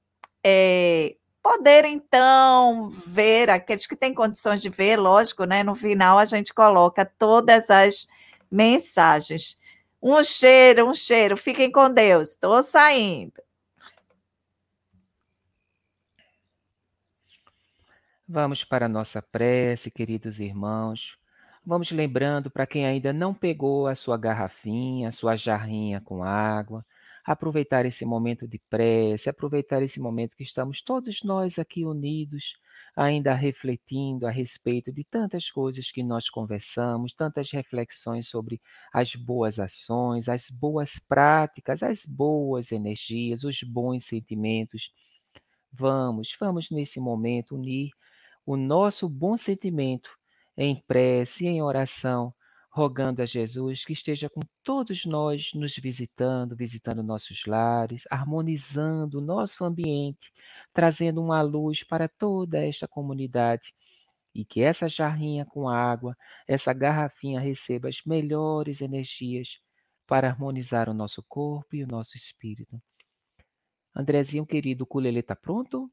é, 0.44 1.16
poder, 1.42 1.86
então, 1.86 2.90
ver, 2.90 3.50
aqueles 3.50 3.88
que 3.88 3.96
têm 3.96 4.14
condições 4.14 4.62
de 4.62 4.70
ver, 4.70 4.98
lógico, 4.98 5.46
né? 5.46 5.64
No 5.64 5.76
final 5.76 6.18
a 6.18 6.26
gente 6.26 6.54
coloca 6.54 7.06
todas 7.06 7.70
as 7.70 8.08
mensagens. 8.52 9.58
Um 10.02 10.24
cheiro, 10.24 10.88
um 10.88 10.94
cheiro. 10.94 11.36
Fiquem 11.36 11.72
com 11.72 11.92
Deus. 11.92 12.30
Estou 12.30 12.64
saindo. 12.64 13.34
Vamos 18.28 18.64
para 18.64 18.86
a 18.86 18.90
nossa 18.90 19.22
prece, 19.22 19.90
queridos 19.90 20.40
irmãos. 20.40 21.18
Vamos 21.66 21.92
lembrando 21.92 22.50
para 22.50 22.68
quem 22.68 22.86
ainda 22.86 23.12
não 23.12 23.34
pegou 23.34 23.88
a 23.88 23.96
sua 23.96 24.18
garrafinha, 24.18 25.10
a 25.10 25.12
sua 25.12 25.36
jarrinha 25.36 26.00
com 26.00 26.24
água, 26.24 26.86
aproveitar 27.32 27.86
esse 27.86 28.04
momento 28.06 28.48
de 28.48 28.58
prece, 28.72 29.30
aproveitar 29.30 29.84
esse 29.84 30.00
momento 30.00 30.36
que 30.36 30.42
estamos 30.42 30.82
todos 30.82 31.22
nós 31.24 31.60
aqui 31.60 31.86
unidos, 31.86 32.58
ainda 32.96 33.36
refletindo 33.36 34.26
a 34.26 34.32
respeito 34.32 34.92
de 34.92 35.04
tantas 35.04 35.52
coisas 35.52 35.92
que 35.92 36.02
nós 36.02 36.28
conversamos, 36.28 37.14
tantas 37.14 37.52
reflexões 37.52 38.28
sobre 38.28 38.60
as 38.92 39.14
boas 39.14 39.60
ações, 39.60 40.28
as 40.28 40.50
boas 40.50 40.98
práticas, 41.08 41.84
as 41.84 42.04
boas 42.04 42.72
energias, 42.72 43.44
os 43.44 43.62
bons 43.62 44.06
sentimentos. 44.06 44.92
Vamos, 45.72 46.36
vamos 46.40 46.72
nesse 46.72 47.00
momento 47.00 47.54
unir 47.54 47.92
o 48.44 48.58
nosso 48.58 49.08
bom 49.08 49.38
sentimento 49.38 50.10
em 50.58 50.76
prece, 50.88 51.46
em 51.46 51.62
oração, 51.62 52.34
rogando 52.70 53.22
a 53.22 53.26
Jesus 53.26 53.84
que 53.84 53.94
esteja 53.94 54.30
com 54.30 54.42
todos 54.64 55.06
nós 55.06 55.52
nos 55.54 55.76
visitando, 55.76 56.56
visitando 56.56 57.02
nossos 57.02 57.46
lares, 57.46 58.04
harmonizando 58.10 59.18
o 59.18 59.22
nosso 59.22 59.66
ambiente, 59.66 60.32
trazendo 60.72 61.22
uma 61.22 61.42
luz 61.42 61.84
para 61.84 62.08
toda 62.08 62.64
esta 62.64 62.88
comunidade. 62.88 63.74
E 64.34 64.46
que 64.46 64.62
essa 64.62 64.88
jarrinha 64.88 65.46
com 65.46 65.68
água, 65.68 66.16
essa 66.48 66.72
garrafinha 66.72 67.40
receba 67.40 67.90
as 67.90 68.02
melhores 68.06 68.80
energias 68.80 69.60
para 70.06 70.30
harmonizar 70.30 70.88
o 70.88 70.94
nosso 70.94 71.24
corpo 71.28 71.76
e 71.76 71.84
o 71.84 71.88
nosso 71.88 72.16
espírito. 72.16 72.80
Andrezinho 73.96 74.46
querido, 74.46 74.84
o 74.84 74.88
culelê 74.88 75.20
está 75.20 75.36
pronto? 75.36 75.92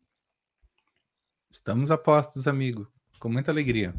Estamos 1.50 1.90
a 1.90 1.96
postos, 1.96 2.46
amigo. 2.46 2.86
Com 3.18 3.30
muita 3.30 3.50
alegria. 3.50 3.94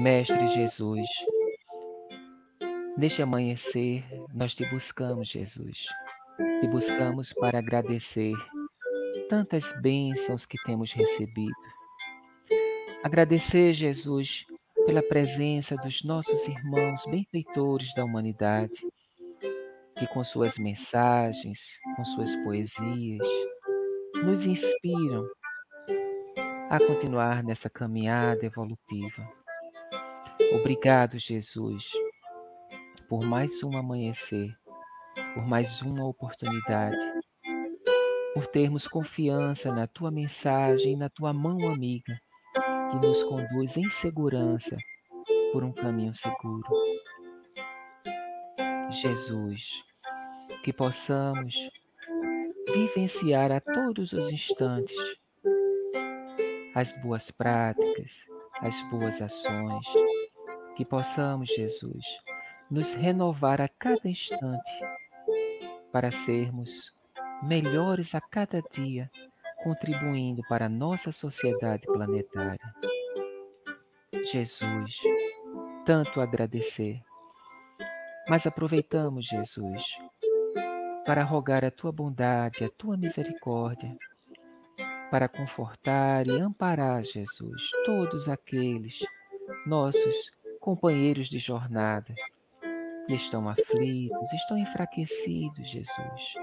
Mestre 0.00 0.48
Jesus, 0.48 1.06
neste 2.96 3.20
amanhecer 3.20 4.02
nós 4.32 4.54
te 4.54 4.64
buscamos, 4.70 5.28
Jesus. 5.28 5.84
Te 6.62 6.66
buscamos 6.68 7.34
para 7.34 7.58
agradecer 7.58 8.32
tantas 9.28 9.74
bênçãos 9.82 10.46
que 10.46 10.56
temos 10.64 10.90
recebido. 10.94 11.52
Agradecer, 13.02 13.74
Jesus, 13.74 14.46
pela 14.86 15.02
presença 15.02 15.76
dos 15.76 16.02
nossos 16.02 16.48
irmãos 16.48 17.04
benfeitores 17.04 17.92
da 17.94 18.02
humanidade, 18.02 18.80
que 19.98 20.06
com 20.06 20.24
suas 20.24 20.56
mensagens, 20.56 21.78
com 21.94 22.04
suas 22.06 22.34
poesias, 22.36 23.28
nos 24.24 24.46
inspiram 24.46 25.28
a 26.70 26.78
continuar 26.86 27.44
nessa 27.44 27.68
caminhada 27.68 28.46
evolutiva. 28.46 29.39
Obrigado, 30.52 31.18
Jesus, 31.18 31.90
por 33.08 33.24
mais 33.24 33.62
um 33.62 33.76
amanhecer, 33.76 34.48
por 35.34 35.46
mais 35.46 35.80
uma 35.82 36.06
oportunidade, 36.06 36.96
por 38.34 38.46
termos 38.46 38.88
confiança 38.88 39.72
na 39.72 39.86
tua 39.86 40.10
mensagem, 40.10 40.96
na 40.96 41.08
tua 41.08 41.32
mão 41.32 41.58
amiga, 41.72 42.20
que 42.54 43.06
nos 43.06 43.22
conduz 43.22 43.76
em 43.76 43.88
segurança 43.90 44.76
por 45.52 45.62
um 45.62 45.72
caminho 45.72 46.14
seguro. 46.14 46.68
Jesus, 48.90 49.82
que 50.64 50.72
possamos 50.72 51.54
vivenciar 52.72 53.52
a 53.52 53.60
todos 53.60 54.12
os 54.12 54.32
instantes 54.32 54.96
as 56.74 56.92
boas 57.00 57.30
práticas, 57.30 58.26
as 58.60 58.80
boas 58.90 59.20
ações, 59.20 59.86
que 60.80 60.84
possamos, 60.86 61.50
Jesus, 61.50 62.06
nos 62.70 62.94
renovar 62.94 63.60
a 63.60 63.68
cada 63.68 64.08
instante 64.08 64.72
para 65.92 66.10
sermos 66.10 66.94
melhores 67.42 68.14
a 68.14 68.20
cada 68.22 68.62
dia, 68.72 69.10
contribuindo 69.62 70.40
para 70.48 70.64
a 70.64 70.68
nossa 70.70 71.12
sociedade 71.12 71.84
planetária. 71.86 72.74
Jesus, 74.32 74.96
tanto 75.84 76.18
agradecer, 76.18 77.02
mas 78.26 78.46
aproveitamos, 78.46 79.26
Jesus, 79.26 79.84
para 81.04 81.24
rogar 81.24 81.62
a 81.62 81.70
tua 81.70 81.92
bondade, 81.92 82.64
a 82.64 82.70
tua 82.70 82.96
misericórdia, 82.96 83.94
para 85.10 85.28
confortar 85.28 86.26
e 86.26 86.40
amparar, 86.40 87.04
Jesus, 87.04 87.68
todos 87.84 88.30
aqueles 88.30 89.00
nossos 89.66 90.39
companheiros 90.60 91.28
de 91.28 91.38
jornada, 91.38 92.14
estão 93.08 93.48
aflitos, 93.48 94.32
estão 94.34 94.58
enfraquecidos, 94.58 95.68
Jesus. 95.68 96.34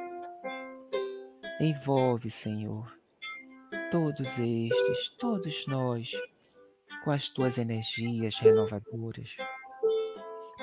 Envolve, 1.61 2.30
Senhor, 2.30 2.91
todos 3.91 4.38
estes, 4.38 5.10
todos 5.18 5.65
nós, 5.68 6.11
com 7.03 7.11
as 7.11 7.30
tuas 7.30 7.57
energias 7.57 8.35
renovadoras, 8.38 9.30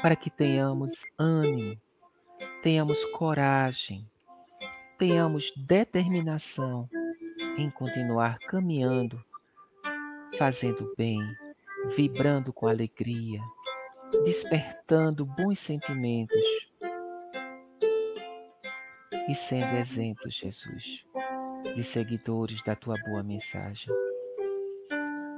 para 0.03 0.17
que 0.17 0.31
tenhamos 0.31 0.91
ânimo, 1.17 1.81
tenhamos 2.63 3.03
coragem, 3.07 4.07
tenhamos 4.99 5.53
determinação 5.57 6.89
em 7.57 7.71
continuar 7.71 8.39
caminhando, 8.41 9.25
fazendo 10.37 10.93
bem 10.97 11.21
vibrando 11.97 12.53
com 12.53 12.67
alegria, 12.67 13.41
despertando 14.25 15.25
bons 15.25 15.59
sentimentos 15.59 16.41
e 19.29 19.35
sendo 19.35 19.77
exemplo, 19.77 20.31
Jesus, 20.31 21.05
de 21.75 21.85
seguidores 21.85 22.63
da 22.63 22.75
tua 22.75 22.97
boa 23.07 23.23
mensagem. 23.23 23.93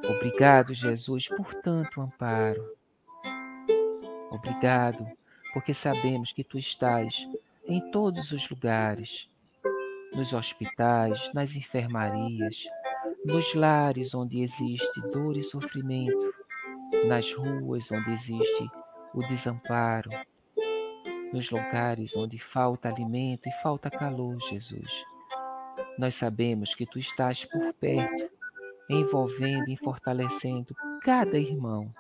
Obrigado, 0.09 0.75
Jesus, 0.75 1.29
por 1.29 1.55
tanto 1.55 2.01
amparo. 2.01 2.77
Obrigado, 4.31 5.07
porque 5.53 5.73
sabemos 5.73 6.33
que 6.33 6.45
tu 6.45 6.59
estás 6.59 7.27
em 7.67 7.91
todos 7.91 8.33
os 8.33 8.49
lugares, 8.49 9.29
nos 10.13 10.33
hospitais, 10.33 11.33
nas 11.33 11.57
enfermarias, 11.57 12.65
nos 13.25 13.55
lares 13.55 14.15
onde 14.15 14.41
existe 14.43 15.01
dor 15.13 15.37
e 15.37 15.43
sofrimento, 15.43 16.35
nas 17.05 17.33
ruas 17.33 17.91
onde 17.91 18.13
existe 18.13 18.71
o 19.15 19.21
desamparo, 19.21 20.11
nos 21.33 21.51
lugares 21.51 22.17
onde 22.17 22.39
falta 22.39 22.89
alimento 22.89 23.49
e 23.49 23.53
falta 23.63 23.91
calor, 23.91 24.39
Jesus. 24.49 24.89
Nós 25.99 26.15
sabemos 26.15 26.75
que 26.75 26.87
tu 26.87 26.99
estás 26.99 27.45
por 27.45 27.73
perto, 27.75 28.31
envolvendo 28.89 29.69
e 29.71 29.77
fortalecendo 29.77 30.75
cada 31.03 31.39
irmão, 31.39 31.93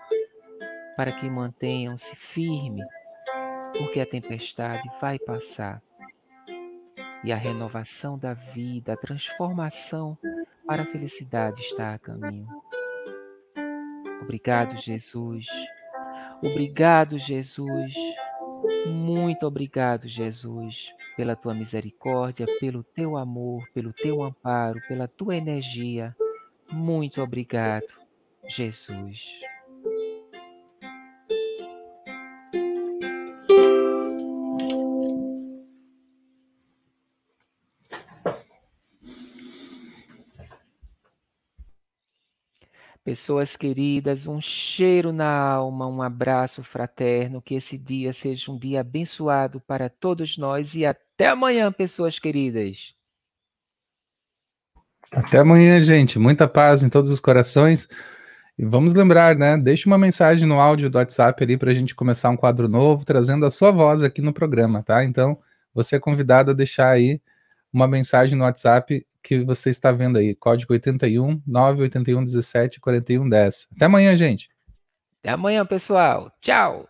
para 0.96 1.12
que 1.12 1.28
mantenham-se 1.28 2.14
firmes, 2.16 2.86
porque 3.78 4.00
a 4.00 4.06
tempestade 4.06 4.88
vai 5.00 5.18
passar 5.18 5.82
e 7.26 7.32
a 7.32 7.36
renovação 7.36 8.16
da 8.16 8.34
vida, 8.34 8.92
a 8.92 8.96
transformação 8.96 10.16
para 10.66 10.82
a 10.82 10.86
felicidade 10.86 11.60
está 11.62 11.94
a 11.94 11.98
caminho. 11.98 12.46
Obrigado, 14.26 14.76
Jesus. 14.76 15.46
Obrigado, 16.42 17.18
Jesus. 17.18 17.94
Muito 18.86 19.46
obrigado, 19.46 20.08
Jesus, 20.08 20.92
pela 21.16 21.36
tua 21.36 21.54
misericórdia, 21.54 22.46
pelo 22.60 22.84
teu 22.84 23.16
amor, 23.16 23.64
pelo 23.72 23.92
teu 23.92 24.22
amparo, 24.22 24.80
pela 24.88 25.08
tua 25.08 25.36
energia. 25.36 26.16
Muito 26.72 27.22
obrigado, 27.22 27.86
Jesus. 28.48 29.45
Pessoas 43.06 43.56
queridas, 43.56 44.26
um 44.26 44.40
cheiro 44.40 45.12
na 45.12 45.30
alma, 45.30 45.86
um 45.86 46.02
abraço 46.02 46.64
fraterno, 46.64 47.40
que 47.40 47.54
esse 47.54 47.78
dia 47.78 48.12
seja 48.12 48.50
um 48.50 48.58
dia 48.58 48.80
abençoado 48.80 49.60
para 49.60 49.88
todos 49.88 50.36
nós 50.36 50.74
e 50.74 50.84
até 50.84 51.28
amanhã, 51.28 51.70
pessoas 51.70 52.18
queridas. 52.18 52.96
Até 55.12 55.38
amanhã, 55.38 55.78
gente. 55.78 56.18
Muita 56.18 56.48
paz 56.48 56.82
em 56.82 56.88
todos 56.88 57.12
os 57.12 57.20
corações. 57.20 57.88
E 58.58 58.64
vamos 58.64 58.92
lembrar, 58.92 59.36
né? 59.36 59.56
Deixe 59.56 59.86
uma 59.86 59.96
mensagem 59.96 60.44
no 60.44 60.58
áudio 60.58 60.90
do 60.90 60.98
WhatsApp 60.98 61.44
ali 61.44 61.56
para 61.56 61.70
a 61.70 61.74
gente 61.74 61.94
começar 61.94 62.28
um 62.30 62.36
quadro 62.36 62.66
novo, 62.68 63.04
trazendo 63.04 63.46
a 63.46 63.52
sua 63.52 63.70
voz 63.70 64.02
aqui 64.02 64.20
no 64.20 64.32
programa, 64.32 64.82
tá? 64.82 65.04
Então, 65.04 65.38
você 65.72 65.94
é 65.94 66.00
convidado 66.00 66.50
a 66.50 66.54
deixar 66.54 66.90
aí 66.90 67.22
uma 67.72 67.86
mensagem 67.86 68.36
no 68.36 68.42
WhatsApp 68.42 69.06
que 69.26 69.44
você 69.44 69.70
está 69.70 69.90
vendo 69.90 70.18
aí, 70.18 70.34
código 70.36 70.72
81 70.72 71.42
981 71.44 72.22
17 72.22 72.80
41 72.80 73.28
10. 73.28 73.66
Até 73.74 73.84
amanhã, 73.84 74.14
gente. 74.14 74.48
Até 75.20 75.30
amanhã, 75.30 75.66
pessoal. 75.66 76.30
Tchau. 76.40 76.86